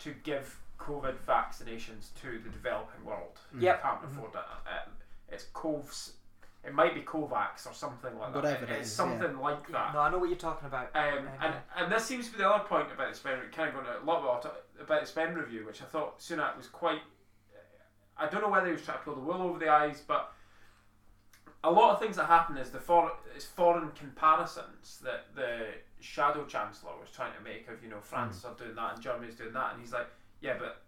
to 0.00 0.14
give 0.24 0.58
COVID 0.78 1.14
vaccinations 1.26 2.08
to 2.22 2.38
the 2.42 2.50
developing 2.50 3.04
world. 3.04 3.38
Yep. 3.58 3.82
Can't 3.82 4.04
afford 4.04 4.30
it. 4.34 4.36
Uh, 4.38 4.88
it's 5.30 5.44
Covs. 5.54 6.12
It 6.64 6.74
might 6.74 6.94
be 6.94 7.02
COVAX 7.02 7.66
or 7.68 7.72
something 7.72 8.18
like 8.18 8.32
that. 8.32 8.42
Whatever 8.42 8.64
it 8.64 8.70
it's 8.70 8.88
is, 8.88 8.94
something 8.94 9.38
like 9.38 9.70
that. 9.70 9.94
No, 9.94 10.00
I 10.00 10.10
know 10.10 10.18
what 10.18 10.28
you're 10.28 10.38
talking 10.38 10.66
about. 10.66 10.90
Um, 10.94 11.02
Okay. 11.02 11.26
and, 11.40 11.54
and 11.76 11.92
this 11.92 12.04
seems 12.04 12.26
to 12.26 12.32
be 12.32 12.38
the 12.38 12.48
other 12.48 12.64
point 12.64 12.88
about 12.92 13.10
the 13.10 13.16
spend, 13.16 13.40
kind 13.52 13.68
of 13.68 13.74
going 13.74 13.86
a 13.86 14.04
lot 14.04 14.22
about, 14.22 14.64
about 14.80 15.00
the 15.00 15.06
spend 15.06 15.36
review, 15.36 15.64
which 15.64 15.82
I 15.82 15.84
thought 15.86 16.18
Sunak 16.18 16.56
was 16.56 16.66
quite. 16.66 17.00
I 18.16 18.26
don't 18.26 18.42
know 18.42 18.48
whether 18.48 18.66
he 18.66 18.72
was 18.72 18.82
trying 18.82 18.98
to 18.98 19.04
pull 19.04 19.14
the 19.14 19.20
wool 19.20 19.40
over 19.42 19.58
the 19.60 19.68
eyes, 19.68 20.02
but 20.06 20.32
a 21.62 21.70
lot 21.70 21.92
of 21.92 22.00
things 22.00 22.16
that 22.16 22.26
happen 22.26 22.56
is 22.56 22.70
the 22.70 22.80
for, 22.80 23.12
is 23.36 23.44
foreign 23.44 23.90
comparisons 23.92 24.98
that 25.04 25.26
the 25.36 25.66
shadow 26.00 26.44
chancellor 26.44 26.92
was 27.00 27.10
trying 27.10 27.32
to 27.34 27.40
make 27.42 27.68
of 27.68 27.82
you 27.82 27.88
know 27.90 28.00
France 28.00 28.44
are 28.44 28.54
doing 28.54 28.74
that 28.74 28.94
and 28.94 29.02
Germany's 29.02 29.36
doing 29.36 29.52
that, 29.52 29.72
and 29.74 29.80
he's 29.80 29.92
like, 29.92 30.08
yeah, 30.40 30.54
but 30.58 30.82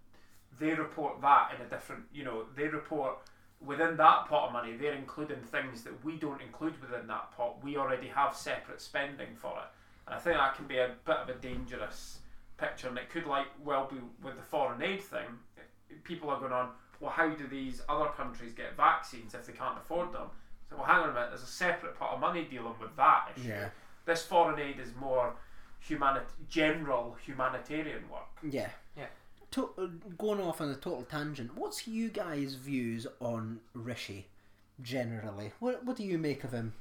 they 0.59 0.75
report 0.75 1.21
that 1.21 1.53
in 1.55 1.65
a 1.65 1.69
different, 1.69 2.05
you 2.13 2.25
know, 2.25 2.45
they 2.57 2.69
report 2.69 3.19
within 3.65 3.97
that 3.97 4.27
pot 4.27 4.47
of 4.49 4.53
money, 4.53 4.77
they're 4.77 4.95
including 4.95 5.41
things 5.41 5.83
that 5.83 6.05
we 6.05 6.17
don't 6.17 6.41
include 6.41 6.81
within 6.81 7.07
that 7.07 7.31
pot. 7.37 7.63
We 7.63 7.77
already 7.77 8.09
have 8.09 8.35
separate 8.35 8.81
spending 8.81 9.37
for 9.37 9.59
it. 9.59 9.69
And 10.07 10.15
I 10.15 10.19
think 10.19 10.37
that 10.37 10.57
can 10.57 10.67
be 10.67 10.79
a 10.79 10.95
bit 11.05 11.17
of 11.17 11.29
a 11.29 11.35
dangerous 11.35 12.19
picture, 12.57 12.89
and 12.89 12.99
it 12.99 13.11
could 13.11 13.27
like 13.27 13.47
well 13.63 13.87
be 13.91 13.99
with 14.23 14.37
the 14.37 14.43
foreign 14.43 14.83
aid 14.83 15.03
thing. 15.03 15.27
People 16.05 16.31
are 16.31 16.41
going 16.41 16.53
on, 16.53 16.71
well, 17.01 17.11
how 17.11 17.29
do 17.29 17.47
these 17.47 17.83
other 17.89 18.09
countries 18.09 18.53
get 18.53 18.77
vaccines 18.77 19.35
if 19.35 19.47
they 19.47 19.53
can't 19.53 19.79
afford 19.79 20.13
them? 20.13 20.29
So, 20.69 20.77
well, 20.77 20.87
hang 20.87 21.03
on 21.03 21.11
a 21.11 21.13
minute, 21.13 21.31
there's 21.31 21.43
a 21.43 21.47
separate 21.47 21.99
pot 21.99 22.15
of 22.15 22.21
money 22.21 22.45
dealing 22.45 22.75
with 22.81 22.95
that 22.97 23.33
issue. 23.37 23.49
Yeah. 23.49 23.69
This 24.05 24.23
foreign 24.25 24.59
aid 24.59 24.79
is 24.79 24.95
more 24.99 25.35
humanit- 25.81 26.29
general 26.49 27.17
humanitarian 27.25 28.09
work. 28.09 28.39
Yeah. 28.43 28.71
Yeah. 29.57 29.63
To- 29.63 29.71
uh, 29.79 29.87
going 30.19 30.41
off 30.41 30.61
on 30.61 30.71
a 30.71 30.75
total 30.75 31.05
tangent, 31.11 31.57
what's 31.57 31.87
you 31.87 32.09
guys' 32.09 32.55
views 32.55 33.07
on 33.21 33.61
Rishi 33.75 34.27
generally? 34.83 35.53
What 35.61 35.85
What 35.85 35.97
do 35.97 36.05
you 36.05 36.19
make 36.19 36.45
of 36.45 36.53
him, 36.53 36.75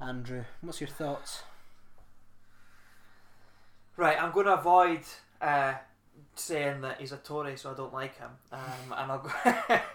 Andrew? 0.00 0.44
What's 0.60 0.80
your 0.80 0.88
thoughts? 0.88 1.42
Right, 3.96 4.20
I'm 4.22 4.32
going 4.32 4.46
to 4.46 4.54
avoid 4.54 5.00
uh, 5.42 5.74
saying 6.34 6.80
that 6.80 6.98
he's 7.00 7.12
a 7.12 7.18
Tory, 7.18 7.56
so 7.56 7.72
I 7.72 7.74
don't 7.74 7.92
like 7.92 8.16
him. 8.16 8.30
Um, 8.50 8.94
and 8.96 9.12
I'll 9.12 9.18
go. 9.18 9.30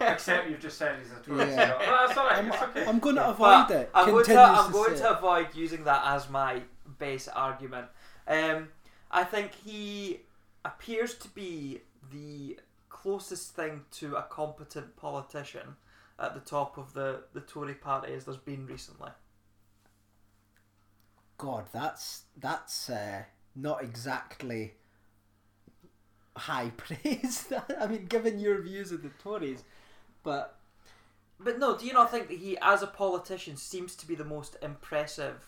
Except 0.00 0.48
you've 0.48 0.60
just 0.60 0.78
said 0.78 0.96
he's 1.02 1.10
a 1.10 1.20
tourist. 1.22 1.56
Yeah. 1.56 1.72
So, 1.72 1.78
no, 1.84 2.06
that's 2.06 2.18
alright, 2.18 2.38
I'm, 2.38 2.48
it's 2.52 2.62
okay. 2.62 2.86
I'm 2.86 2.98
going 3.00 3.16
to 3.16 3.22
But 3.22 3.30
avoid 3.30 3.70
it. 3.80 3.90
I'm 3.92 4.10
going 4.10 4.24
to, 4.24 4.30
Continues 4.30 4.58
I'm 4.60 4.72
going 4.72 4.94
to 4.96 5.18
avoid 5.18 5.48
using 5.54 5.84
that 5.84 6.02
as 6.06 6.30
my 6.30 6.62
base 6.98 7.26
argument. 7.26 7.86
Um, 8.28 8.68
I 9.10 9.24
think 9.24 9.52
he 9.64 10.20
appears 10.66 11.14
to 11.14 11.28
be 11.28 11.80
the 12.12 12.58
closest 12.88 13.54
thing 13.54 13.84
to 13.92 14.16
a 14.16 14.22
competent 14.22 14.96
politician 14.96 15.76
at 16.18 16.34
the 16.34 16.40
top 16.40 16.78
of 16.78 16.92
the, 16.94 17.20
the 17.32 17.40
Tory 17.40 17.74
party 17.74 18.12
as 18.12 18.24
there's 18.24 18.36
been 18.36 18.66
recently. 18.66 19.10
God, 21.38 21.66
that's 21.72 22.22
that's 22.38 22.88
uh, 22.88 23.24
not 23.54 23.82
exactly 23.82 24.74
high 26.34 26.70
praise. 26.76 27.52
I 27.78 27.86
mean, 27.86 28.06
given 28.06 28.38
your 28.38 28.62
views 28.62 28.90
of 28.90 29.02
the 29.02 29.10
Tories, 29.22 29.62
but 30.22 30.58
But 31.38 31.58
no, 31.58 31.76
do 31.76 31.84
you 31.84 31.92
not 31.92 32.10
think 32.10 32.28
that 32.28 32.38
he, 32.38 32.56
as 32.62 32.82
a 32.82 32.86
politician, 32.86 33.58
seems 33.58 33.94
to 33.96 34.08
be 34.08 34.14
the 34.14 34.24
most 34.24 34.56
impressive? 34.62 35.44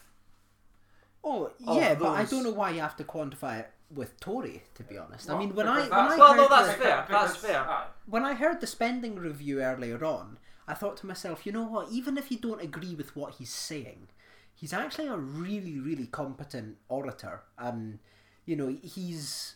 oh 1.25 1.51
yeah, 1.59 1.95
but 1.95 2.09
I 2.09 2.25
don't 2.25 2.45
know 2.45 2.53
why 2.53 2.71
you 2.71 2.81
have 2.81 2.97
to 2.97 3.05
quantify 3.05 3.61
it 3.61 3.71
with 3.95 4.19
Tory. 4.21 4.63
To 4.75 4.83
be 4.83 4.99
honest, 4.99 5.31
I 5.31 5.39
mean 5.39 5.55
when 5.55 5.67
I 5.69 5.81
when 5.83 5.93
I 5.93 6.17
Well, 6.17 6.29
heard 6.33 6.37
no, 6.37 6.49
that's 6.49 6.69
the- 6.77 6.85
fair. 6.85 7.07
That's 7.09 7.37
fair. 7.37 7.67
when 8.07 8.25
I 8.25 8.35
heard 8.35 8.61
the 8.61 8.67
spending 8.67 9.17
review 9.17 9.63
earlier 9.63 10.05
on, 10.05 10.39
I 10.67 10.75
thought 10.75 10.97
to 10.99 11.07
myself, 11.07 11.47
you 11.47 11.53
know 11.53 11.65
what? 11.65 11.91
Even 11.91 12.19
if 12.19 12.31
you 12.31 12.39
don't 12.39 12.61
agree 12.63 12.95
with 12.95 13.17
what 13.17 13.35
he's 13.35 13.51
saying, 13.51 14.09
he's 14.55 14.73
actually 14.73 15.09
a 15.09 15.17
really, 15.17 15.79
really 15.79 16.07
competent 16.07 16.77
orator, 16.89 17.43
and 17.59 17.99
you 18.45 18.57
know 18.57 18.69
he's 18.83 19.55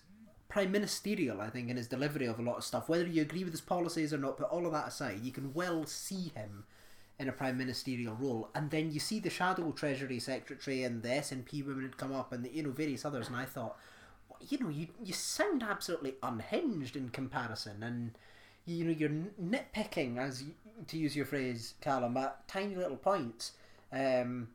prime 0.48 0.70
ministerial. 0.72 1.40
I 1.40 1.48
think 1.50 1.68
in 1.70 1.76
his 1.76 1.88
delivery 1.88 2.26
of 2.26 2.38
a 2.38 2.42
lot 2.42 2.56
of 2.58 2.64
stuff, 2.64 2.88
whether 2.88 3.06
you 3.06 3.22
agree 3.22 3.44
with 3.44 3.52
his 3.52 3.60
policies 3.62 4.12
or 4.12 4.18
not, 4.18 4.36
put 4.38 4.48
all 4.48 4.66
of 4.66 4.72
that 4.72 4.88
aside, 4.88 5.20
you 5.22 5.32
can 5.32 5.52
well 5.54 5.86
see 5.86 6.32
him 6.34 6.64
in 7.18 7.28
a 7.28 7.32
prime 7.32 7.56
ministerial 7.58 8.14
role, 8.16 8.50
and 8.54 8.70
then 8.70 8.90
you 8.90 8.98
see 8.98 9.20
the 9.20 9.30
shadow 9.30 9.70
treasury 9.72 10.18
secretary 10.18 10.82
and 10.82 11.02
the 11.02 11.08
SNP 11.10 11.64
women 11.64 11.84
had 11.84 11.96
come 11.96 12.12
up, 12.14 12.32
and 12.32 12.44
the, 12.44 12.50
you 12.54 12.62
know 12.62 12.70
various 12.70 13.04
others, 13.04 13.28
and 13.28 13.36
I 13.36 13.44
thought 13.44 13.76
you 14.48 14.58
know, 14.58 14.68
you 14.68 14.88
you 15.02 15.12
sound 15.12 15.62
absolutely 15.62 16.14
unhinged 16.22 16.96
in 16.96 17.10
comparison, 17.10 17.82
and 17.82 18.12
you 18.64 18.84
know 18.84 18.90
you're 18.90 19.10
nitpicking, 19.10 20.18
as 20.18 20.42
you, 20.42 20.52
to 20.86 20.98
use 20.98 21.16
your 21.16 21.26
phrase, 21.26 21.74
Callum, 21.80 22.16
at 22.16 22.46
tiny 22.48 22.74
little 22.74 22.96
points. 22.96 23.52
Um, 23.92 24.48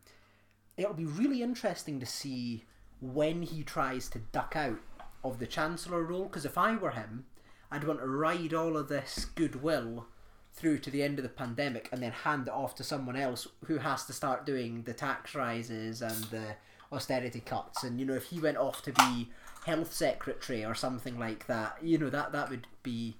it'll 0.77 0.93
be 0.93 1.05
really 1.05 1.41
interesting 1.41 1.99
to 1.99 2.05
see 2.05 2.65
when 3.01 3.43
he 3.43 3.63
tries 3.63 4.09
to 4.09 4.19
duck 4.19 4.55
out 4.55 4.79
of 5.23 5.39
the 5.39 5.47
chancellor 5.47 6.03
role. 6.03 6.25
Because 6.25 6.45
if 6.45 6.57
I 6.57 6.75
were 6.75 6.91
him, 6.91 7.25
I'd 7.71 7.83
want 7.83 7.99
to 7.99 8.07
ride 8.07 8.53
all 8.53 8.77
of 8.77 8.87
this 8.87 9.25
goodwill 9.35 10.07
through 10.53 10.79
to 10.79 10.89
the 10.89 11.03
end 11.03 11.19
of 11.19 11.23
the 11.23 11.29
pandemic 11.29 11.87
and 11.91 12.01
then 12.01 12.11
hand 12.11 12.47
it 12.47 12.53
off 12.53 12.73
to 12.75 12.83
someone 12.83 13.15
else 13.15 13.47
who 13.65 13.77
has 13.77 14.05
to 14.05 14.13
start 14.13 14.45
doing 14.45 14.83
the 14.83 14.93
tax 14.93 15.35
rises 15.35 16.01
and 16.01 16.23
the 16.25 16.55
austerity 16.91 17.41
cuts 17.41 17.83
and 17.83 17.99
you 17.99 18.05
know 18.05 18.15
if 18.15 18.23
he 18.25 18.39
went 18.39 18.57
off 18.57 18.81
to 18.81 18.91
be 18.93 19.29
health 19.67 19.93
secretary 19.93 20.63
or 20.63 20.73
something 20.73 21.19
like 21.19 21.45
that. 21.47 21.77
You 21.81 21.97
know 21.97 22.09
that 22.09 22.31
that 22.31 22.49
would 22.49 22.67
be 22.83 23.17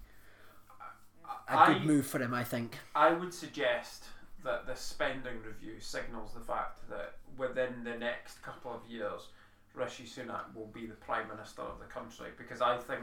a 1.49 1.57
I- 1.57 1.73
good 1.73 1.85
move 1.85 2.07
for 2.07 2.19
him 2.19 2.33
i 2.33 2.43
think. 2.43 2.77
I 2.95 3.11
would 3.11 3.33
suggest 3.33 4.05
that 4.43 4.65
the 4.65 4.75
spending 4.75 5.41
review 5.45 5.75
signals 5.79 6.33
the 6.33 6.39
fact 6.39 6.89
that 6.89 7.15
within 7.37 7.83
the 7.83 7.97
next 7.97 8.41
couple 8.41 8.71
of 8.71 8.89
years, 8.89 9.27
Rishi 9.75 10.03
Sunak 10.03 10.55
will 10.55 10.67
be 10.67 10.85
the 10.85 10.95
Prime 10.95 11.27
Minister 11.27 11.63
of 11.63 11.79
the 11.79 11.85
country. 11.85 12.29
Because 12.37 12.61
I 12.61 12.77
think, 12.77 13.01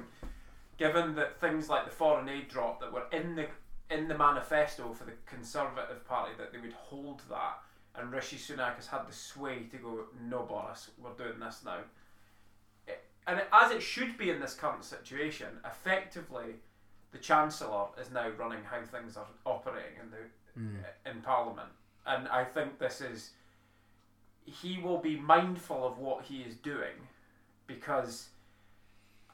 given 0.78 1.14
that 1.16 1.38
things 1.38 1.68
like 1.68 1.84
the 1.84 1.90
foreign 1.90 2.28
aid 2.28 2.48
drop 2.48 2.80
that 2.80 2.92
were 2.92 3.06
in 3.12 3.36
the 3.36 3.46
in 3.90 4.08
the 4.08 4.16
manifesto 4.16 4.94
for 4.94 5.04
the 5.04 5.12
Conservative 5.26 6.02
Party 6.08 6.32
that 6.38 6.50
they 6.50 6.58
would 6.58 6.72
hold 6.72 7.20
that, 7.28 7.58
and 7.94 8.10
Rishi 8.10 8.36
Sunak 8.36 8.76
has 8.76 8.86
had 8.86 9.06
the 9.06 9.12
sway 9.12 9.64
to 9.70 9.76
go, 9.76 10.04
no, 10.30 10.42
Boris, 10.42 10.90
we're 10.98 11.12
doing 11.12 11.38
this 11.38 11.60
now. 11.64 11.80
And 13.26 13.42
as 13.52 13.70
it 13.70 13.82
should 13.82 14.18
be 14.18 14.30
in 14.30 14.40
this 14.40 14.54
current 14.54 14.84
situation, 14.84 15.48
effectively, 15.64 16.56
the 17.12 17.18
Chancellor 17.18 17.86
is 18.00 18.10
now 18.10 18.28
running 18.36 18.62
how 18.64 18.82
things 18.82 19.16
are 19.16 19.26
operating 19.46 19.98
in 20.02 20.10
the 20.10 20.60
hmm. 20.60 20.76
uh, 20.84 21.10
in 21.10 21.22
Parliament, 21.22 21.70
and 22.06 22.28
I 22.28 22.44
think 22.44 22.78
this 22.78 23.00
is 23.00 23.30
he 24.44 24.78
will 24.78 24.98
be 24.98 25.16
mindful 25.18 25.86
of 25.86 25.98
what 25.98 26.24
he 26.24 26.40
is 26.40 26.54
doing 26.56 27.08
because 27.66 28.28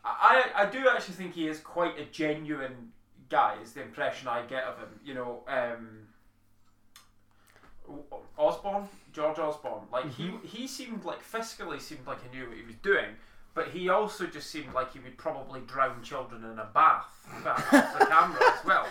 I 0.04 0.44
I 0.54 0.66
do 0.66 0.88
actually 0.88 1.14
think 1.14 1.34
he 1.34 1.48
is 1.48 1.58
quite 1.58 1.98
a 1.98 2.04
genuine 2.04 2.92
guy. 3.28 3.56
Is 3.62 3.72
the 3.72 3.82
impression 3.82 4.28
I 4.28 4.42
get 4.42 4.64
of 4.64 4.78
him. 4.78 5.00
You 5.04 5.14
know, 5.14 5.42
um, 5.48 6.08
Osborne, 8.38 8.88
George 9.12 9.38
Osborne, 9.38 9.84
like 9.92 10.12
he 10.12 10.24
mm-hmm. 10.24 10.46
he 10.46 10.66
seemed 10.66 11.04
like 11.04 11.22
fiscally 11.24 11.80
seemed 11.80 12.06
like 12.06 12.18
he 12.22 12.36
knew 12.36 12.46
what 12.46 12.56
he 12.56 12.64
was 12.64 12.76
doing. 12.76 13.16
But 13.54 13.68
he 13.68 13.88
also 13.88 14.26
just 14.26 14.48
seemed 14.50 14.72
like 14.74 14.92
he 14.92 15.00
would 15.00 15.18
probably 15.18 15.60
drown 15.60 16.02
children 16.02 16.44
in 16.44 16.58
a 16.58 16.68
bath 16.72 17.06
off 17.44 17.70
the 17.98 18.06
camera 18.06 18.40
as 18.52 18.64
well. 18.64 18.86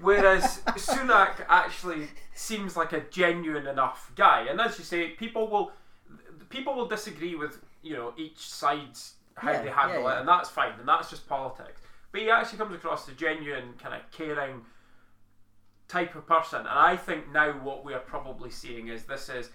Whereas 0.00 0.60
Sunak 0.70 1.44
actually 1.48 2.08
seems 2.34 2.76
like 2.76 2.92
a 2.92 3.00
genuine 3.00 3.66
enough 3.66 4.10
guy, 4.16 4.46
and 4.50 4.60
as 4.60 4.78
you 4.78 4.84
say, 4.84 5.10
people 5.10 5.48
will 5.48 5.72
people 6.48 6.74
will 6.74 6.88
disagree 6.88 7.34
with 7.36 7.60
you 7.82 7.94
know 7.94 8.12
each 8.16 8.38
side's 8.38 9.14
how 9.36 9.52
Yeah, 9.52 9.62
they 9.62 9.70
handle 9.70 10.02
yeah, 10.02 10.16
it, 10.16 10.20
and 10.20 10.28
that's 10.28 10.48
fine, 10.50 10.72
and 10.78 10.88
that's 10.88 11.10
just 11.10 11.28
politics. 11.28 11.80
But 12.12 12.22
he 12.22 12.30
actually 12.30 12.58
comes 12.58 12.74
across 12.74 13.08
as 13.08 13.14
a 13.14 13.16
genuine 13.16 13.74
kind 13.80 13.94
of 13.94 14.02
caring 14.10 14.62
type 15.88 16.14
of 16.14 16.26
person, 16.26 16.60
and 16.60 16.68
I 16.68 16.96
think 16.96 17.30
now 17.32 17.52
what 17.52 17.84
we 17.84 17.94
are 17.94 18.00
probably 18.00 18.50
seeing 18.50 18.88
is 18.88 19.04
this 19.04 19.28
is 19.28 19.50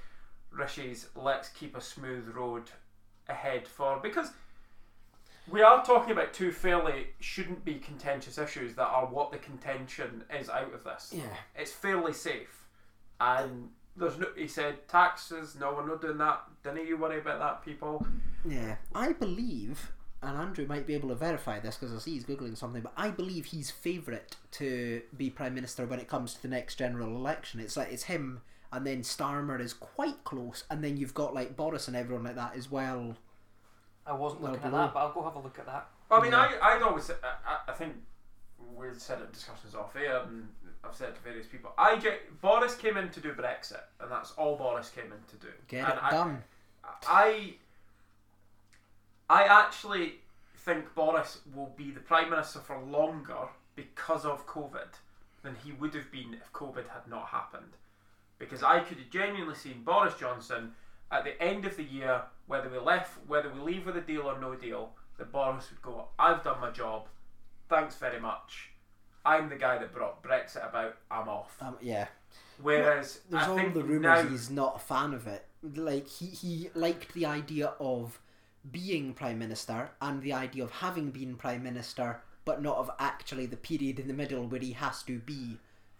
Rishi's 0.51 1.07
let's 1.15 1.49
keep 1.49 1.75
a 1.75 1.81
smooth 1.81 2.27
road 2.29 2.63
ahead 3.29 3.67
for 3.67 3.99
because 4.01 4.31
we 5.49 5.61
are 5.61 5.83
talking 5.83 6.11
about 6.11 6.33
two 6.33 6.51
fairly 6.51 7.07
shouldn't 7.19 7.63
be 7.65 7.75
contentious 7.75 8.37
issues 8.37 8.75
that 8.75 8.87
are 8.87 9.05
what 9.05 9.31
the 9.31 9.37
contention 9.37 10.23
is 10.39 10.49
out 10.49 10.73
of 10.73 10.83
this. 10.83 11.11
yeah 11.15 11.23
It's 11.55 11.71
fairly 11.71 12.13
safe, 12.13 12.65
and 13.19 13.69
there's 13.97 14.17
no. 14.17 14.27
He 14.35 14.47
said 14.47 14.87
taxes. 14.87 15.55
No, 15.59 15.73
we're 15.73 15.87
not 15.87 16.01
doing 16.01 16.17
that. 16.19 16.43
Didn't 16.63 16.87
you 16.87 16.97
worry 16.97 17.19
about 17.19 17.39
that, 17.39 17.65
people? 17.65 18.05
yeah 18.45 18.75
i 18.95 19.11
believe 19.11 19.91
and 20.23 20.37
andrew 20.37 20.65
might 20.65 20.87
be 20.87 20.93
able 20.93 21.09
to 21.09 21.15
verify 21.15 21.59
this 21.59 21.75
because 21.75 21.93
i 21.93 21.99
see 21.99 22.13
he's 22.13 22.23
googling 22.23 22.55
something 22.57 22.81
but 22.81 22.93
i 22.95 23.09
believe 23.09 23.43
he's 23.47 23.69
favourite 23.69 24.37
to 24.49 25.01
be 25.17 25.29
prime 25.29 25.53
minister 25.53 25.85
when 25.85 25.99
it 25.99 26.07
comes 26.07 26.33
to 26.33 26.41
the 26.41 26.47
next 26.47 26.75
general 26.75 27.09
election 27.17 27.59
it's 27.59 27.75
like 27.75 27.91
it's 27.91 28.03
him 28.03 28.39
and 28.71 28.85
then 28.85 29.01
starmer 29.01 29.59
is 29.59 29.73
quite 29.73 30.23
close 30.23 30.63
and 30.69 30.83
then 30.83 30.95
you've 30.97 31.13
got 31.13 31.33
like 31.33 31.55
boris 31.55 31.87
and 31.87 31.97
everyone 31.97 32.23
like 32.23 32.35
that 32.35 32.55
as 32.55 32.69
well 32.71 33.15
I 34.05 34.13
wasn't 34.13 34.41
Well, 34.41 34.53
looking 34.53 34.67
at 34.67 34.71
that, 34.71 34.93
but 34.93 34.99
I'll 35.01 35.13
go 35.13 35.23
have 35.23 35.35
a 35.35 35.39
look 35.39 35.59
at 35.59 35.67
that. 35.67 35.87
I 36.09 36.19
mean, 36.19 36.31
Yeah. 36.31 36.49
I, 36.63 36.75
I'd 36.77 36.81
always, 36.81 37.11
I, 37.11 37.13
I- 37.45 37.71
I 37.71 37.73
think 37.73 37.93
we've 38.75 38.99
said 38.99 39.19
it 39.19 39.25
in 39.25 39.31
discussions 39.31 39.75
off 39.75 39.95
air, 39.95 40.21
and 40.23 40.47
I've 40.83 40.95
said 40.95 41.09
it 41.09 41.15
to 41.17 41.21
various 41.21 41.45
people. 41.45 41.73
I 41.77 41.95
get, 41.97 42.41
Boris 42.41 42.73
came 42.75 42.97
in 42.97 43.09
to 43.09 43.19
do 43.19 43.33
Brexit, 43.33 43.81
and 43.99 44.09
that's 44.09 44.31
all 44.31 44.55
Boris 44.55 44.89
came 44.89 45.05
in 45.11 45.19
to 45.29 45.35
do. 45.45 45.51
Get 45.67 45.83
and 45.87 45.93
it 45.93 46.03
I, 46.03 46.09
done. 46.09 46.43
I, 47.07 47.53
I 49.29 49.43
actually 49.43 50.15
think 50.57 50.93
Boris 50.95 51.39
will 51.55 51.71
be 51.77 51.91
the 51.91 51.99
prime 51.99 52.31
minister 52.31 52.59
for 52.59 52.79
longer 52.81 53.49
because 53.75 54.25
of 54.25 54.47
COVID 54.47 54.87
than 55.43 55.55
he 55.63 55.71
would 55.73 55.93
have 55.93 56.11
been 56.11 56.33
if 56.33 56.51
COVID 56.51 56.87
had 56.89 57.07
not 57.07 57.27
happened. 57.27 57.73
Because 58.39 58.63
I 58.63 58.79
could 58.79 58.97
have 58.97 59.09
genuinely 59.09 59.55
seen 59.55 59.83
Boris 59.83 60.15
Johnson 60.15 60.71
at 61.11 61.23
the 61.23 61.41
end 61.41 61.65
of 61.65 61.75
the 61.75 61.83
year, 61.83 62.23
whether 62.47 62.69
we 62.69 62.79
left, 62.79 63.17
whether 63.27 63.51
we 63.51 63.59
leave 63.59 63.85
with 63.85 63.97
a 63.97 64.01
deal 64.01 64.21
or 64.21 64.39
no 64.39 64.55
deal, 64.55 64.91
that 65.17 65.31
Boris 65.31 65.69
would 65.69 65.81
go, 65.81 66.07
"I've 66.17 66.43
done 66.43 66.61
my 66.61 66.71
job. 66.71 67.07
Thanks 67.67 67.95
very 67.95 68.19
much. 68.19 68.71
I'm 69.25 69.49
the 69.49 69.55
guy 69.57 69.77
that 69.77 69.93
brought 69.93 70.23
Brexit 70.23 70.67
about. 70.67 70.95
I'm 71.11 71.27
off." 71.27 71.57
Um, 71.61 71.77
yeah. 71.81 72.07
Whereas 72.61 73.21
There's 73.29 73.43
I 73.43 73.47
all 73.47 73.55
think 73.55 73.73
the 73.73 73.83
rumours 73.83 74.23
now, 74.23 74.29
he's 74.29 74.49
not 74.49 74.75
a 74.77 74.79
fan 74.79 75.13
of 75.13 75.27
it. 75.27 75.45
Like 75.61 76.07
he, 76.07 76.27
he 76.27 76.69
liked 76.73 77.13
the 77.13 77.25
idea 77.25 77.73
of 77.79 78.19
being 78.69 79.13
prime 79.13 79.39
minister 79.39 79.91
and 80.01 80.21
the 80.21 80.33
idea 80.33 80.63
of 80.63 80.71
having 80.71 81.11
been 81.11 81.35
prime 81.35 81.63
minister, 81.63 82.21
but 82.45 82.61
not 82.61 82.77
of 82.77 82.91
actually 82.99 83.45
the 83.45 83.57
period 83.57 83.99
in 83.99 84.07
the 84.07 84.13
middle 84.13 84.47
where 84.47 84.59
he 84.59 84.73
has 84.73 85.03
to 85.03 85.19
be 85.19 85.57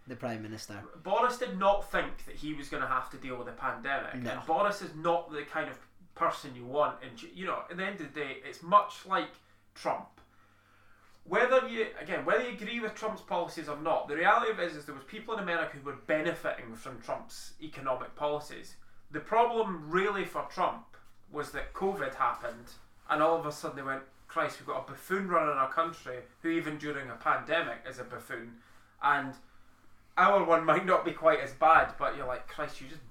the 0.10 0.16
prime 0.16 0.42
minister. 0.42 0.84
Boris 1.04 1.38
did 1.38 1.58
not 1.58 1.90
think 1.90 2.26
that 2.26 2.36
he 2.36 2.54
was 2.54 2.68
going 2.68 2.84
to 2.84 2.90
have 2.90 3.10
to 3.12 3.18
deal 3.18 3.38
with 3.38 3.48
a 3.48 3.54
pandemic. 3.54 4.16
No. 4.16 4.32
And 4.32 4.46
Boris 4.46 4.82
is 4.82 4.96
not 4.96 5.32
the 5.32 5.44
kind 5.44 5.70
of 5.70 5.78
person 6.16 6.56
you 6.56 6.66
want. 6.66 6.98
And 7.02 7.22
you 7.22 7.46
know, 7.46 7.60
at 7.70 7.78
the 7.78 7.86
end 7.86 8.02
of 8.02 8.14
the 8.14 8.20
day, 8.20 8.38
it's 8.46 8.62
much 8.62 9.06
like 9.06 9.30
Trump. 9.76 10.08
Whether 11.24 11.68
you 11.68 11.88
again, 12.02 12.26
whether 12.26 12.44
you 12.44 12.56
agree 12.56 12.80
with 12.80 12.96
Trump's 12.96 13.22
policies 13.22 13.70
or 13.70 13.78
not, 13.78 14.08
the 14.08 14.16
reality 14.16 14.52
of 14.52 14.60
it 14.60 14.72
is, 14.72 14.76
is 14.76 14.86
there 14.86 14.96
was 14.96 15.04
people 15.04 15.36
in 15.36 15.40
America 15.40 15.78
who 15.78 15.86
were 15.86 15.98
benefiting 16.08 16.76
from 16.76 17.00
Trump's 17.02 17.54
economic 17.62 18.16
policies. 18.16 18.76
The 19.12 19.20
problem 19.20 19.90
really 19.90 20.26
for 20.26 20.48
Trump 20.52 20.86
was 21.32 21.52
that 21.52 21.74
COVID 21.74 22.16
happened, 22.16 22.74
and 23.10 23.22
all 23.22 23.40
of 23.40 23.46
a 23.46 23.52
sudden 23.52 23.78
they 23.78 23.84
went, 23.84 24.04
"Christ, 24.28 24.60
we've 24.60 24.68
got 24.68 24.88
a 24.88 24.92
buffoon 24.92 25.28
running 25.28 25.56
our 25.56 25.72
country 25.72 26.18
who, 26.42 26.50
even 26.50 26.78
during 26.78 27.10
a 27.10 27.16
pandemic, 27.16 27.86
is 27.88 28.00
a 28.00 28.04
buffoon." 28.04 28.60
And 29.02 29.36
our 30.20 30.44
one 30.44 30.66
might 30.66 30.86
not 30.86 31.06
be 31.06 31.12
quite 31.12 31.40
as 31.40 31.54
bad, 31.54 31.94
but 31.98 32.16
you're 32.18 32.28
like, 32.28 32.48
Christ, 32.48 32.82
you 32.82 32.88
just 32.88 33.02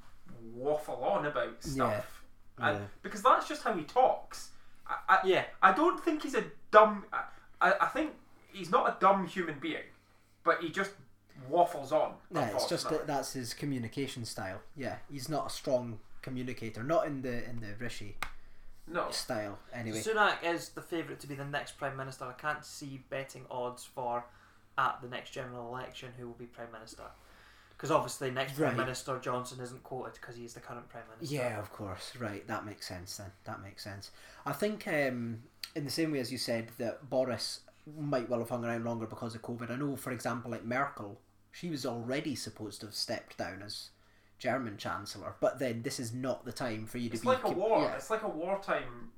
waffle 0.55 1.03
on 1.03 1.27
about 1.27 1.63
stuff. 1.63 2.23
And 2.59 2.79
Yeah. 2.79 2.85
because 3.03 3.23
that's 3.23 3.49
just 3.49 3.63
how 3.63 3.73
he 3.75 3.85
talks. 3.85 4.51
I, 4.87 4.97
I, 5.09 5.19
Yeah. 5.25 5.45
I 5.63 5.73
don't 5.73 6.03
think 6.03 6.23
he's 6.23 6.35
a 6.35 6.45
dumb. 6.71 7.05
I, 7.13 7.25
I, 7.61 7.75
I 7.83 7.87
think 7.87 8.13
he's 8.53 8.71
not 8.71 8.89
a 8.89 8.97
dumb 9.01 9.27
human 9.27 9.59
being, 9.59 9.85
but 10.45 10.61
he 10.61 10.69
just 10.71 10.93
waffles 11.49 11.93
on. 11.93 12.15
Yeah, 12.35 12.49
it's 12.49 12.69
just 12.69 12.89
that 12.91 13.07
that's 13.07 13.33
his 13.33 13.55
communication 13.55 14.25
style. 14.25 14.61
Yeah, 14.77 14.97
he's 15.11 15.29
not 15.29 15.47
a 15.47 15.51
strong 15.51 16.01
communicator, 16.23 16.83
not 16.83 17.07
in 17.07 17.23
the 17.23 17.49
in 17.49 17.61
the 17.61 17.75
Rishi 17.79 18.17
no. 18.87 19.11
style. 19.11 19.59
Anyway, 19.73 20.01
Sunak 20.01 20.43
is 20.45 20.71
the 20.71 20.83
favourite 20.83 21.21
to 21.21 21.27
be 21.27 21.35
the 21.35 21.45
next 21.45 21.79
prime 21.79 21.97
minister. 21.97 22.25
I 22.25 22.33
can't 22.33 22.65
see 22.65 23.05
betting 23.09 23.45
odds 23.51 23.85
for 23.85 24.25
at 24.79 25.01
the 25.03 25.09
next 25.09 25.31
general 25.31 25.69
election 25.69 26.11
who 26.19 26.27
will 26.27 26.35
be 26.35 26.47
prime 26.47 26.73
minister. 26.73 27.03
Because 27.71 27.91
obviously, 27.91 28.31
next 28.31 28.57
prime 28.57 28.77
minister 28.77 29.19
Johnson 29.19 29.61
isn't 29.61 29.83
quoted 29.85 30.15
because 30.15 30.37
he's 30.37 30.55
the 30.55 30.61
current 30.61 30.89
prime 30.89 31.05
minister. 31.15 31.35
Yeah, 31.37 31.59
of 31.61 31.71
course. 31.71 32.13
Right, 32.19 32.47
that 32.49 32.65
makes 32.65 32.89
sense 32.89 33.19
then. 33.19 33.31
That 33.45 33.63
makes 33.63 33.85
sense. 33.85 34.11
I 34.47 34.53
think, 34.53 34.89
um, 34.89 35.43
in 35.77 35.85
the 35.85 35.91
same 35.91 36.11
way 36.13 36.19
as 36.21 36.33
you 36.33 36.39
said 36.39 36.71
that 36.79 37.09
Boris 37.11 37.61
might 37.99 38.29
well 38.29 38.41
have 38.41 38.49
hung 38.49 38.65
around 38.65 38.85
longer 38.85 39.07
because 39.07 39.35
of 39.35 39.43
COVID. 39.43 39.71
I 39.71 39.77
know, 39.77 39.95
for 39.97 40.11
example, 40.13 40.51
like 40.51 40.65
Merkel, 40.65 41.21
she 41.53 41.71
was 41.71 41.87
already 41.87 42.35
supposed 42.35 42.81
to 42.81 42.87
have 42.87 42.95
stepped 42.95 43.39
down 43.39 43.63
as 43.65 43.91
German 44.39 44.77
chancellor, 44.77 45.35
but 45.41 45.59
then 45.61 45.83
this 45.83 45.99
is 46.01 46.13
not 46.13 46.45
the 46.45 46.53
time 46.53 46.85
for 46.87 46.99
you 46.99 47.09
to 47.11 47.15
It's 47.15 47.23
be. 47.23 47.29
like 47.29 47.45
a 47.45 47.51
war. 47.51 47.83
yeah. 47.83 47.95
It's 47.95 48.11
like 48.11 48.23
a 48.23 48.29
wartime 48.29 49.11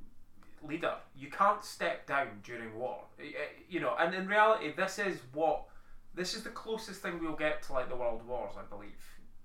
leader. 0.67 0.95
You 1.17 1.31
can't 1.31 1.65
step 1.65 2.07
down 2.07 2.29
during 2.43 2.75
war. 2.79 2.99
You 3.69 3.81
know, 3.81 3.95
and 3.99 4.15
in 4.15 4.27
reality, 4.27 4.73
this 4.77 4.99
is 4.99 5.19
what 5.33 5.65
this 6.15 6.35
is 6.35 6.43
the 6.43 6.51
closest 6.51 7.03
thing 7.03 7.19
we'll 7.21 7.37
get 7.37 7.63
to 7.65 7.73
like 7.73 7.89
the 7.89 7.97
world 7.97 8.27
wars, 8.27 8.55
I 8.59 8.63
believe. 8.75 8.91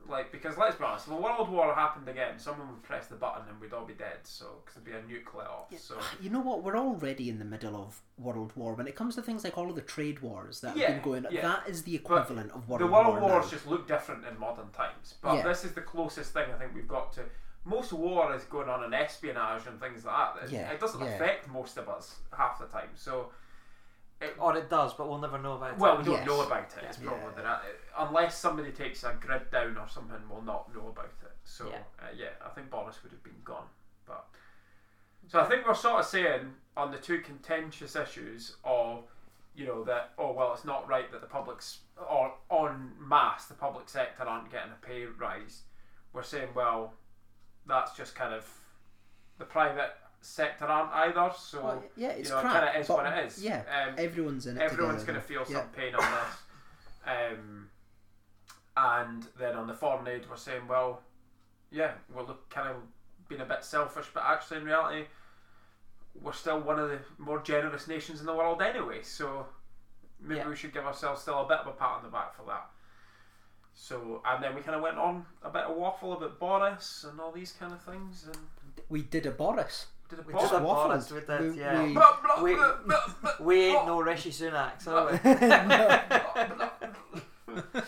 Like 0.07 0.31
because 0.31 0.55
let's 0.55 0.75
be 0.75 0.83
honest, 0.83 1.07
if 1.07 1.13
a 1.13 1.15
world 1.15 1.49
war 1.49 1.73
happened 1.73 2.07
again, 2.07 2.37
someone 2.37 2.67
would 2.69 2.83
press 2.83 3.07
the 3.07 3.15
button 3.15 3.41
and 3.49 3.59
we'd 3.59 3.73
all 3.73 3.85
be 3.85 3.95
dead. 3.95 4.17
So 4.23 4.45
because 4.63 4.79
there'd 4.83 4.85
be 4.85 5.13
a 5.15 5.17
nuke 5.19 5.33
let 5.35 5.47
off. 5.47 5.73
So 5.79 5.95
You 6.21 6.29
know 6.29 6.41
what? 6.41 6.63
We're 6.63 6.77
already 6.77 7.27
in 7.27 7.39
the 7.39 7.45
middle 7.45 7.75
of 7.75 8.01
World 8.19 8.51
War. 8.55 8.75
When 8.75 8.85
it 8.87 8.95
comes 8.95 9.15
to 9.15 9.23
things 9.23 9.43
like 9.43 9.57
all 9.57 9.67
of 9.67 9.75
the 9.75 9.81
trade 9.81 10.19
wars 10.21 10.61
that 10.61 10.77
Yeah, 10.77 10.91
have 10.91 11.01
been 11.03 11.11
going, 11.11 11.25
yeah. 11.31 11.41
that 11.41 11.67
is 11.67 11.81
the 11.83 11.95
equivalent 11.95 12.51
of 12.51 12.69
World 12.69 12.81
the 12.81 12.87
world 12.87 13.19
War. 13.19 13.31
wars 13.31 13.45
now. 13.45 13.51
just 13.51 13.65
look 13.65 13.87
different 13.87 14.25
in 14.27 14.37
modern 14.39 14.69
times. 14.69 15.15
But 15.23 15.37
Yeah. 15.37 15.43
this 15.47 15.63
is 15.65 15.71
the 15.73 15.81
closest 15.81 16.33
thing 16.33 16.45
I 16.53 16.57
think 16.59 16.75
we've 16.75 16.87
got 16.87 17.11
to. 17.13 17.21
Most 17.65 17.91
war 17.93 18.33
is 18.35 18.43
going 18.43 18.69
on 18.69 18.83
in 18.83 18.93
espionage 18.93 19.65
and 19.67 19.79
things 19.79 20.05
like 20.05 20.35
that. 20.35 20.43
It- 20.45 20.51
Yeah, 20.51 20.69
It 20.71 20.79
doesn't 20.79 21.01
yeah. 21.01 21.07
affect 21.15 21.47
most 21.49 21.77
of 21.77 21.89
us 21.89 22.19
half 22.35 22.59
the 22.59 22.67
time. 22.67 22.89
So. 22.95 23.31
It, 24.21 24.33
Or 24.39 24.55
it 24.55 24.69
does, 24.69 24.93
but 24.93 25.09
we'll 25.09 25.17
never 25.17 25.37
know 25.37 25.53
about 25.55 25.77
Well, 25.77 25.95
it. 25.95 25.97
we 25.99 26.03
don't 26.05 26.13
Yes. 26.19 26.27
know 26.27 26.41
about 26.41 26.77
it. 26.77 26.83
It's 26.85 26.99
Yeah. 26.99 27.09
probably 27.09 27.43
that 27.43 27.63
unless 27.97 28.37
somebody 28.37 28.71
takes 28.71 29.03
a 29.03 29.13
grid 29.13 29.51
down 29.51 29.77
or 29.77 29.89
something, 29.89 30.29
we'll 30.29 30.41
not 30.41 30.73
know 30.73 30.87
about 30.87 31.11
it. 31.21 31.35
So 31.43 31.67
Yeah. 31.67 31.83
uh, 31.99 32.11
yeah, 32.13 32.29
I 32.41 32.47
think 32.49 32.69
Boris 32.69 33.03
would 33.03 33.11
have 33.11 33.23
been 33.23 33.41
gone. 33.43 33.67
But 34.05 34.25
so 35.27 35.41
I 35.41 35.45
think 35.45 35.67
we're 35.67 35.73
sort 35.73 35.99
of 35.99 36.05
saying 36.05 36.55
on 36.77 36.91
the 36.91 36.97
two 36.97 37.19
contentious 37.21 37.95
issues 37.97 38.55
of 38.63 39.03
you 39.53 39.65
know 39.65 39.83
that 39.83 40.13
oh 40.17 40.31
well 40.31 40.53
it's 40.53 40.63
not 40.65 40.87
right 40.87 41.11
that 41.11 41.19
the 41.21 41.27
public's 41.27 41.81
or 41.97 42.33
on 42.49 42.93
mass 42.97 43.47
the 43.47 43.53
public 43.53 43.89
sector 43.89 44.23
aren't 44.23 44.49
getting 44.49 44.71
a 44.71 44.75
pay 44.75 45.05
rise. 45.07 45.63
We're 46.13 46.23
saying 46.23 46.53
well 46.53 46.93
that's 47.67 47.95
just 47.95 48.15
kind 48.15 48.33
of 48.33 48.45
the 49.37 49.45
private 49.45 49.95
sector 50.21 50.65
aren't 50.65 50.91
either. 50.93 51.31
So 51.37 51.63
Well, 51.63 51.83
yeah, 51.95 52.09
it's 52.09 52.29
you 52.29 52.35
know, 52.35 52.41
crap. 52.41 52.55
it 52.55 52.59
kind 52.65 52.75
of 52.77 52.81
is 52.81 52.89
what 52.89 53.05
it 53.05 53.25
is. 53.25 53.43
Yeah, 53.43 53.63
Um, 53.87 53.95
everyone's 53.97 54.47
in 54.47 54.57
it. 54.57 54.61
everyone's 54.61 55.03
going 55.03 55.15
to 55.19 55.21
feel 55.25 55.43
yeah. 55.49 55.59
some 55.61 55.69
pain 55.69 55.93
on 55.95 56.01
this. 56.01 56.37
Um, 57.07 57.69
and 58.75 59.27
then 59.39 59.55
on 59.55 59.67
the 59.67 59.75
foreign 59.75 60.07
aid, 60.07 60.23
we're 60.27 60.35
saying, 60.37 60.67
well, 60.67 61.03
yeah, 61.69 61.91
we're 62.11 62.23
look, 62.23 62.49
kind 62.49 62.67
of 62.67 62.77
being 63.29 63.41
a 63.41 63.45
bit 63.45 63.63
selfish, 63.63 64.07
but 64.11 64.23
actually, 64.25 64.57
in 64.57 64.63
reality, 64.65 65.05
we're 66.19 66.33
still 66.33 66.59
one 66.59 66.79
of 66.79 66.89
the 66.89 66.97
more 67.19 67.39
generous 67.43 67.87
nations 67.87 68.21
in 68.21 68.25
the 68.25 68.33
world 68.33 68.59
anyway. 68.63 69.03
So 69.03 69.45
maybe 70.19 70.39
Yeah. 70.39 70.49
we 70.49 70.55
should 70.55 70.73
give 70.73 70.83
ourselves 70.85 71.21
still 71.21 71.41
a 71.41 71.47
bit 71.47 71.59
of 71.59 71.67
a 71.67 71.71
pat 71.73 71.89
on 71.97 72.03
the 72.03 72.09
back 72.09 72.35
for 72.35 72.43
that. 72.47 72.69
So, 73.77 74.21
and 74.25 74.41
then 74.43 74.55
we 74.55 74.61
kind 74.61 74.75
of 74.75 74.81
went 74.81 74.97
on 74.97 75.25
a 75.43 75.49
bit 75.49 75.63
of 75.63 75.75
waffle 75.75 76.13
about 76.13 76.39
Boris 76.39 77.05
and 77.09 77.19
all 77.19 77.31
these 77.31 77.51
kind 77.51 77.73
of 77.73 77.81
things, 77.83 78.23
and 78.25 78.37
We 78.89 79.01
did 79.03 79.25
a 79.25 79.31
Boris. 79.31 79.87
did 80.09 80.19
a 80.19 80.21
We 80.21 80.33
Boris. 80.33 80.49
did 80.49 80.61
a 80.61 80.63
waffled. 80.63 80.87
Boris, 80.87 81.11
we 81.11 81.19
did, 81.19 81.41
We- 81.55 81.59
yeah. 81.59 81.83
we- 81.83 81.93
Blah, 81.93 82.17
blah, 82.23 82.43
We- 83.39 83.45
We 83.45 83.61
ain't 83.65 83.85
no 83.85 84.01
Rishi 84.01 84.31
Sunak, 84.31 84.81
so 84.81 85.09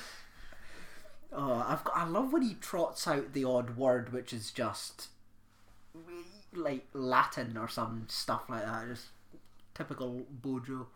Oh, 1.34 1.64
I've 1.68 1.84
got, 1.84 1.96
I 1.96 2.06
love 2.06 2.34
when 2.34 2.42
he 2.42 2.56
trots 2.56 3.08
out 3.08 3.34
the 3.34 3.44
odd 3.44 3.78
word, 3.78 4.12
which 4.12 4.34
is 4.34 4.52
just 4.52 5.10
like 6.54 6.88
Latin 6.94 7.58
or 7.58 7.68
some 7.68 8.06
stuff 8.08 8.44
like 8.50 8.64
that. 8.66 8.88
Just 8.88 9.08
typical 9.76 10.26
Bojo. 10.32 10.88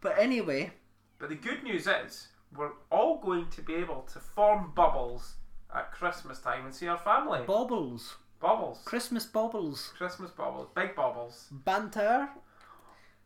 But 0.00 0.18
anyway, 0.18 0.72
But 1.18 1.28
the 1.28 1.34
good 1.36 1.62
news 1.62 1.86
is, 1.86 2.28
we're 2.58 2.72
all 2.90 3.18
going 3.20 3.48
to 3.50 3.62
be 3.62 3.74
able 3.74 4.02
to 4.12 4.18
form 4.20 4.72
bubbles 4.74 5.34
at 5.74 5.92
Christmas 5.92 6.38
time 6.40 6.64
and 6.64 6.74
see 6.74 6.86
our 6.88 6.98
family. 6.98 7.40
baubles, 7.46 8.16
bubbles. 8.40 8.80
Christmas 8.84 9.26
baubles, 9.26 9.92
Christmas 9.96 10.30
bubbles. 10.30 10.68
Big 10.74 10.94
bubbles. 10.94 11.48
banter. 11.50 12.28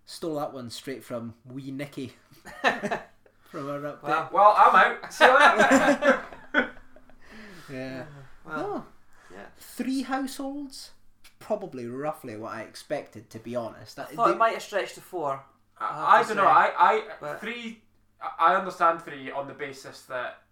Stole 0.07 0.37
that 0.41 0.53
one 0.53 0.71
straight 0.71 1.05
from 1.05 1.35
Wee 1.45 1.71
Nicky. 1.71 2.15
from 2.63 3.69
our 3.71 3.79
update. 3.81 4.03
Well, 4.03 4.31
Well, 4.33 4.55
I'm 4.57 4.75
out. 5.03 5.13
See 5.13 5.25
you 5.25 5.39
later. 5.39 6.21
yeah. 7.73 8.05
well, 8.45 8.57
Oh, 8.57 8.85
yeah. 9.33 9.47
three 9.59 10.03
households. 10.03 10.91
Probably 11.39 11.87
roughly 11.87 12.37
what 12.37 12.53
I 12.53 12.63
expected, 12.63 13.31
to 13.31 13.39
be 13.39 13.55
honest. 13.57 13.99
I 13.99 14.03
That- 14.05 14.13
thought 14.15 14.27
they- 14.27 14.33
it 14.33 14.39
might 14.39 14.53
have 14.55 14.63
stretched 14.63 14.97
to 14.97 15.01
four. 15.01 15.43
I 15.79 15.85
I, 15.87 16.21
I 16.21 16.23
don't 16.25 16.37
know. 16.37 16.47
I, 16.47 16.73
I 16.79 17.03
But- 17.21 17.41
three. 17.41 17.83
I 18.23 18.53
I 18.53 18.57
understand 18.57 19.03
three 19.03 19.31
on 19.31 19.47
the 19.49 19.55
basis 19.55 20.03
that. 20.03 20.43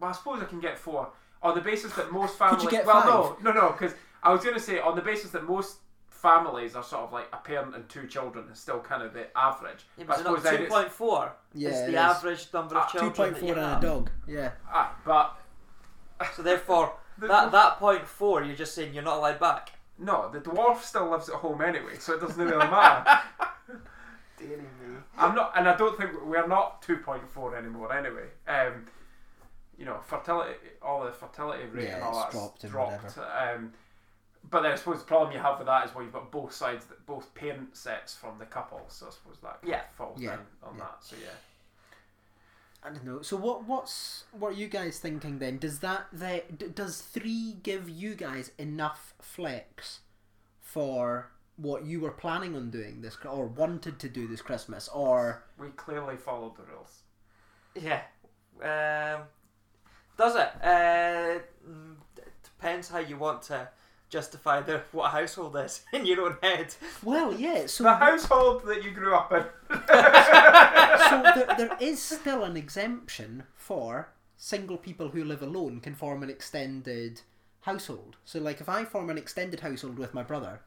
Well, 0.00 0.10
I 0.10 0.12
suppose 0.14 0.42
I 0.42 0.46
can 0.46 0.60
get 0.60 0.78
four 0.78 1.08
on 1.42 1.54
the 1.54 1.60
basis 1.60 1.92
that 1.94 2.10
most 2.12 2.30
Could 2.38 2.48
families. 2.48 2.64
you 2.64 2.70
get 2.70 2.86
well, 2.86 3.36
no, 3.42 3.52
no, 3.52 3.60
no, 3.60 3.70
because 3.72 3.94
I 4.22 4.32
was 4.32 4.42
going 4.42 4.54
to 4.54 4.60
say 4.60 4.80
on 4.80 4.96
the 4.96 5.02
basis 5.02 5.30
that 5.32 5.44
most 5.44 5.78
families 6.08 6.74
are 6.76 6.82
sort 6.84 7.02
of 7.02 7.12
like 7.12 7.26
a 7.32 7.36
parent 7.36 7.74
and 7.74 7.88
two 7.88 8.06
children 8.06 8.44
is 8.52 8.58
still 8.60 8.78
kind 8.80 9.02
of 9.02 9.12
the 9.12 9.26
average. 9.36 9.84
Yeah, 9.96 10.04
But 10.06 10.06
but 10.06 10.14
I 10.14 10.18
suppose 10.36 10.44
it's- 10.52 10.68
point 10.70 10.90
four 10.90 11.32
Yeah, 11.54 11.68
is 11.70 11.76
it 11.80 11.86
the 11.86 11.88
is. 11.92 11.94
average 11.96 12.48
number 12.52 12.76
of 12.76 12.82
Ah, 12.84 12.88
children. 12.90 13.12
Two 13.12 13.16
point 13.16 13.34
that 13.34 13.40
four 13.40 13.48
you 13.48 13.54
and 13.54 13.84
a 13.84 13.86
dog. 13.86 14.10
Yeah. 14.26 14.50
Aye, 14.72 14.90
but 15.04 15.36
So 16.34 16.42
therefore, 16.42 16.94
The- 17.18 17.26
that 17.28 17.52
that 17.52 17.78
point 17.78 18.06
four, 18.06 18.42
you're 18.42 18.56
just 18.56 18.74
saying 18.74 18.94
you're 18.94 19.02
not 19.04 19.18
allowed 19.18 19.38
back. 19.40 19.72
No, 19.98 20.30
the 20.30 20.40
dwarf 20.40 20.80
still 20.80 21.10
lives 21.10 21.28
at 21.28 21.36
home 21.36 21.60
anyway, 21.60 21.96
so 21.98 22.14
it 22.14 22.20
doesn't 22.20 22.44
really 22.44 22.56
matter. 22.68 23.20
Deary 24.48 24.60
me. 24.62 24.96
I'm 25.18 25.34
not, 25.34 25.52
and 25.56 25.68
I 25.68 25.76
don't 25.76 25.96
think 25.98 26.10
we're 26.24 26.46
not 26.46 26.82
2.4 26.82 27.56
anymore 27.58 27.92
anyway. 27.96 28.26
Um, 28.48 28.86
you 29.78 29.84
know, 29.84 29.98
fertility, 30.06 30.54
all 30.82 31.04
the 31.04 31.12
fertility 31.12 31.64
rate 31.66 31.84
Yeah, 31.88 31.94
and 31.96 32.02
all 32.04 32.10
it's 32.10 32.34
that's 32.34 32.34
dropped 32.34 32.68
dropped. 32.70 33.18
Um, 33.18 33.72
but 34.50 34.62
then 34.62 34.72
I 34.72 34.74
suppose 34.76 34.98
the 34.98 35.04
problem 35.04 35.32
you 35.32 35.38
have 35.40 35.58
with 35.58 35.66
that 35.66 35.86
is 35.88 35.94
well, 35.94 36.04
you've 36.04 36.12
got 36.12 36.30
both 36.30 36.52
sides, 36.52 36.84
both 37.06 37.32
parent 37.34 37.76
sets 37.76 38.14
from 38.14 38.38
the 38.38 38.44
couple. 38.46 38.82
So 38.88 39.06
I 39.06 39.10
suppose 39.10 39.36
that 39.42 39.58
Yeah. 39.64 39.80
of 39.80 39.90
falls 39.94 40.20
Yeah, 40.20 40.30
down 40.36 40.46
on 40.62 40.76
yeah. 40.76 40.84
that. 40.84 40.96
So 41.00 41.16
yeah. 41.22 41.28
I 42.84 42.90
don't 42.90 43.04
know. 43.04 43.22
So 43.22 43.36
what 43.36 43.64
what's 43.64 44.24
what 44.32 44.48
are 44.50 44.56
you 44.56 44.66
guys 44.68 44.98
thinking 44.98 45.38
then? 45.38 45.58
Does 45.58 45.78
that 45.80 46.06
the 46.12 46.42
d- 46.56 46.68
does 46.68 47.00
three 47.00 47.56
give 47.62 47.88
you 47.88 48.14
guys 48.16 48.50
enough 48.58 49.14
flex 49.20 50.00
for 50.60 51.30
what 51.56 51.84
you 51.84 52.00
were 52.00 52.10
planning 52.10 52.56
on 52.56 52.70
doing 52.70 53.00
this 53.02 53.16
or 53.28 53.46
wanted 53.46 53.98
to 54.00 54.08
do 54.08 54.26
this 54.26 54.40
Christmas 54.42 54.88
or 54.88 55.44
We 55.58 55.68
clearly 55.68 56.16
followed 56.16 56.56
the 56.56 56.62
rules. 56.64 57.02
Yeah. 57.74 58.02
Um, 58.60 59.22
does 60.16 60.36
it? 60.36 60.50
Uh, 60.64 61.38
depends 62.42 62.88
how 62.88 62.98
you 62.98 63.16
want 63.16 63.42
to 63.42 63.68
justify 64.08 64.60
the 64.60 64.82
what 64.92 65.06
a 65.06 65.08
household 65.08 65.56
is 65.56 65.82
in 65.92 66.04
your 66.04 66.20
own 66.26 66.36
head. 66.42 66.74
well 67.02 67.32
yeah 67.32 67.64
so 67.66 67.84
The 67.84 67.94
household 67.94 68.62
that 68.66 68.84
you 68.84 68.90
grew 68.90 69.14
up 69.14 69.32
in. 69.32 69.44
so 69.88 71.22
there, 71.34 71.54
there 71.56 71.76
is 71.80 72.00
still 72.00 72.44
an 72.44 72.54
exemption 72.56 73.44
for 73.56 74.10
single 74.36 74.76
people 74.76 75.08
who 75.08 75.24
live 75.24 75.42
alone 75.42 75.80
can 75.80 75.94
form 75.94 76.22
an 76.22 76.28
extended 76.28 77.22
household. 77.62 78.16
So, 78.24 78.40
like, 78.40 78.60
if 78.60 78.68
I 78.68 78.84
form 78.84 79.08
an 79.08 79.16
extended 79.16 79.60
household 79.60 79.98
with 79.98 80.12
my 80.14 80.22
brother, 80.24 80.60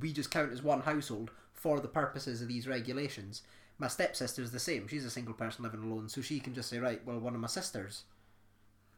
we 0.00 0.12
just 0.12 0.30
count 0.30 0.52
as 0.52 0.62
one 0.62 0.80
household 0.82 1.30
for 1.52 1.80
the 1.80 1.88
purposes 1.88 2.42
of 2.42 2.48
these 2.48 2.66
regulations. 2.68 3.42
My 3.78 3.88
stepsister 3.88 4.42
is 4.42 4.52
the 4.52 4.60
same. 4.60 4.86
She's 4.88 5.04
a 5.04 5.10
single 5.10 5.34
person 5.34 5.64
living 5.64 5.82
alone, 5.82 6.08
so 6.08 6.20
she 6.20 6.38
can 6.40 6.54
just 6.54 6.68
say, 6.68 6.78
right, 6.78 7.04
well, 7.04 7.18
one 7.18 7.34
of 7.34 7.40
my 7.40 7.48
sisters 7.48 8.04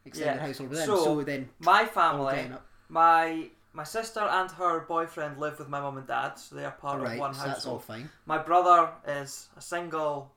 extended 0.05 0.39
Yeah. 0.39 0.47
household 0.47 0.69
with 0.69 0.79
them. 0.79 0.87
So, 0.89 1.03
So, 1.03 1.23
then, 1.23 1.49
My 1.59 1.85
family, 1.85 2.51
my 2.89 3.49
my 3.73 3.83
sister 3.83 4.21
and 4.21 4.49
her 4.51 4.79
boyfriend 4.81 5.37
live 5.39 5.59
with 5.59 5.69
my 5.69 5.79
mum 5.79 5.97
and 5.97 6.07
dad, 6.07 6.35
so 6.39 6.55
they 6.55 6.65
are 6.65 6.71
part 6.71 7.01
Right, 7.01 7.13
of 7.13 7.19
one 7.19 7.33
so 7.33 7.43
that's 7.43 7.65
all 7.65 7.73
household. 7.73 7.83
fine. 7.83 8.09
My 8.25 8.37
brother 8.39 8.89
is 9.07 9.49
a 9.55 9.61
single 9.61 10.31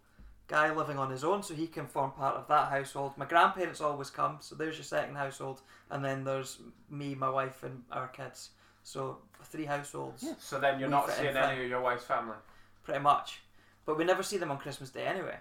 guy 0.46 0.74
living 0.74 0.98
on 0.98 1.11
his 1.11 1.24
own, 1.24 1.42
so 1.42 1.54
he 1.54 1.66
can 1.66 1.86
form 1.86 2.11
part 2.11 2.36
of 2.36 2.48
that 2.48 2.68
household. 2.70 3.16
My 3.16 3.24
grandparents 3.24 3.80
always 3.80 4.11
come, 4.11 4.38
so 4.40 4.54
there's 4.54 4.76
your 4.76 4.84
second 4.84 5.14
household, 5.16 5.62
and 5.90 6.04
then 6.04 6.24
there's 6.24 6.58
me, 6.90 7.14
my 7.14 7.30
wife, 7.30 7.62
and 7.62 7.84
our 7.90 8.08
kids. 8.08 8.50
So 8.82 9.18
three 9.44 9.64
households, 9.66 10.22
Yeah. 10.22 10.34
So 10.38 10.58
then 10.58 10.78
you're 10.80 10.88
We 10.88 10.92
not 10.92 11.10
seeing 11.10 11.36
any 11.36 11.64
of 11.64 11.68
your 11.70 11.80
wife's 11.80 12.04
family. 12.04 12.36
pretty 12.84 13.00
much. 13.00 13.40
But 13.86 13.98
we 13.98 14.04
never 14.04 14.22
see 14.22 14.36
them 14.36 14.50
on 14.50 14.58
Christmas 14.58 14.90
Day 14.90 15.06
anyway. 15.06 15.36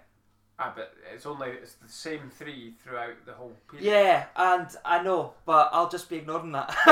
Ah, 0.61 0.73
but 0.75 0.93
it's 1.13 1.25
only 1.25 1.49
it's 1.51 1.75
the 1.75 1.87
same 1.87 2.29
three 2.37 2.73
throughout 2.83 3.13
the 3.25 3.31
whole 3.31 3.53
period. 3.71 3.85
Yeah, 3.87 4.25
and 4.35 4.67
I 4.83 5.01
know, 5.01 5.33
but 5.45 5.69
I'll 5.71 5.87
just 5.89 6.09
be 6.09 6.17
ignoring 6.17 6.51
that. 6.51 6.67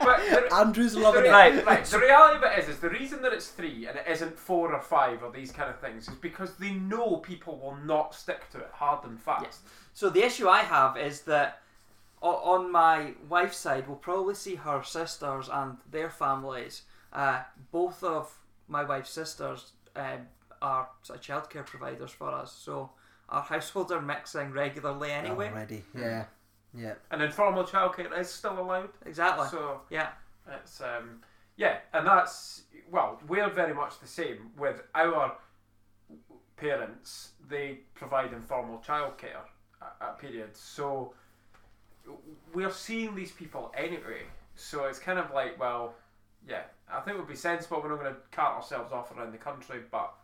but 0.00 0.18
the, 0.48 0.54
Andrew's 0.54 0.92
the 0.92 1.00
loving 1.00 1.22
re- 1.22 1.28
it. 1.28 1.32
Right. 1.32 1.64
right. 1.66 1.84
The 1.84 1.98
reality 1.98 2.36
of 2.36 2.42
it 2.42 2.58
is, 2.58 2.68
is 2.68 2.78
the 2.80 2.90
reason 2.90 3.22
that 3.22 3.32
it's 3.32 3.48
three 3.48 3.86
and 3.86 3.96
it 3.98 4.04
isn't 4.06 4.38
four 4.38 4.72
or 4.74 4.80
five 4.82 5.22
or 5.22 5.30
these 5.32 5.50
kind 5.50 5.70
of 5.70 5.78
things 5.80 6.08
is 6.08 6.14
because 6.16 6.54
they 6.56 6.72
know 6.72 7.16
people 7.18 7.58
will 7.58 7.76
not 7.86 8.14
stick 8.14 8.50
to 8.50 8.58
it 8.58 8.70
hard 8.72 9.04
and 9.04 9.18
fast. 9.20 9.44
Yes. 9.44 9.60
So 9.94 10.10
the 10.10 10.22
issue 10.24 10.46
I 10.48 10.60
have 10.60 10.96
is 10.98 11.22
that 11.22 11.48
o- 11.48 11.65
on 12.34 12.72
my 12.72 13.14
wife's 13.28 13.58
side, 13.58 13.86
we'll 13.86 13.96
probably 13.96 14.34
see 14.34 14.54
her 14.56 14.82
sisters 14.82 15.48
and 15.52 15.76
their 15.90 16.10
families. 16.10 16.82
Uh, 17.12 17.42
both 17.70 18.02
of 18.02 18.38
my 18.68 18.84
wife's 18.84 19.10
sisters 19.10 19.72
um, 19.94 20.26
are 20.60 20.88
sort 21.02 21.18
of 21.18 21.24
childcare 21.24 21.64
providers 21.66 22.10
for 22.10 22.30
us, 22.30 22.52
so 22.52 22.90
our 23.28 23.42
households 23.42 23.92
are 23.92 24.02
mixing 24.02 24.52
regularly 24.52 25.10
anyway. 25.10 25.50
Already, 25.50 25.82
yeah. 25.96 26.24
Yeah. 26.74 26.94
And 27.10 27.22
informal 27.22 27.64
childcare 27.64 28.18
is 28.18 28.28
still 28.28 28.60
allowed. 28.60 28.90
Exactly. 29.04 29.48
So 29.48 29.80
yeah. 29.90 30.08
it's 30.60 30.80
um 30.80 31.20
yeah, 31.56 31.78
and 31.94 32.06
that's 32.06 32.62
well, 32.90 33.20
we're 33.26 33.48
very 33.50 33.74
much 33.74 33.98
the 33.98 34.06
same 34.06 34.50
with 34.58 34.82
our 34.94 35.36
parents. 36.56 37.30
They 37.48 37.80
provide 37.94 38.32
informal 38.32 38.82
childcare 38.86 39.44
at, 39.80 39.96
at 40.00 40.18
periods, 40.18 40.60
so 40.60 41.14
we're 42.54 42.70
seeing 42.72 43.14
these 43.14 43.32
people 43.32 43.72
anyway. 43.76 44.22
So 44.56 44.84
it's 44.86 44.98
kind 44.98 45.18
of 45.18 45.30
like, 45.32 45.58
well, 45.60 45.94
yeah, 46.48 46.62
I 46.90 47.00
think 47.00 47.16
it 47.16 47.20
would 47.20 47.28
be 47.28 47.36
sensible. 47.36 47.80
We're 47.82 47.90
not 47.90 48.00
going 48.00 48.14
to 48.14 48.20
cart 48.32 48.56
ourselves 48.56 48.92
off 48.92 49.10
around 49.16 49.32
the 49.32 49.38
country, 49.38 49.80
but 49.90 50.14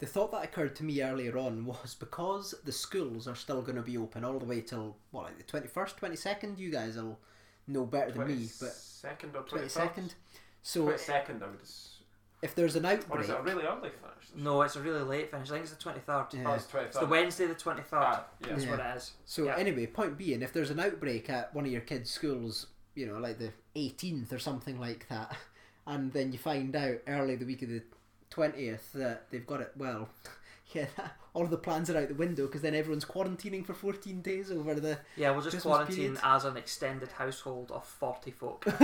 The 0.00 0.06
thought 0.06 0.30
that 0.32 0.44
occurred 0.44 0.74
to 0.76 0.84
me 0.84 1.02
earlier 1.02 1.36
on 1.38 1.64
was 1.66 1.94
because 1.94 2.54
the 2.64 2.72
schools 2.72 3.26
are 3.28 3.34
still 3.36 3.62
going 3.62 3.76
to 3.76 3.82
be 3.82 3.96
open 3.98 4.24
all 4.24 4.38
the 4.38 4.46
way 4.46 4.60
till 4.60 4.96
what, 5.10 5.24
like 5.24 5.36
the 5.38 5.44
twenty 5.44 5.68
first, 5.68 5.96
twenty 5.96 6.16
second. 6.16 6.58
You 6.58 6.70
guys 6.70 6.96
will 6.96 7.18
know 7.66 7.84
better 7.84 8.10
than 8.12 8.26
me, 8.26 8.48
but 8.60 8.72
second 8.72 9.36
or 9.36 9.42
twenty 9.42 9.68
second. 9.68 10.14
So 10.62 10.82
Twenty 10.84 10.98
second, 10.98 11.42
I 11.42 11.46
would. 11.48 11.60
s- 11.60 11.97
if 12.42 12.54
there's 12.54 12.76
an 12.76 12.84
Or 12.86 12.90
outbreak, 12.92 13.24
is 13.24 13.30
it 13.30 13.36
a 13.38 13.42
really 13.42 13.64
early 13.64 13.90
finish? 13.90 14.14
No, 14.36 14.62
it's 14.62 14.76
a 14.76 14.80
really 14.80 15.02
late 15.02 15.30
finish. 15.30 15.48
I 15.50 15.54
think 15.54 15.64
it's 15.64 15.72
the 15.74 15.80
twenty 15.80 16.00
third. 16.00 16.26
Yeah. 16.32 16.44
Oh, 16.46 16.52
it's 16.54 16.66
twenty 16.66 16.86
It's 16.86 16.98
the. 16.98 17.06
Wednesday, 17.06 17.46
the 17.46 17.54
twenty 17.54 17.82
third. 17.82 17.98
Ah, 18.00 18.24
yeah. 18.42 18.48
That's 18.50 18.64
Yeah. 18.64 18.70
what 18.70 18.80
it 18.80 18.96
is. 18.96 19.12
so 19.24 19.44
yeah. 19.44 19.56
anyway, 19.56 19.86
point 19.86 20.16
being, 20.18 20.42
if 20.42 20.52
there's 20.52 20.70
an 20.70 20.80
outbreak 20.80 21.28
at 21.30 21.54
one 21.54 21.64
of 21.64 21.72
your 21.72 21.80
kids' 21.80 22.10
schools, 22.10 22.66
you 22.94 23.06
know, 23.06 23.18
like 23.18 23.38
the 23.38 23.52
eighteenth 23.74 24.32
or 24.32 24.38
something 24.38 24.78
like 24.78 25.08
that, 25.08 25.36
and 25.86 26.12
then 26.12 26.32
you 26.32 26.38
find 26.38 26.74
out 26.76 26.98
early 27.08 27.36
the 27.36 27.46
week 27.46 27.62
of 27.62 27.68
the 27.70 27.82
twentieth 28.30 28.92
that 28.92 29.30
they've 29.30 29.46
got 29.46 29.60
it. 29.60 29.72
Well, 29.76 30.08
yeah, 30.74 30.86
that, 30.96 31.16
all 31.34 31.44
of 31.44 31.50
the 31.50 31.56
plans 31.56 31.88
are 31.90 31.96
out 31.98 32.08
the 32.08 32.14
window 32.14 32.46
because 32.46 32.60
then 32.62 32.74
everyone's 32.74 33.04
quarantining 33.04 33.64
for 33.64 33.72
fourteen 33.74 34.20
days 34.20 34.50
over 34.52 34.74
the 34.74 34.98
Yeah, 35.16 35.30
we'll 35.30 35.40
just 35.40 35.54
Christmas 35.54 35.62
quarantine 35.74 35.96
period. 35.96 36.20
as 36.22 36.44
an 36.44 36.56
extended 36.56 37.10
household 37.12 37.70
of 37.72 37.84
40 37.86 38.30
folk. 38.32 38.64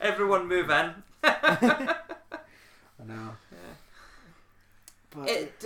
Everyone 0.00 0.46
move 0.48 0.70
in. 0.70 0.94
I 1.24 1.96
know. 3.06 3.30
But 5.10 5.28
It, 5.28 5.64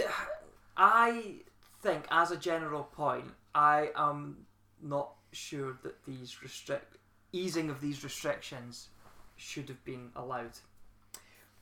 I 0.77 1.35
think, 1.83 2.05
as 2.11 2.31
a 2.31 2.37
general 2.37 2.85
point, 2.85 3.27
I 3.55 3.91
am 3.97 4.47
not 4.83 5.11
sure 5.33 5.77
that 5.83 6.05
these 6.05 6.43
restrict 6.43 6.97
easing 7.33 7.71
of 7.71 7.81
these 7.81 8.05
restrictions 8.05 8.89
should 9.37 9.69
have 9.69 9.83
been 9.85 10.11
allowed. 10.15 10.59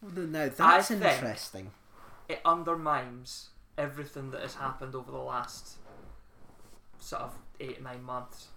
Well, 0.02 0.26
now 0.26 0.48
that's 0.48 0.88
think- 0.88 1.02
interesting. 1.04 1.70
It 2.28 2.40
undermines 2.44 3.50
everything 3.76 4.30
that 4.30 4.42
has 4.42 4.54
happened 4.54 4.94
over 4.94 5.10
the 5.10 5.18
last 5.18 5.76
sort 6.98 7.22
of 7.22 7.34
eight 7.58 7.82
nine 7.82 8.02
months. 8.02 8.48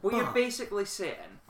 What 0.00 0.14
you're 0.14 0.26
basically 0.32 0.84
saying, 0.84 1.40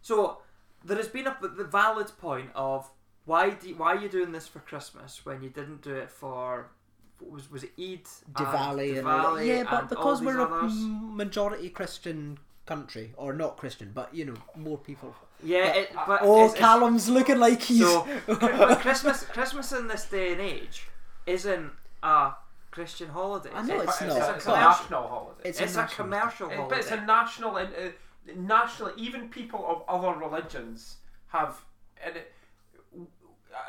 so 0.00 0.38
there 0.84 0.96
has 0.96 1.08
been 1.08 1.26
a 1.26 1.36
the 1.40 1.64
valid 1.64 2.10
point 2.18 2.50
of 2.54 2.90
why 3.24 3.50
do 3.50 3.74
why 3.74 3.94
are 3.94 4.00
you 4.00 4.08
doing 4.08 4.32
this 4.32 4.46
for 4.46 4.60
Christmas 4.60 5.24
when 5.24 5.42
you 5.42 5.48
didn't 5.50 5.82
do 5.82 5.94
it 5.94 6.10
for 6.10 6.70
what 7.18 7.30
was 7.30 7.50
was 7.50 7.62
it 7.64 7.72
Eid 7.78 8.04
Diwali 8.32 8.98
and, 8.98 9.06
all 9.06 9.34
that. 9.36 9.42
Diwali 9.42 9.46
yeah, 9.46 9.62
but 9.64 9.72
all 9.82 9.86
because 9.88 10.20
these 10.20 10.26
we're 10.26 10.40
a 10.40 10.44
others? 10.44 10.72
m- 10.72 11.16
majority 11.16 11.68
Christian 11.70 12.38
country, 12.66 13.12
or 13.16 13.32
not 13.32 13.56
Christian, 13.56 13.90
but 13.94 14.14
you 14.14 14.24
know, 14.24 14.34
more 14.56 14.78
people. 14.78 15.14
yeah, 15.42 15.66
but- 15.66 15.76
it, 15.76 15.90
but 16.06 16.18
Oh, 16.22 16.46
it's, 16.46 16.54
it's, 16.54 17.08
looking 17.08 17.38
like 17.38 17.60
he's. 17.62 17.80
so 17.80 18.06
but 18.26 18.78
Christmas 18.80 19.24
Christmas 19.24 19.72
in 19.72 19.88
this 19.88 20.04
day 20.06 20.32
and 20.32 20.40
age 20.40 20.86
isn't 21.26 21.70
a 22.02 22.32
Christian 22.70 23.08
holiday. 23.08 23.50
I 23.54 23.62
know 23.62 23.80
It's, 23.80 24.00
it's 24.00 24.00
not, 24.02 24.16
it's 24.18 24.26
a, 24.28 24.34
it's 24.36 24.46
a 24.46 24.50
national 24.50 25.08
holiday. 25.08 25.40
It's 25.48 25.60
It's, 25.60 25.76
a 25.76 25.78
a, 25.78 25.82
national 25.82 26.04
commercial 26.06 26.48
holiday. 26.48 26.66
but 26.68 26.78
it's 26.78 26.90
a 26.90 27.00
national 27.00 27.56
and 27.56 27.68
uh, 27.74 27.88
national. 28.36 28.92
Even 28.96 29.28
people 29.28 29.64
of 29.66 29.82
other 29.88 30.18
religions 30.18 30.96
have, 31.28 31.60
and 32.04 32.16
it, 32.16 32.32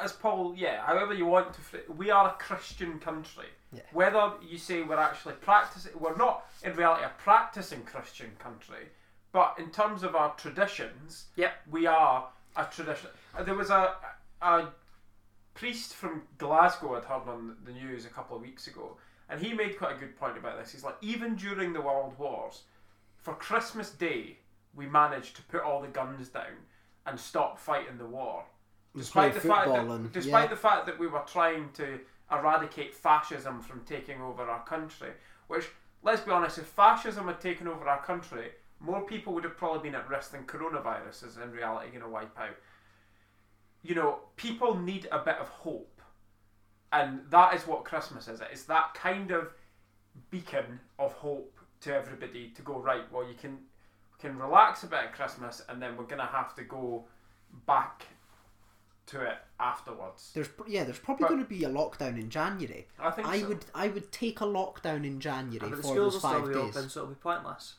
as 0.02 0.14
Paul, 0.14 0.56
yeah. 0.58 0.86
However 0.86 1.14
you 1.14 1.26
want 1.26 1.54
to, 1.54 1.62
fr- 1.62 1.92
we 1.96 2.10
are 2.12 2.30
a 2.30 2.34
Christian 2.34 3.00
country. 3.00 3.48
Yeah. 3.74 3.82
Whether 3.92 4.34
you 4.48 4.58
say 4.58 4.82
we're 4.84 4.98
actually 5.00 5.34
practicing, 5.36 5.92
we're 6.00 6.16
not 6.16 6.46
in 6.64 6.76
reality 6.76 7.04
a 7.06 7.12
practicing 7.22 7.82
Christian 7.84 8.32
country, 8.40 8.88
but 9.32 9.56
in 9.58 9.72
terms 9.72 10.04
of 10.04 10.16
our 10.16 10.34
traditions, 10.36 11.26
Yep. 11.36 11.54
we 11.72 11.88
are 11.88 12.28
a 12.56 12.66
tradition. 12.66 13.10
There 13.46 13.56
was 13.56 13.70
a 13.72 13.96
a 14.42 14.68
priest 15.54 15.94
from 15.94 16.24
Glasgow 16.38 16.96
I'd 16.96 17.06
heard 17.06 17.28
on 17.30 17.56
the 17.66 17.72
news 17.72 18.06
a 18.06 18.10
couple 18.10 18.36
of 18.36 18.42
weeks 18.42 18.68
ago, 18.68 18.98
and 19.30 19.40
he 19.42 19.54
made 19.54 19.78
quite 19.78 19.96
a 19.96 20.00
good 20.00 20.18
point 20.18 20.38
about 20.38 20.60
this. 20.60 20.72
He's 20.72 20.84
like, 20.84 20.98
even 21.02 21.36
during 21.36 21.74
the 21.74 21.82
World 21.82 22.18
Wars, 22.20 22.64
for 23.18 23.34
Christmas 23.36 23.90
Day, 23.90 24.38
we 24.76 24.86
managed 24.88 25.36
to 25.36 25.42
put 25.44 25.62
all 25.62 25.82
the 25.82 25.88
guns 25.88 26.30
down 26.30 26.58
and 27.06 27.20
stop 27.20 27.60
fighting 27.60 27.98
the 27.98 28.06
war. 28.06 28.46
Despite 28.96 29.34
the 29.34 29.40
fact 29.42 29.68
that, 29.70 29.86
and- 29.86 30.12
despite 30.12 30.46
yeah. 30.46 30.50
the 30.50 30.56
fact 30.56 30.86
that 30.86 31.00
we 31.00 31.08
were 31.08 31.24
trying 31.26 31.72
to 31.74 32.00
eradicate 32.32 32.94
fascism 32.94 33.62
from 33.62 33.82
taking 33.86 34.22
over 34.22 34.44
our 34.44 34.64
country, 34.64 35.10
which 35.48 35.66
let's 36.04 36.22
be 36.22 36.32
honest, 36.32 36.58
if 36.58 36.66
fascism 36.66 37.28
had 37.28 37.40
taken 37.40 37.68
over 37.68 37.88
our 37.88 38.04
country, 38.04 38.52
more 38.80 39.02
people 39.06 39.34
would 39.34 39.44
have 39.44 39.58
probably 39.58 39.90
been 39.90 39.96
at 39.96 40.10
risk 40.10 40.32
than 40.32 40.44
coronavirus 40.44 41.26
is 41.26 41.38
in 41.38 41.52
reality 41.52 41.90
going 41.90 42.02
to 42.02 42.10
wipe 42.10 42.38
out. 42.38 42.56
you 43.82 43.96
know, 43.96 44.20
people 44.38 44.78
need 44.80 45.08
a 45.12 45.20
bit 45.20 45.36
of 45.38 45.50
hope, 45.50 46.02
and 46.92 47.22
that 47.30 47.54
is 47.54 47.68
what 47.68 47.84
Christmas 47.84 48.28
is. 48.28 48.42
It's 48.52 48.64
that 48.64 48.94
kind 48.94 49.32
of 49.32 49.54
beacon 50.30 50.80
of 51.00 51.14
hope 51.14 51.60
to 51.82 51.94
everybody 51.94 52.50
to 52.56 52.62
go 52.62 52.80
right. 52.80 53.12
Well, 53.12 53.28
you 53.28 53.34
can 53.36 53.58
can 54.28 54.38
relax 54.38 54.84
a 54.84 54.88
bit 54.88 55.00
at 55.00 55.14
Christmas, 55.14 55.62
and 55.70 55.82
then 55.82 55.96
we're 55.98 56.06
gonna 56.06 56.26
have 56.26 56.56
to 56.56 56.64
go 56.64 57.06
back 57.68 58.06
to 59.08 59.22
it 59.22 59.38
afterwards. 59.60 60.32
There's 60.34 60.48
yeah, 60.68 60.84
there's 60.86 61.00
probably 61.00 61.24
But- 61.26 61.30
going 61.30 61.44
to 61.44 61.50
be 61.50 61.64
a 61.66 61.70
lockdown 61.70 62.18
in 62.20 62.30
January. 62.30 62.88
I 62.98 63.12
think 63.12 63.28
I 63.28 63.42
so. 63.42 63.48
would 63.50 63.66
I 63.76 63.88
would 63.90 64.12
take 64.12 64.40
a 64.42 64.46
lockdown 64.46 65.06
in 65.06 65.20
January 65.20 65.60
but 65.60 65.70
the 65.72 65.76
for 65.78 65.82
schools 65.84 65.98
will 65.98 66.04
those 66.12 66.20
still 66.20 66.32
five 66.32 66.48
be 66.48 66.54
days. 66.54 66.78
open, 66.78 66.90
so 66.90 67.00
it'll 67.02 67.10
be 67.14 67.16
pointless. 67.20 67.76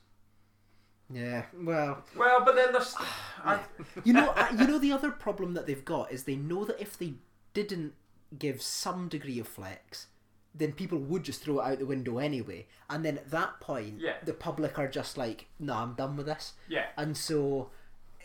Yeah, 1.10 1.44
well, 1.54 2.02
Well, 2.16 2.44
but 2.44 2.54
then 2.56 2.72
there's. 2.72 2.94
I, 3.44 3.60
you 4.04 4.12
know, 4.14 4.30
uh, 4.30 4.48
you 4.58 4.66
know 4.66 4.78
the 4.78 4.92
other 4.92 5.10
problem 5.10 5.54
that 5.54 5.66
they've 5.66 5.84
got 5.84 6.10
is 6.12 6.24
they 6.24 6.36
know 6.36 6.64
that 6.64 6.80
if 6.80 6.98
they 6.98 7.14
didn't 7.52 7.94
give 8.38 8.60
some 8.62 9.08
degree 9.08 9.38
of 9.38 9.46
flex, 9.48 10.06
then 10.54 10.72
people 10.72 10.98
would 10.98 11.24
just 11.24 11.42
throw 11.42 11.60
it 11.60 11.64
out 11.64 11.78
the 11.80 11.86
window 11.86 12.18
anyway. 12.18 12.66
And 12.88 13.04
then 13.04 13.18
at 13.18 13.30
that 13.30 13.60
point, 13.60 14.00
Yeah. 14.00 14.16
the 14.24 14.32
public 14.34 14.78
are 14.78 14.86
just 14.88 15.16
like, 15.18 15.46
"No, 15.58 15.74
I'm 15.74 15.94
done 15.94 16.16
with 16.16 16.26
this." 16.26 16.52
yeah. 16.68 16.86
And 16.96 17.16
so, 17.16 17.70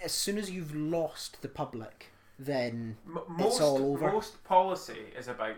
as 0.02 0.12
soon 0.14 0.38
as 0.38 0.52
you've 0.52 0.76
lost 0.76 1.42
the 1.42 1.48
public, 1.50 2.12
then 2.38 2.98
M- 3.08 3.20
most, 3.28 3.54
it's 3.56 3.62
all 3.62 3.92
over. 3.94 4.12
Most 4.12 4.44
policy 4.44 5.12
is 5.18 5.28
about 5.28 5.56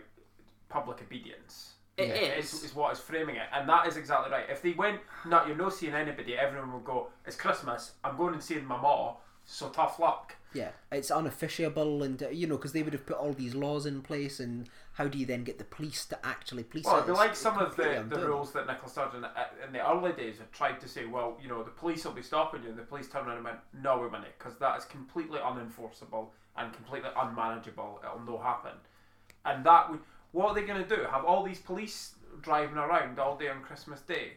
public 0.69 1.01
obedience. 1.01 1.73
It 1.97 2.07
Yeah. 2.07 2.15
is. 2.39 2.53
Is, 2.53 2.63
is 2.63 2.73
what 2.75 2.93
is 2.93 2.99
framing 2.99 3.35
it, 3.35 3.47
and 3.51 3.67
that 3.67 3.85
is 3.87 3.97
exactly 3.97 4.31
right. 4.31 4.49
If 4.49 4.61
they 4.61 4.71
went, 4.71 5.01
no, 5.25 5.45
you're 5.45 5.57
not 5.57 5.73
seeing 5.73 5.93
anybody, 5.93 6.37
everyone 6.37 6.71
would 6.73 6.85
go, 6.85 7.09
it's 7.25 7.35
Christmas, 7.35 7.91
I'm 8.03 8.15
going 8.17 8.33
and 8.33 8.41
seeing 8.41 8.65
my 8.65 8.77
ma, 8.79 9.15
so 9.51 9.69
tough 9.69 9.99
luck. 9.99 10.35
yeah, 10.53 10.69
it's 10.91 11.11
unofficiable, 11.11 12.03
and 12.03 12.21
uh, 12.23 12.29
you 12.29 12.47
know, 12.47 12.57
because 12.57 12.73
they 12.73 12.83
would 12.83 12.93
have 12.93 13.05
put 13.05 13.17
all 13.17 13.33
these 13.33 13.55
laws 13.55 13.85
in 13.85 14.01
place, 14.01 14.39
and 14.39 14.69
how 14.93 15.07
do 15.07 15.17
you 15.17 15.25
then 15.25 15.43
get 15.43 15.57
the 15.57 15.63
police 15.63 16.05
to 16.05 16.25
actually 16.25 16.63
police 16.63 16.85
Well, 16.85 16.95
it? 16.97 17.03
it'd 17.03 17.13
be 17.13 17.17
like 17.17 17.35
some 17.35 17.57
of 17.57 17.75
the, 17.75 18.05
the 18.09 18.25
rules 18.25 18.51
that 18.53 18.67
Nicola 18.67 18.89
Sturgeon 18.89 19.23
uh, 19.23 19.29
in 19.65 19.71
the 19.73 19.87
early 19.89 20.11
days 20.13 20.37
had 20.37 20.51
tried 20.51 20.79
to 20.81 20.87
say, 20.87 21.05
well, 21.05 21.37
you 21.41 21.47
know, 21.47 21.63
the 21.63 21.71
police 21.71 22.03
will 22.05 22.11
be 22.13 22.21
stopping 22.21 22.63
you, 22.63 22.69
and 22.69 22.77
the 22.77 22.83
police 22.83 23.07
turned 23.07 23.27
around 23.27 23.37
and 23.37 23.45
went, 23.45 23.57
no, 23.81 23.97
we're 23.97 24.09
not," 24.11 24.25
because 24.37 24.57
that 24.59 24.77
is 24.77 24.85
completely 24.85 25.39
unenforceable 25.39 26.27
and 26.57 26.73
completely 26.73 27.09
unmanageable. 27.17 28.01
It'll 28.03 28.25
no 28.25 28.37
happen. 28.37 28.73
And 29.45 29.65
that 29.65 29.89
would, 29.89 29.99
what 30.33 30.49
are 30.49 30.55
they 30.55 30.63
going 30.63 30.83
to 30.83 30.95
do? 30.95 31.03
Have 31.09 31.25
all 31.25 31.43
these 31.43 31.59
police 31.59 32.15
driving 32.41 32.77
around 32.77 33.19
all 33.19 33.37
day 33.37 33.49
on 33.49 33.61
Christmas 33.61 34.01
Day? 34.01 34.33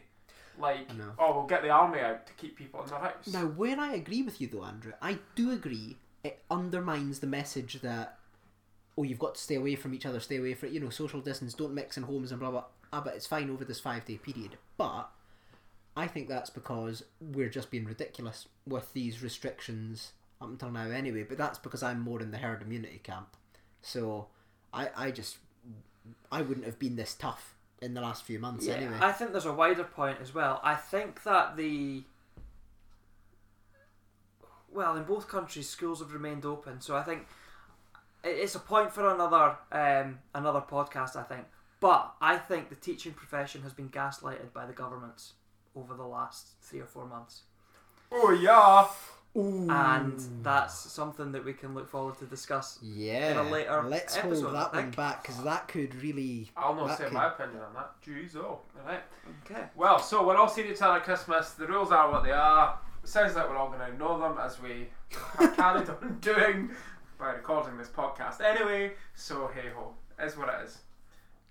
Like, 0.59 0.89
oh, 1.19 1.35
we'll 1.35 1.47
get 1.47 1.61
the 1.61 1.69
army 1.69 1.99
out 1.99 2.25
to 2.27 2.33
keep 2.33 2.57
people 2.57 2.81
in 2.83 2.89
their 2.89 2.99
house. 2.99 3.27
Now, 3.31 3.45
where 3.45 3.79
I 3.79 3.93
agree 3.93 4.21
with 4.21 4.39
you 4.39 4.47
though, 4.47 4.63
Andrew, 4.63 4.93
I 5.01 5.19
do 5.35 5.51
agree 5.51 5.97
it 6.23 6.41
undermines 6.49 7.19
the 7.19 7.27
message 7.27 7.81
that 7.81 8.17
oh, 8.97 9.03
you've 9.03 9.19
got 9.19 9.35
to 9.35 9.41
stay 9.41 9.55
away 9.55 9.75
from 9.75 9.93
each 9.93 10.05
other, 10.05 10.19
stay 10.19 10.37
away 10.37 10.53
from 10.53 10.73
you 10.73 10.79
know 10.79 10.89
social 10.89 11.21
distance, 11.21 11.53
don't 11.53 11.73
mix 11.73 11.97
in 11.97 12.03
homes 12.03 12.31
and 12.31 12.39
blah 12.39 12.51
blah. 12.51 12.63
Ah, 12.93 13.01
but 13.01 13.15
it's 13.15 13.27
fine 13.27 13.49
over 13.49 13.65
this 13.65 13.79
five 13.79 14.05
day 14.05 14.17
period. 14.17 14.57
But 14.77 15.09
I 15.97 16.07
think 16.07 16.27
that's 16.27 16.49
because 16.49 17.03
we're 17.19 17.49
just 17.49 17.71
being 17.71 17.85
ridiculous 17.85 18.47
with 18.67 18.91
these 18.93 19.23
restrictions 19.23 20.11
up 20.41 20.49
until 20.49 20.71
now, 20.71 20.89
anyway. 20.89 21.23
But 21.23 21.37
that's 21.37 21.59
because 21.59 21.83
I'm 21.83 22.01
more 22.01 22.21
in 22.21 22.31
the 22.31 22.37
herd 22.37 22.61
immunity 22.61 23.01
camp. 23.03 23.35
So 23.81 24.27
I, 24.73 24.89
I 24.95 25.11
just, 25.11 25.37
I 26.31 26.41
wouldn't 26.41 26.65
have 26.65 26.79
been 26.79 26.95
this 26.95 27.13
tough 27.13 27.54
in 27.81 27.93
the 27.93 28.01
last 28.01 28.23
few 28.23 28.39
months 28.39 28.65
Yeah, 28.65 28.75
anyway. 28.75 28.97
I 29.01 29.11
think 29.11 29.31
there's 29.31 29.45
a 29.45 29.53
wider 29.53 29.83
point 29.83 30.19
as 30.21 30.33
well. 30.33 30.59
I 30.63 30.75
think 30.75 31.23
that 31.23 31.57
the 31.57 32.03
well, 34.71 34.97
in 34.97 35.03
both 35.03 35.29
countries, 35.29 35.69
schools 35.69 35.99
have 35.99 36.11
remained 36.13 36.45
open, 36.45 36.81
so 36.81 36.97
I 36.97 37.03
think 37.03 37.27
it's 38.23 38.55
a 38.55 38.59
point 38.59 38.91
for 38.91 39.13
another 39.13 39.57
um, 39.71 40.19
another 40.33 40.61
podcast. 40.61 41.15
I 41.15 41.23
think, 41.23 41.45
but 41.79 42.13
I 42.19 42.37
think 42.37 42.69
the 42.69 42.75
teaching 42.75 43.13
profession 43.13 43.61
has 43.61 43.73
been 43.73 43.89
gaslighted 43.89 44.51
by 44.53 44.65
the 44.65 44.73
governments 44.73 45.33
over 45.75 45.93
the 45.93 46.05
last 46.05 46.47
three 46.61 46.79
or 46.79 46.85
four 46.85 47.05
months, 47.05 47.43
oh, 48.11 48.31
yeah. 48.31 48.87
And 49.35 50.19
that's 50.41 50.73
something 50.91 51.31
that 51.33 51.43
we 51.43 51.53
can 51.53 51.73
look 51.75 51.89
forward 51.89 52.17
to 52.19 52.25
discuss. 52.25 52.79
Yeah, 52.81 53.31
in 53.31 53.37
a 53.37 53.43
later 53.49 53.83
let's 53.83 54.17
episode, 54.17 54.43
hold 54.43 54.55
that 54.55 54.73
one 54.73 54.91
back 54.91 55.21
because 55.23 55.43
that 55.43 55.67
could 55.67 55.93
really. 56.01 56.49
I'll 56.55 56.73
not 56.75 56.97
say 56.97 57.05
could- 57.05 57.13
my 57.13 57.27
opinion 57.27 57.59
on 57.61 57.73
that. 57.73 57.91
Jeez, 58.05 58.35
oh. 58.37 58.59
Alright. 58.79 59.03
Okay. 59.45 59.63
Well, 59.75 59.99
so 59.99 60.25
we're 60.25 60.37
all 60.37 60.47
seeing 60.47 60.71
each 60.71 60.81
other 60.81 60.97
at 60.97 61.03
Christmas. 61.03 61.51
The 61.51 61.67
rules 61.67 61.91
are 61.91 62.09
what 62.11 62.23
they 62.23 62.31
are. 62.31 62.79
It 63.03 63.09
sounds 63.09 63.35
like 63.35 63.49
we're 63.49 63.57
all 63.57 63.67
going 63.67 63.79
to 63.79 63.87
ignore 63.87 64.17
them 64.19 64.37
as 64.41 64.61
we 64.61 64.87
have 65.37 65.55
carried 65.57 65.89
on 65.89 66.17
doing 66.21 66.71
by 67.19 67.31
recording 67.33 67.77
this 67.77 67.89
podcast 67.89 68.41
anyway. 68.41 68.93
So 69.15 69.49
hey 69.53 69.69
ho, 69.75 69.93
is 70.21 70.37
what 70.37 70.49
it 70.49 70.65
is. 70.65 70.77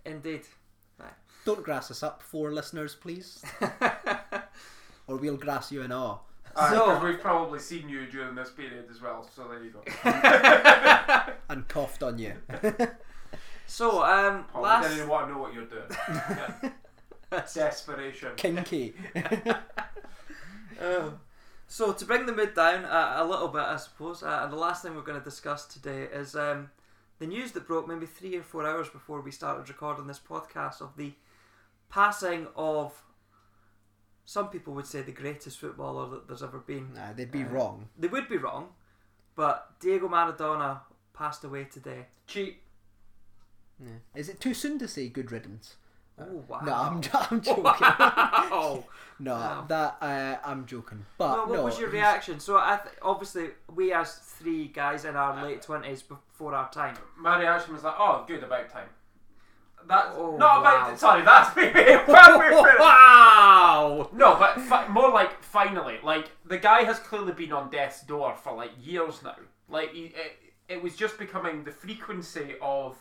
Indeed. 0.04 0.42
Don't 1.44 1.62
grass 1.62 1.90
us 1.90 2.02
up, 2.02 2.22
four 2.22 2.52
listeners, 2.54 2.94
please, 2.94 3.44
or 5.06 5.16
we'll 5.18 5.36
grass 5.36 5.70
you 5.70 5.82
in 5.82 5.92
awe. 5.92 6.16
Uh, 6.56 6.70
So- 6.70 6.86
because 6.86 7.02
we've 7.04 7.20
probably 7.20 7.58
seen 7.58 7.88
you 7.88 8.06
during 8.06 8.34
this 8.34 8.50
period 8.50 8.86
as 8.90 9.00
well. 9.02 9.28
So 9.34 9.48
there 9.48 9.62
you 9.62 9.70
go. 9.70 9.82
and 11.48 11.66
coughed 11.68 12.02
on 12.02 12.18
you. 12.18 12.34
So, 13.66 14.04
um, 14.04 14.44
Paul, 14.52 14.60
last 14.62 14.84
I 14.84 14.88
didn't 14.88 14.98
even 14.98 15.08
want 15.08 15.26
to 15.26 15.32
know 15.32 15.38
what 15.40 15.54
you're 15.54 15.64
doing. 15.64 15.84
Yeah. 17.32 17.40
Desperation. 17.54 18.32
Kinky. 18.36 18.94
Uh, 20.80 21.10
so 21.66 21.92
to 21.92 22.04
bring 22.04 22.26
the 22.26 22.32
mood 22.34 22.54
down 22.54 22.84
a, 22.84 23.22
a 23.22 23.24
little 23.26 23.48
bit, 23.48 23.62
I 23.62 23.76
suppose, 23.76 24.22
uh, 24.22 24.40
and 24.44 24.52
the 24.52 24.56
last 24.56 24.82
thing 24.82 24.94
we're 24.94 25.02
going 25.02 25.18
to 25.18 25.24
discuss 25.24 25.64
today 25.66 26.02
is 26.12 26.36
um, 26.36 26.70
the 27.18 27.26
news 27.26 27.52
that 27.52 27.66
broke 27.66 27.88
maybe 27.88 28.06
three 28.06 28.36
or 28.36 28.42
four 28.42 28.66
hours 28.66 28.88
before 28.88 29.20
we 29.20 29.30
started 29.30 29.68
recording 29.68 30.06
this 30.06 30.20
podcast 30.20 30.80
of 30.80 30.96
the 30.96 31.12
passing 31.88 32.46
of 32.56 33.02
some 34.24 34.48
people 34.48 34.72
would 34.74 34.86
say 34.86 35.02
the 35.02 35.12
greatest 35.12 35.58
footballer 35.58 36.08
that 36.10 36.26
there's 36.28 36.42
ever 36.42 36.58
been. 36.58 36.92
Nah, 36.94 37.12
they'd 37.14 37.30
be 37.30 37.42
Uh, 37.42 37.48
wrong. 37.48 37.88
They 37.98 38.08
would 38.08 38.28
be 38.28 38.36
wrong, 38.38 38.68
but 39.36 39.78
Diego 39.80 40.08
Maradona 40.08 40.80
passed 41.12 41.44
away 41.44 41.64
today. 41.64 42.06
Cheap. 42.26 42.60
Yeah. 43.80 43.90
Is 44.14 44.28
it 44.28 44.40
too 44.40 44.54
soon 44.54 44.78
to 44.78 44.88
say 44.88 45.08
good 45.08 45.30
riddance? 45.32 45.76
Oh 46.16 46.44
wow! 46.46 46.60
No, 46.60 46.72
I'm, 46.72 47.00
I'm 47.30 47.40
joking. 47.42 47.64
Wow. 47.64 48.84
no, 49.18 49.34
Wow. 49.34 49.64
that 49.66 49.96
uh, 50.00 50.36
I'm 50.48 50.64
joking. 50.64 51.04
But 51.18 51.30
well, 51.30 51.46
what 51.48 51.56
no, 51.56 51.64
was 51.64 51.78
your 51.78 51.88
he's- 51.90 52.00
reaction? 52.02 52.38
So, 52.38 52.56
I 52.56 52.78
th- 52.82 52.94
obviously, 53.02 53.48
we 53.74 53.92
as 53.92 54.14
three 54.14 54.68
guys 54.68 55.04
in 55.04 55.16
our 55.16 55.42
late 55.44 55.60
twenties 55.62 56.02
before 56.02 56.54
our 56.54 56.70
time. 56.70 56.94
My 57.18 57.36
reaction 57.40 57.74
was 57.74 57.82
like, 57.82 57.96
oh, 57.98 58.24
good, 58.28 58.44
about 58.44 58.70
time. 58.70 58.88
That's 59.86 60.16
Oh, 60.16 60.36
not 60.36 60.62
wow. 60.62 60.86
about. 60.86 60.98
Sorry, 60.98 61.22
that's 61.22 61.54
me. 61.56 61.70
Well, 61.74 62.38
we're 62.38 62.50
finished. 62.50 62.78
wow! 62.80 64.08
No, 64.12 64.36
but 64.36 64.60
fi- 64.62 64.88
more 64.88 65.10
like 65.10 65.42
finally, 65.42 65.98
like 66.02 66.30
the 66.46 66.58
guy 66.58 66.84
has 66.84 66.98
clearly 66.98 67.32
been 67.32 67.52
on 67.52 67.70
death's 67.70 68.02
door 68.02 68.34
for 68.34 68.54
like 68.54 68.70
years 68.82 69.22
now. 69.22 69.36
Like 69.68 69.92
he, 69.92 70.04
it, 70.06 70.38
it 70.68 70.82
was 70.82 70.96
just 70.96 71.18
becoming 71.18 71.64
the 71.64 71.70
frequency 71.72 72.54
of 72.62 72.96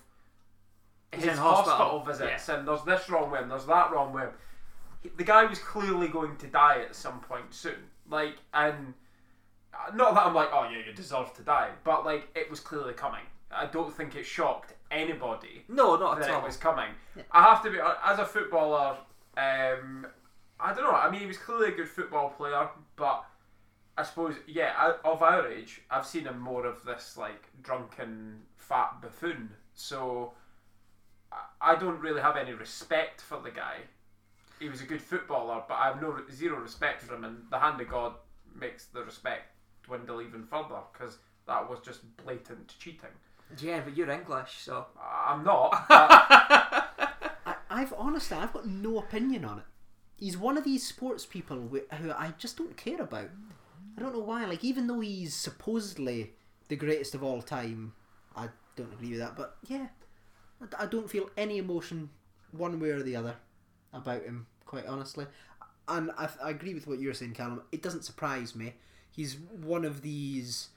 He's 1.14 1.24
his 1.26 1.38
hospital, 1.38 1.78
hospital. 1.78 2.00
visits, 2.04 2.50
and 2.50 2.68
there's 2.68 2.84
this 2.84 3.10
wrong 3.10 3.30
with 3.32 3.42
him, 3.42 3.50
there's 3.50 3.66
that 3.68 3.92
wrong 3.92 4.14
with 4.14 4.24
him. 4.24 4.32
He- 5.04 5.10
The 5.16 5.24
guy 5.24 5.46
was 5.46 5.60
clearly 5.60 6.08
going 6.08 6.36
to 6.38 6.48
die 6.48 6.82
at 6.82 6.96
some 6.96 7.20
point 7.22 7.54
soon. 7.54 7.76
Like, 8.10 8.36
and 8.54 8.94
uh, 9.74 9.96
not 9.96 10.14
that 10.16 10.26
I'm 10.26 10.34
like, 10.34 10.50
oh 10.52 10.68
yeah, 10.72 10.80
you 10.86 10.94
deserve 10.94 11.34
to 11.36 11.44
die, 11.44 11.70
but 11.84 12.04
like 12.06 12.28
it 12.36 12.50
was 12.50 12.60
clearly 12.60 12.94
coming. 12.94 13.22
I 13.52 13.68
don't 13.68 13.94
think 13.94 14.16
it 14.16 14.26
shocked 14.26 14.74
anybody 14.94 15.64
No, 15.68 15.96
not 15.96 16.16
that 16.20 16.26
at 16.26 16.30
it 16.30 16.36
all. 16.36 16.42
was 16.44 16.58
coming. 16.58 16.90
I 17.32 17.44
have 17.44 17.64
to 17.64 17.70
be 17.72 17.80
as 18.06 18.20
a 18.20 18.26
footballer. 18.26 18.98
Um, 19.38 20.08
I 20.60 20.74
don't 20.74 20.84
know. 20.84 20.92
I 20.92 21.10
mean, 21.10 21.22
he 21.22 21.26
was 21.26 21.38
clearly 21.38 21.70
a 21.70 21.76
good 21.76 21.90
football 21.90 22.30
player, 22.30 22.70
but 22.96 23.26
I 23.98 24.04
suppose 24.04 24.36
yeah, 24.48 24.94
of 25.04 25.22
our 25.22 25.48
age, 25.48 25.82
I've 25.92 26.06
seen 26.06 26.26
him 26.26 26.40
more 26.40 26.66
of 26.66 26.84
this 26.86 27.18
like 27.18 27.44
drunken 27.62 28.42
fat 28.58 29.02
buffoon. 29.02 29.50
So 29.74 30.34
I- 31.32 31.72
I 31.72 31.76
don't 31.76 32.00
really 32.00 32.22
have 32.22 32.38
any 32.38 32.54
respect 32.54 33.20
for 33.22 33.40
the 33.40 33.52
guy. 33.52 33.78
He 34.60 34.70
was 34.70 34.82
a 34.82 34.86
good 34.86 35.02
footballer, 35.02 35.64
but 35.68 35.74
I 35.76 35.86
have 35.88 36.02
no 36.02 36.22
zero 36.32 36.58
respect 36.60 37.02
for 37.02 37.16
him, 37.16 37.24
and 37.24 37.46
the 37.50 37.60
hand 37.60 37.82
of 37.82 37.90
God 37.90 38.14
makes 38.56 38.86
the 38.86 39.04
respect 39.04 39.52
dwindle 39.84 40.22
even 40.22 40.44
further 40.46 40.80
because 40.94 41.18
that 41.48 41.68
was 41.70 41.80
just 41.82 42.02
blatant 42.18 42.74
cheating. 42.80 43.10
Yeah, 43.60 43.82
but 43.82 43.96
you're 43.96 44.10
English, 44.10 44.58
so. 44.60 44.88
Uh, 44.98 45.32
I'm 45.32 45.44
not. 45.44 45.86
But 45.88 46.12
uh, 46.12 46.82
I, 47.46 47.56
I've 47.70 47.94
honestly, 47.98 48.38
I've 48.38 48.54
got 48.54 48.68
no 48.68 48.98
opinion 48.98 49.46
on 49.46 49.60
it. 49.60 49.66
He's 50.18 50.38
one 50.38 50.58
of 50.58 50.64
these 50.64 50.86
sports 50.86 51.26
people 51.26 51.70
wh- 51.72 51.96
who 51.96 52.12
I 52.12 52.34
just 52.38 52.58
don't 52.58 52.78
care 52.78 53.02
about. 53.02 53.30
I 53.98 54.02
don't 54.02 54.14
know 54.14 54.20
why. 54.20 54.46
Like, 54.46 54.64
even 54.64 54.88
though 54.88 55.02
he's 55.02 55.34
supposedly 55.36 56.32
the 56.70 56.76
greatest 56.76 57.14
of 57.16 57.24
all 57.24 57.42
time, 57.42 57.94
I 58.36 58.50
don't 58.76 58.94
agree 58.94 59.12
with 59.12 59.20
that. 59.20 59.36
But 59.36 59.58
yeah, 59.68 59.88
I 60.80 60.86
don't 60.86 61.10
feel 61.10 61.30
any 61.38 61.58
emotion 61.58 62.10
one 62.52 62.80
way 62.80 62.90
or 62.90 63.04
the 63.04 63.16
other 63.16 63.36
about 63.92 64.24
him. 64.24 64.48
Quite 64.66 64.88
honestly, 64.88 65.28
and 65.88 66.10
I, 66.18 66.30
I 66.44 66.50
agree 66.50 66.74
with 66.74 66.88
what 66.88 67.00
you're 67.00 67.14
saying, 67.14 67.34
Callum. 67.34 67.62
It 67.72 67.84
doesn't 67.84 68.06
surprise 68.06 68.56
me. 68.56 68.74
He's 69.12 69.36
one 69.36 69.86
of 69.86 70.02
these 70.02 70.70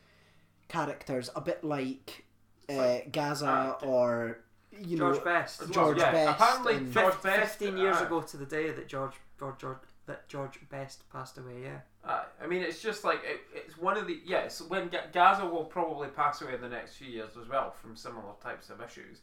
characters, 0.68 1.30
a 1.34 1.40
bit 1.40 1.64
like 1.64 2.25
uh, 2.68 2.98
Gazza 3.10 3.76
or 3.82 4.38
you 4.80 4.98
George 4.98 5.18
know 5.18 5.24
Best. 5.24 5.60
Well, 5.60 5.68
George 5.70 5.98
yeah, 5.98 6.12
Best. 6.12 6.40
apparently 6.40 6.74
and- 6.76 6.92
George 6.92 7.22
Best, 7.22 7.58
Fifteen 7.58 7.76
years 7.78 7.96
uh, 7.96 8.06
ago 8.06 8.20
to 8.22 8.36
the 8.36 8.46
day 8.46 8.70
that 8.70 8.88
George, 8.88 9.14
George, 9.38 9.58
George 9.58 9.78
that 10.06 10.28
George 10.28 10.58
Best 10.70 11.08
passed 11.10 11.36
away. 11.38 11.62
Yeah. 11.64 11.78
Uh, 12.04 12.22
I 12.40 12.46
mean, 12.46 12.62
it's 12.62 12.80
just 12.80 13.02
like 13.02 13.20
it, 13.24 13.40
it's 13.54 13.76
one 13.76 13.96
of 13.96 14.06
the 14.06 14.20
yes. 14.24 14.60
When 14.60 14.88
Ga- 14.88 15.06
Gazza 15.12 15.44
will 15.46 15.64
probably 15.64 16.08
pass 16.08 16.40
away 16.42 16.54
in 16.54 16.60
the 16.60 16.68
next 16.68 16.94
few 16.94 17.08
years 17.08 17.30
as 17.40 17.48
well 17.48 17.70
from 17.72 17.96
similar 17.96 18.34
types 18.42 18.70
of 18.70 18.80
issues, 18.80 19.20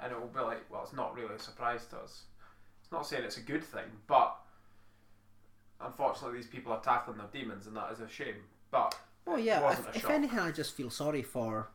and 0.00 0.10
it 0.12 0.20
will 0.20 0.26
be 0.28 0.40
like, 0.40 0.68
well, 0.70 0.82
it's 0.82 0.92
not 0.92 1.14
really 1.14 1.34
a 1.34 1.38
surprise 1.38 1.86
to 1.90 1.98
us. 1.98 2.22
It's 2.82 2.90
not 2.92 3.06
saying 3.06 3.24
it's 3.24 3.36
a 3.36 3.42
good 3.42 3.62
thing, 3.64 3.84
but 4.06 4.36
unfortunately, 5.80 6.38
these 6.38 6.46
people 6.48 6.72
are 6.72 6.80
tackling 6.80 7.18
their 7.18 7.26
demons, 7.32 7.66
and 7.66 7.76
that 7.76 7.92
is 7.92 8.00
a 8.00 8.08
shame. 8.08 8.36
But 8.70 8.96
Oh 9.26 9.36
yeah. 9.36 9.62
wasn't 9.62 9.88
If, 9.88 9.94
a 9.94 9.96
if 9.96 10.02
shock. 10.02 10.10
anything, 10.12 10.38
I 10.38 10.50
just 10.50 10.74
feel 10.74 10.90
sorry 10.90 11.22
for 11.22 11.68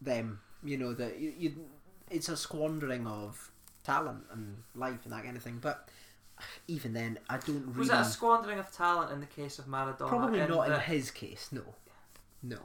them. 0.00 0.40
You 0.62 0.76
know 0.76 0.92
that 0.94 1.18
you, 1.18 1.32
you, 1.38 1.54
it's 2.10 2.28
a 2.28 2.36
squandering 2.36 3.06
of 3.06 3.50
talent 3.84 4.24
and 4.32 4.56
life 4.74 5.00
and 5.04 5.12
that 5.12 5.24
kind 5.24 5.36
of 5.36 5.42
thing. 5.42 5.58
But 5.60 5.88
even 6.66 6.92
then, 6.92 7.18
I 7.28 7.38
don't 7.38 7.66
really. 7.68 7.78
Was 7.78 7.88
it 7.90 7.94
a 7.94 8.04
squandering 8.04 8.58
of 8.58 8.70
talent 8.72 9.12
in 9.12 9.20
the 9.20 9.26
case 9.26 9.58
of 9.58 9.66
Maradona? 9.66 10.08
Probably 10.08 10.40
in 10.40 10.48
not 10.48 10.70
in 10.70 10.80
his 10.80 11.10
case. 11.10 11.48
No. 11.52 11.62
No. 12.42 12.58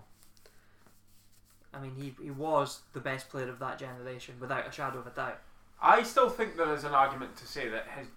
I 1.74 1.80
mean, 1.82 1.96
he 1.96 2.14
he 2.24 2.32
was 2.32 2.82
the 2.94 3.00
best 3.00 3.30
player 3.30 3.50
of 3.50 3.60
that 3.60 3.80
generation, 3.80 4.36
without 4.40 4.68
a 4.68 4.72
shadow 4.72 5.00
of 5.00 5.08
a 5.08 5.12
doubt. 5.12 5.40
I 5.82 6.04
still 6.04 6.30
think 6.30 6.56
there 6.56 6.74
is 6.74 6.84
an 6.84 6.94
argument 6.94 7.36
to 7.38 7.48
say 7.48 7.68
that 7.70 7.88
his 7.98 8.08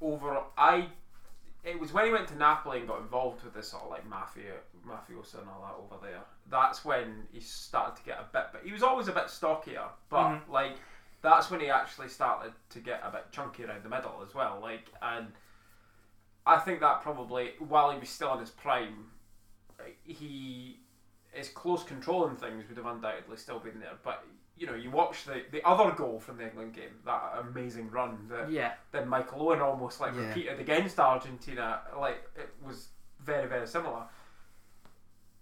overall. 0.00 0.48
I. 0.56 0.88
It 1.64 1.78
was 1.78 1.92
when 1.92 2.06
he 2.06 2.12
went 2.12 2.28
to 2.28 2.36
Napoli 2.36 2.78
and 2.78 2.88
got 2.88 3.00
involved 3.00 3.42
with 3.44 3.52
this 3.52 3.68
sort 3.68 3.82
of 3.82 3.90
like 3.90 4.06
mafia, 4.06 4.54
mafiosa 4.86 5.40
and 5.40 5.48
all 5.48 5.88
that 5.88 5.96
over 5.96 6.06
there. 6.06 6.22
That's 6.48 6.84
when 6.84 7.26
he 7.32 7.40
started 7.40 7.96
to 7.96 8.02
get 8.04 8.18
a 8.18 8.26
bit. 8.32 8.46
But 8.52 8.62
he 8.64 8.72
was 8.72 8.82
always 8.82 9.08
a 9.08 9.12
bit 9.12 9.28
stockier. 9.28 9.88
But 10.08 10.28
Mhm. 10.30 10.48
like, 10.48 10.76
that's 11.20 11.50
when 11.50 11.60
he 11.60 11.68
actually 11.68 12.08
started 12.08 12.54
to 12.70 12.78
get 12.80 13.02
a 13.04 13.10
bit 13.10 13.30
chunky 13.32 13.64
around 13.64 13.82
the 13.82 13.88
middle 13.88 14.22
as 14.22 14.34
well. 14.34 14.60
Like, 14.60 14.88
and 15.02 15.32
I 16.46 16.58
think 16.58 16.80
that 16.80 17.02
probably 17.02 17.56
while 17.58 17.90
he 17.90 17.98
was 17.98 18.08
still 18.08 18.32
in 18.34 18.40
his 18.40 18.50
prime, 18.50 19.10
he 20.04 20.80
his 21.32 21.50
close 21.50 21.84
controlling 21.84 22.36
things 22.36 22.66
would 22.68 22.76
have 22.78 22.86
undoubtedly 22.86 23.36
still 23.36 23.58
been 23.58 23.78
there. 23.80 23.98
But 24.02 24.24
you 24.58 24.66
know, 24.66 24.74
you 24.74 24.90
watch 24.90 25.24
the 25.24 25.42
the 25.50 25.62
other 25.66 25.90
goal 25.92 26.18
from 26.18 26.36
the 26.38 26.44
England 26.44 26.72
game, 26.74 26.94
that 27.04 27.34
amazing 27.40 27.90
run 27.90 28.26
that 28.28 28.50
Yeah. 28.50 28.74
then 28.92 29.08
Michael 29.08 29.42
Owen 29.42 29.60
almost 29.60 30.00
like 30.00 30.14
Yeah. 30.14 30.28
repeated 30.28 30.58
against 30.60 30.98
Argentina. 30.98 31.82
Like 31.96 32.28
it 32.36 32.52
was 32.62 32.88
very 33.20 33.46
very 33.48 33.66
similar. 33.66 34.04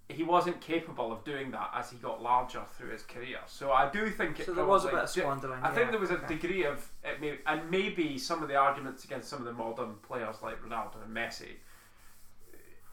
He 0.08 0.22
wasn't 0.22 0.60
capable 0.60 1.10
of 1.12 1.24
doing 1.24 1.50
that 1.50 1.70
as 1.74 1.90
he 1.90 1.96
got 1.98 2.22
larger 2.22 2.62
through 2.76 2.90
his 2.90 3.02
career. 3.02 3.40
So 3.46 3.72
I 3.72 3.88
do 3.90 4.08
think 4.08 4.38
it. 4.38 4.46
So 4.46 4.52
there 4.54 4.64
was 4.64 4.84
a 4.84 4.88
bit 4.88 4.98
of 5.00 5.12
di- 5.12 5.20
squandering. 5.20 5.62
I 5.64 5.72
think 5.72 5.90
there 5.90 5.98
was 5.98 6.12
a 6.12 6.18
Okay. 6.18 6.28
degree 6.36 6.64
of 6.64 6.92
it 7.02 7.20
may, 7.20 7.40
and 7.44 7.68
maybe 7.70 8.16
some 8.18 8.40
of 8.42 8.48
the 8.48 8.54
arguments 8.54 9.04
against 9.04 9.28
some 9.28 9.40
of 9.40 9.46
the 9.46 9.52
modern 9.52 9.96
players 9.96 10.42
like 10.42 10.62
Ronaldo 10.62 11.02
and 11.04 11.12
Messi 11.16 11.56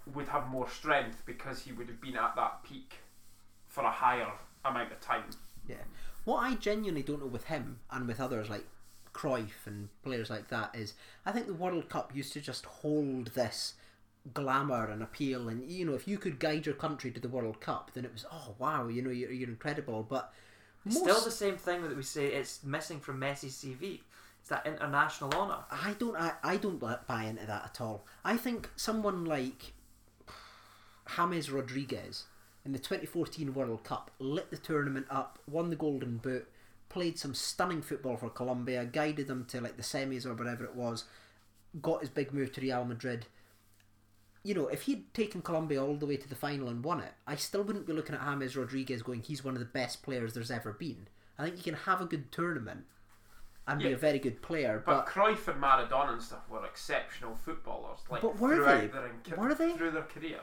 would 0.08 0.28
have 0.30 0.48
more 0.48 0.68
strength 0.68 1.24
because 1.26 1.62
he 1.62 1.72
would 1.72 1.88
have 1.88 2.02
been 2.02 2.18
at 2.18 2.36
that 2.36 2.64
peak 2.64 2.96
for 3.68 3.84
a 3.84 3.92
higher 3.92 4.32
amount 4.66 4.92
of 4.92 5.00
time. 5.00 5.24
Yeah. 5.68 5.78
What 6.26 6.38
I 6.40 6.56
genuinely 6.56 7.04
don't 7.04 7.22
know 7.22 7.28
with 7.28 7.46
him 7.46 7.80
and 7.92 8.08
with 8.08 8.20
others 8.20 8.50
like 8.50 8.66
Cruyff 9.14 9.66
and 9.66 9.90
players 10.04 10.30
like 10.30 10.50
that 10.50 10.76
is 10.76 10.94
I 11.26 11.32
think 11.32 11.48
the 11.48 11.54
World 11.54 11.90
Cup 11.90 12.16
used 12.16 12.34
to 12.34 12.42
just 12.42 12.66
hold 12.66 13.28
this 13.28 13.74
glamour 14.34 14.86
and 14.86 15.04
appeal 15.04 15.50
and 15.50 15.70
you 15.70 15.86
know 15.86 15.94
if 15.94 16.08
you 16.08 16.18
could 16.18 16.40
guide 16.40 16.66
your 16.66 16.76
country 16.76 17.12
to 17.12 17.20
the 17.20 17.28
World 17.28 17.60
Cup 17.60 17.92
then 17.94 18.06
it 18.06 18.14
was 18.14 18.26
oh 18.32 18.56
wow 18.58 18.88
you 18.88 19.02
know 19.02 19.10
you're, 19.10 19.32
you're 19.32 19.50
incredible 19.50 20.06
but 20.10 20.34
It's 20.86 20.96
most, 20.96 21.04
Still 21.04 21.26
the 21.26 21.32
same 21.32 21.58
thing 21.58 21.82
that 21.84 21.96
we 21.96 22.04
say 22.04 22.28
it's 22.28 22.64
missing 22.64 23.00
from 23.00 23.20
Messi's 23.20 23.54
CV. 23.54 24.00
It's 24.40 24.50
that 24.50 24.66
international 24.66 25.34
honour. 25.34 25.64
I 25.72 25.94
don't 26.00 26.16
I, 26.16 26.34
I 26.44 26.58
don't 26.58 26.80
buy 26.80 27.24
into 27.26 27.46
that 27.46 27.66
at 27.66 27.82
all. 27.82 28.06
I 28.24 28.38
think 28.38 28.70
someone 28.76 29.26
like 29.26 29.74
James 31.16 31.52
Rodriguez 31.52 32.26
in 32.66 32.72
the 32.72 32.80
2014 32.80 33.54
World 33.54 33.84
Cup 33.84 34.12
lit 34.20 34.50
the 34.50 34.58
tournament 34.58 35.06
up, 35.10 35.40
won 35.50 35.70
the 35.70 35.76
Golden 35.76 36.18
Boot, 36.18 36.48
played 36.90 37.18
some 37.20 37.34
stunning 37.34 37.82
football 37.82 38.18
for 38.18 38.30
Colombia, 38.30 38.86
guided 38.86 39.28
them 39.28 39.46
to 39.46 39.60
like 39.62 39.78
the 39.78 39.84
semis 39.84 40.26
or 40.26 40.34
whatever 40.34 40.64
it 40.64 40.76
was, 40.76 41.06
got 41.82 42.02
his 42.02 42.10
big 42.10 42.34
move 42.34 42.52
to 42.54 42.62
Real 42.62 42.86
Madrid. 42.86 43.26
You 44.44 44.54
know, 44.54 44.68
if 44.68 44.84
he'd 44.84 45.14
taken 45.14 45.42
Colombia 45.42 45.84
all 45.84 45.96
the 45.96 46.06
way 46.06 46.18
to 46.18 46.28
the 46.30 46.36
final 46.36 46.68
and 46.68 46.84
won 46.84 47.00
it, 47.00 47.14
I 47.26 47.36
still 47.36 47.64
wouldn't 47.64 47.88
be 47.88 47.94
looking 47.94 48.16
at 48.16 48.24
James 48.24 48.56
Rodriguez 48.56 49.02
going, 49.02 49.22
he's 49.22 49.44
one 49.44 49.54
of 49.56 49.60
the 49.60 49.66
best 49.66 50.04
players 50.04 50.34
there's 50.34 50.52
ever 50.52 50.74
been. 50.74 51.08
I 51.38 51.44
think 51.44 51.58
you 51.58 51.64
can 51.64 51.74
have 51.74 52.02
a 52.02 52.06
good 52.06 52.32
tournament 52.32 52.86
and 53.68 53.80
be 53.80 53.94
a 53.94 53.98
very 53.98 54.20
good 54.20 54.42
player, 54.42 54.84
But, 54.86 55.06
but 55.06 55.08
Cruyff 55.08 55.48
and 55.48 55.62
Maradona 55.62 56.14
and 56.14 56.22
stuff 56.22 56.50
were 56.50 56.66
exceptional 56.66 57.34
footballers. 57.34 58.00
Like 58.10 58.22
But 58.22 58.38
were 58.38 58.58
they? 58.58 58.88
Their, 58.88 59.38
Were 59.38 59.54
they? 59.54 59.72
through 59.72 59.92
their 59.92 60.04
career? 60.04 60.42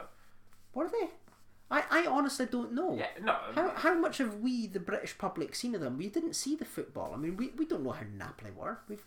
Were 0.73 0.89
they? 0.89 1.09
I, 1.71 1.83
I 1.89 2.05
honestly 2.05 2.45
don't 2.45 2.73
know. 2.73 2.95
Yeah, 2.97 3.07
no. 3.23 3.35
How, 3.55 3.69
how 3.75 3.93
much 3.95 4.17
have 4.17 4.35
we, 4.35 4.67
the 4.67 4.79
British 4.81 5.17
public, 5.17 5.55
seen 5.55 5.73
of 5.73 5.79
them? 5.81 5.97
We 5.97 6.09
didn't 6.09 6.35
see 6.35 6.55
the 6.55 6.65
football. 6.65 7.13
I 7.13 7.17
mean, 7.17 7.37
we, 7.37 7.47
we 7.57 7.65
don't 7.65 7.83
know 7.83 7.91
how 7.91 8.05
Napoli 8.13 8.51
were. 8.51 8.79
We've, 8.89 9.03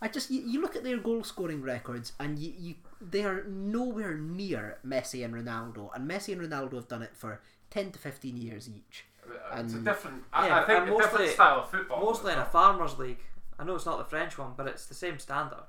I 0.00 0.08
just 0.08 0.30
you, 0.30 0.40
you 0.40 0.60
look 0.62 0.74
at 0.74 0.84
their 0.84 0.96
goal 0.96 1.22
scoring 1.22 1.60
records 1.62 2.12
and 2.18 2.38
you, 2.38 2.52
you 2.58 2.74
they 3.00 3.24
are 3.24 3.44
nowhere 3.44 4.14
near 4.16 4.78
Messi 4.86 5.24
and 5.24 5.34
Ronaldo. 5.34 5.90
And 5.94 6.10
Messi 6.10 6.32
and 6.32 6.40
Ronaldo 6.40 6.74
have 6.74 6.88
done 6.88 7.02
it 7.02 7.12
for 7.14 7.40
ten 7.70 7.92
to 7.92 7.98
fifteen 7.98 8.36
years 8.36 8.68
each. 8.68 9.04
And, 9.52 9.66
it's 9.66 9.74
a 9.74 9.78
different. 9.80 10.22
I, 10.32 10.46
Yeah, 10.48 10.60
I 10.60 10.64
think 10.66 10.78
and 10.80 10.88
a 10.88 10.92
different 10.92 11.12
mostly- 11.18 11.34
style 11.34 11.60
of 11.60 11.70
football. 11.70 12.00
Mostly 12.00 12.32
in 12.32 12.38
a 12.38 12.44
farmers' 12.44 12.98
league. 12.98 13.20
I 13.58 13.64
know 13.64 13.74
it's 13.74 13.86
not 13.86 13.98
the 13.98 14.04
French 14.04 14.36
one, 14.38 14.52
but 14.56 14.66
it's 14.66 14.86
the 14.86 14.94
same 14.94 15.18
standard. 15.18 15.64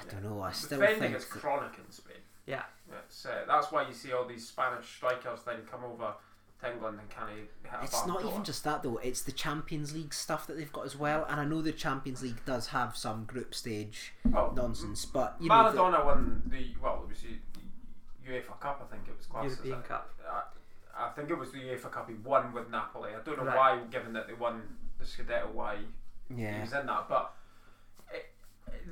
I 0.00 0.04
don't 0.10 0.22
know. 0.24 0.40
I 0.42 0.52
still 0.52 0.78
Defending 0.80 1.02
think 1.02 1.16
is 1.16 1.24
chronic 1.24 1.72
in 1.78 1.90
Spain. 1.92 2.16
Yeah. 2.46 2.62
It's, 3.06 3.24
uh, 3.26 3.44
that's 3.46 3.70
why 3.72 3.86
you 3.86 3.92
see 3.94 4.12
all 4.12 4.24
these 4.26 4.46
Spanish 4.48 4.86
strikers 4.96 5.40
then 5.46 5.58
come 5.70 5.84
over 5.84 6.12
to 6.60 6.72
England 6.72 6.98
and 7.00 7.08
kind 7.10 7.30
of 7.30 7.36
hit 7.36 7.50
a 7.80 7.84
It's 7.84 8.06
not 8.06 8.16
backdoor. 8.18 8.30
even 8.32 8.44
just 8.44 8.64
that 8.64 8.82
though. 8.82 8.98
It's 8.98 9.22
the 9.22 9.32
Champions 9.32 9.94
League 9.94 10.12
stuff 10.12 10.46
that 10.46 10.56
they've 10.56 10.72
got 10.72 10.84
as 10.86 10.96
well. 10.96 11.24
And 11.28 11.40
I 11.40 11.44
know 11.44 11.62
the 11.62 11.72
Champions 11.72 12.22
League 12.22 12.44
does 12.44 12.68
have 12.68 12.96
some 12.96 13.24
group 13.24 13.54
stage 13.54 14.12
Oh, 14.34 14.52
nonsense, 14.54 15.04
but 15.04 15.36
you 15.40 15.48
know, 15.48 15.70
the- 15.72 15.78
Maradona 15.78 16.04
won 16.04 16.42
the 16.46 16.74
well, 16.82 17.02
it 17.04 17.08
was 17.08 17.20
the 17.22 18.30
UEFA 18.30 18.60
Cup. 18.60 18.86
I 18.86 18.94
think 18.94 19.08
it 19.08 19.16
was 19.16 19.26
classed 19.26 19.48
European 19.64 19.80
as 19.80 19.86
Cup. 19.86 20.10
I, 20.30 20.42
I 21.06 21.08
think 21.10 21.30
it 21.30 21.38
was 21.38 21.50
the 21.52 21.58
UEFA 21.58 21.90
Cup 21.90 22.08
he 22.08 22.14
won 22.16 22.52
with 22.52 22.70
Napoli. 22.70 23.10
I 23.18 23.22
don't 23.24 23.38
know 23.38 23.44
Right. 23.44 23.78
why, 23.78 23.84
given 23.90 24.12
that 24.12 24.26
they 24.28 24.34
won 24.34 24.62
the 24.98 25.04
Scudetto, 25.04 25.52
why 25.52 25.76
he 26.28 26.42
yeah. 26.42 26.60
was 26.60 26.72
in 26.72 26.86
that. 26.86 27.08
But 27.08 27.34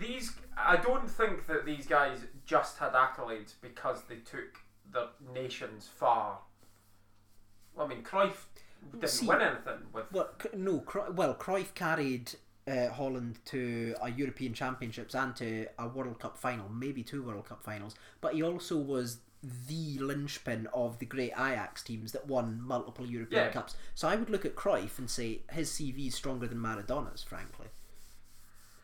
these, 0.01 0.33
I 0.57 0.77
don't 0.77 1.09
think 1.09 1.47
that 1.47 1.65
these 1.67 1.87
guys 1.87 2.21
just 2.45 2.79
had 2.79 2.93
accolades 2.93 3.55
because 3.61 4.03
they 4.09 4.17
took 4.17 4.59
the 4.93 5.09
nations 5.33 5.89
far. 5.95 6.39
I 7.79 7.87
mean, 7.87 8.03
Cruyff 8.03 8.47
didn't 8.93 9.09
See- 9.09 9.27
win 9.27 9.41
anything 9.41 9.81
with. 9.93 10.07
Well, 10.13 10.31
no. 10.57 10.83
Well, 11.13 11.35
Cruyff 11.35 11.75
carried 11.75 12.33
uh, 12.67 12.89
Holland 12.89 13.39
to 13.47 13.95
a 14.03 14.11
European 14.11 14.53
Championships 14.55 15.15
and 15.15 15.35
to 15.37 15.67
a 15.79 15.87
World 15.89 16.19
Cup 16.19 16.37
final, 16.37 16.69
maybe 16.69 17.03
two 17.03 17.23
World 17.23 17.49
Cup 17.49 17.63
finals. 17.63 17.95
But 18.21 18.35
he 18.35 18.43
also 18.43 18.77
was 18.77 19.19
the 19.69 19.99
linchpin 19.99 20.69
of 20.75 20.99
the 20.99 21.07
great 21.07 21.33
Ajax 21.33 21.83
teams 21.83 22.13
that 22.13 22.27
won 22.27 22.61
multiple 22.61 23.07
European 23.07 23.47
Yeah. 23.47 23.53
Cups. 23.53 23.75
So 23.95 24.07
I 24.09 24.17
would 24.17 24.29
look 24.29 24.45
at 24.45 24.55
Cruyff 24.55 24.99
and 24.99 25.09
say 25.09 25.41
his 25.51 25.71
CV 25.71 26.09
is 26.09 26.15
stronger 26.15 26.47
than 26.47 26.59
Maradona's. 26.61 27.23
Frankly, 27.23 27.69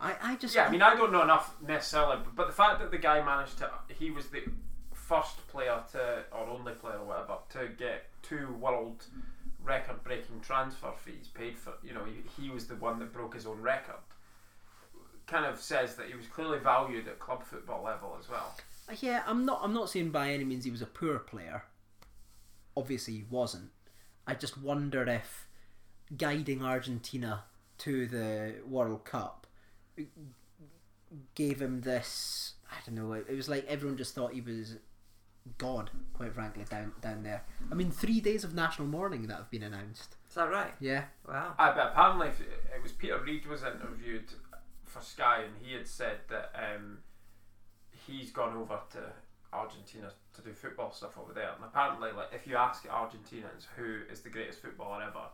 I 0.01 0.15
I 0.23 0.37
just 0.37 0.55
Yeah, 0.55 0.67
I 0.67 0.71
mean, 0.71 0.83
I 0.83 0.95
don't 0.95 1.13
know 1.13 1.23
enough 1.23 1.55
necessarily, 1.67 2.19
but, 2.23 2.35
but 2.35 2.47
the 2.47 2.53
fact 2.53 2.81
that 2.81 2.91
the 2.91 2.99
guy 2.99 3.25
managed 3.25 3.59
to, 3.59 3.71
he 3.99 4.11
was 4.11 4.29
the 4.29 4.43
first 4.93 5.47
player 5.49 5.81
to, 5.93 6.25
or 6.33 6.47
only 6.49 6.73
player, 6.73 6.99
or 6.99 7.05
whatever, 7.05 7.37
to 7.51 7.69
get 7.79 8.07
two 8.23 8.55
world 8.61 9.05
record 9.65 10.03
breaking 10.05 10.41
transfer 10.41 10.93
fees 11.05 11.29
paid 11.33 11.59
for, 11.59 11.75
you 11.83 11.93
know, 11.93 12.05
he, 12.05 12.43
he 12.43 12.51
was 12.51 12.67
the 12.67 12.77
one 12.77 12.99
that 12.99 13.13
broke 13.13 13.35
his 13.35 13.47
own 13.47 13.61
record. 13.61 13.97
Kind 15.27 15.45
of 15.45 15.61
says 15.61 15.97
that 15.97 16.07
he 16.07 16.15
was 16.15 16.27
clearly 16.27 16.59
valued 16.59 17.09
at 17.09 17.19
club 17.19 17.43
football 17.43 17.83
level 17.83 18.17
as 18.21 18.29
well. 18.29 18.55
Uh, 18.89 18.95
yeah, 19.01 19.23
I'm 19.27 19.45
not. 19.45 19.61
I'm 19.63 19.75
not 19.75 19.91
saying 19.91 20.11
by 20.11 20.31
any 20.31 20.45
means 20.45 20.65
he 20.65 20.71
was 20.71 20.83
a 20.83 20.87
poor 20.87 21.19
player. 21.19 21.65
Obviously, 22.77 23.15
he 23.15 23.25
wasn't. 23.29 23.71
I 24.27 24.35
just 24.35 24.57
wonder 24.59 25.03
if 25.05 25.49
guiding 26.17 26.63
Argentina 26.63 27.45
to 27.79 28.07
the 28.07 28.55
World 28.69 29.05
Cup 29.05 29.46
gave 31.35 31.61
him 31.61 31.81
this. 31.83 32.55
I 32.71 32.77
don't 32.85 32.95
know. 32.97 33.13
It, 33.13 33.27
it 33.29 33.35
was 33.37 33.49
like 33.49 33.65
everyone 33.67 33.97
just 33.97 34.15
thought 34.15 34.33
he 34.33 34.41
was 34.41 34.77
God. 35.59 35.91
Quite 36.15 36.35
frankly, 36.35 36.65
down 36.69 36.93
down 37.01 37.23
there. 37.23 37.45
I 37.71 37.75
mean, 37.75 37.91
three 37.91 38.21
days 38.21 38.45
of 38.45 38.55
national 38.55 38.89
mourning 38.89 39.27
that 39.29 39.37
have 39.37 39.51
been 39.51 39.63
announced. 39.63 40.17
Is 40.29 40.35
that 40.35 40.51
right? 40.51 40.73
Yeah. 40.81 41.05
Wow. 41.27 41.55
I, 41.59 41.73
but 41.73 41.89
apparently, 41.93 42.29
if- 42.29 42.41
it 42.41 42.83
was 42.83 42.93
Peter 42.93 43.19
Reid 43.21 43.47
was 43.47 43.63
interviewed 43.63 44.25
for 44.85 45.01
Sky, 45.01 45.43
and 45.45 45.55
he 45.63 45.75
had 45.75 45.87
said 45.87 46.19
that 46.29 46.53
um, 46.55 46.99
he's 48.07 48.31
gone 48.31 48.57
over 48.57 48.79
to 48.93 48.99
Argentina 49.53 50.11
to 50.35 50.43
do 50.43 50.53
football 50.53 50.93
stuff 50.93 51.17
over 51.19 51.33
there. 51.33 51.51
And 51.55 51.65
apparently, 51.65 52.11
like 52.13 52.29
if 52.35 52.47
you 52.47 52.57
ask 52.57 52.87
Argentinians 52.87 53.67
who 53.77 54.01
is 54.11 54.21
the 54.21 54.29
greatest 54.31 54.61
footballer 54.61 55.03
ever, 55.03 55.27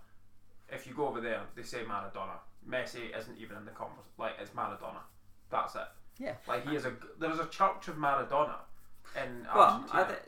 if 0.69 0.87
you 0.87 0.95
go 0.95 1.09
over 1.09 1.21
there, 1.21 1.41
they 1.57 1.63
say 1.63 1.79
Maradona. 1.79 2.39
Messi 2.69 3.17
isn't 3.17 3.39
even 3.39 3.57
in 3.57 3.65
the 3.65 3.71
conversation. 3.73 4.11
Like 4.19 4.33
it's 4.41 4.51
Maradona. 4.51 5.01
That's 5.51 5.75
it. 5.75 5.89
Yeah. 6.19 6.35
Like 6.47 6.69
he 6.69 6.77
is 6.77 6.85
a. 6.85 6.93
There's 7.19 7.39
a 7.39 7.47
church 7.47 7.89
of 7.89 7.97
Maradona 7.97 8.57
in 9.17 9.47
Well, 9.55 9.65
Argentina. 9.65 10.03
I 10.03 10.05
th- 10.05 10.19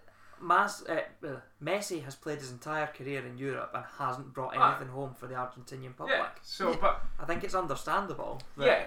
Mas- 0.41 0.85
uh, 0.89 1.41
Messi 1.63 2.05
has 2.05 2.17
played 2.17 2.39
his 2.39 2.51
entire 2.51 2.89
career 2.89 3.25
in 3.25 3.39
Europe 3.39 3.71
and 3.75 3.85
hasn't 3.99 4.35
brought 4.35 4.55
Ah. 4.57 4.71
anything 4.77 4.93
home 4.93 5.15
for 5.15 5.27
the 5.27 5.35
Argentinian 5.35 5.97
public. 5.97 6.17
yeah. 6.19 6.29
So, 6.43 6.71
Yeah. 6.71 6.77
but 6.81 7.03
I 7.19 7.25
think 7.25 7.45
it's 7.45 7.55
understandable. 7.55 8.43
That 8.57 8.67
yeah, 8.67 8.87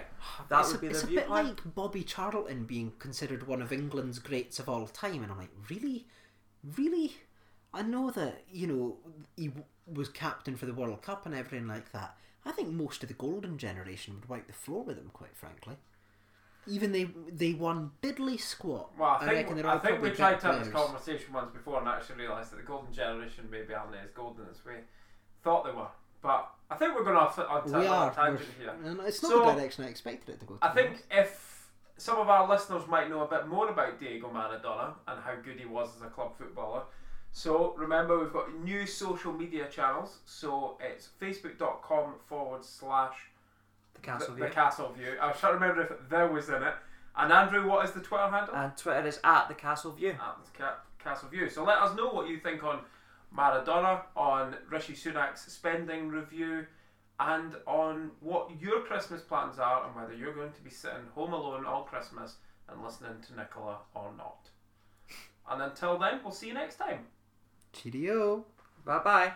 that 0.50 0.60
it's 0.60 0.68
would 0.72 0.76
a, 0.78 0.80
be 0.80 0.86
it's 0.88 1.02
the 1.02 1.08
a 1.08 1.20
bit 1.20 1.30
like 1.30 1.74
Bobby 1.74 2.04
Charlton 2.04 2.64
being 2.64 2.92
considered 2.98 3.46
one 3.46 3.62
of 3.62 3.72
England's 3.72 4.18
greats 4.18 4.58
of 4.60 4.68
all 4.68 4.86
time, 4.86 5.22
and 5.22 5.32
I'm 5.32 5.38
like, 5.38 5.50
really, 5.70 6.06
really. 6.76 7.16
I 7.72 7.82
know 7.82 8.10
that 8.10 8.44
you 8.50 8.66
know 8.66 8.98
he 9.36 9.48
w- 9.48 9.64
was 9.86 10.08
captain 10.10 10.56
for 10.56 10.66
the 10.66 10.74
World 10.74 11.02
Cup 11.02 11.26
and 11.26 11.34
everything 11.34 11.66
like 11.66 11.90
that. 11.92 12.16
I 12.48 12.52
think 12.52 12.68
most 12.70 13.02
of 13.02 13.08
the 13.08 13.14
golden 13.14 13.58
generation 13.58 14.14
would 14.14 14.28
wipe 14.28 14.46
the 14.46 14.52
floor 14.52 14.82
with 14.84 14.96
them, 14.96 15.10
quite 15.12 15.36
frankly. 15.36 15.76
Even 16.66 16.92
they 16.92 17.04
they 17.32 17.52
won 17.54 17.92
diddly 18.02 18.38
squat. 18.40 18.90
Well, 18.98 19.10
I 19.10 19.18
think, 19.20 19.32
reckon 19.32 19.56
they're 19.56 19.66
I 19.66 19.78
think 19.78 20.02
we 20.02 20.10
tried 20.10 20.40
to 20.40 20.46
have 20.48 20.64
this 20.64 20.72
conversation 20.72 21.32
once 21.32 21.50
before 21.52 21.78
and 21.78 21.88
actually 21.88 22.16
realised 22.16 22.52
that 22.52 22.56
the 22.56 22.62
golden 22.62 22.92
generation 22.92 23.48
maybe 23.50 23.72
aren't 23.74 23.94
as 23.96 24.10
golden 24.10 24.46
as 24.50 24.64
we 24.66 24.72
thought 25.42 25.64
they 25.64 25.70
were. 25.72 25.86
But 26.20 26.50
I 26.70 26.74
think 26.76 26.94
we're 26.94 27.04
going 27.04 27.16
off 27.16 27.38
on 27.38 27.64
We 27.64 27.86
a 27.86 27.88
are. 27.90 28.12
tangent 28.14 28.48
here. 28.58 28.74
and 28.84 29.00
it's 29.00 29.22
not 29.22 29.30
So, 29.30 29.46
the 29.46 29.52
direction 29.54 29.84
I 29.84 29.88
expected 29.88 30.34
it 30.34 30.40
to 30.40 30.46
go. 30.46 30.56
To 30.56 30.64
I 30.64 30.74
think 30.74 30.88
honest. 30.88 31.04
if 31.10 31.70
some 31.96 32.18
of 32.18 32.28
our 32.28 32.46
listeners 32.48 32.86
might 32.88 33.08
know 33.08 33.22
a 33.22 33.28
bit 33.28 33.46
more 33.46 33.68
about 33.68 33.98
Diego 33.98 34.28
Maradona 34.28 34.94
and 35.06 35.20
how 35.22 35.36
good 35.42 35.58
he 35.58 35.64
was 35.66 35.88
as 35.96 36.02
a 36.02 36.06
club 36.10 36.36
footballer. 36.36 36.82
So 37.38 37.72
remember, 37.76 38.18
we've 38.18 38.32
got 38.32 38.52
new 38.64 38.84
social 38.84 39.32
media 39.32 39.68
channels. 39.70 40.18
So 40.24 40.76
it's 40.80 41.10
facebook.com 41.22 42.14
forward 42.26 42.64
slash 42.64 43.14
the 43.94 44.00
Castle 44.00 44.34
the, 44.34 44.40
the 44.40 44.46
View. 44.46 44.54
Castle 44.54 44.92
View. 44.98 45.14
I 45.22 45.28
was 45.28 45.38
trying 45.38 45.52
to 45.52 45.60
remember 45.60 45.82
if 45.82 46.08
there 46.10 46.26
was 46.26 46.48
in 46.48 46.64
it. 46.64 46.74
And 47.16 47.32
Andrew, 47.32 47.68
what 47.68 47.84
is 47.84 47.92
the 47.92 48.00
Twitter 48.00 48.28
handle? 48.28 48.56
and 48.56 48.76
Twitter 48.76 49.06
is 49.06 49.20
at 49.22 49.46
the 49.46 49.54
Castle 49.54 49.92
View. 49.92 50.10
at 50.10 50.52
Ca- 50.58 50.78
Castle 50.98 51.28
View. 51.28 51.48
So 51.48 51.62
let 51.62 51.78
us 51.78 51.96
know 51.96 52.08
what 52.08 52.28
you 52.28 52.40
think 52.40 52.64
on 52.64 52.80
Maradona, 53.32 54.02
on 54.16 54.56
Rishi 54.68 54.94
Sunak's 54.94 55.42
spending 55.52 56.08
review, 56.08 56.66
and 57.20 57.54
on 57.68 58.10
what 58.18 58.50
your 58.60 58.80
Christmas 58.80 59.22
plans 59.22 59.60
are, 59.60 59.86
and 59.86 59.94
whether 59.94 60.12
you're 60.12 60.34
going 60.34 60.52
to 60.54 60.60
be 60.62 60.70
sitting 60.70 61.06
home 61.14 61.32
alone 61.32 61.64
all 61.66 61.84
Christmas 61.84 62.38
and 62.68 62.82
listening 62.82 63.22
to 63.28 63.36
Nicola 63.36 63.76
or 63.94 64.10
not. 64.16 64.48
And 65.48 65.62
until 65.62 65.96
then, 65.98 66.18
we'll 66.24 66.32
see 66.32 66.48
you 66.48 66.54
next 66.54 66.76
time. 66.78 67.06
Cheerio. 67.78 68.44
Bye 68.84 68.98
bye. 69.04 69.32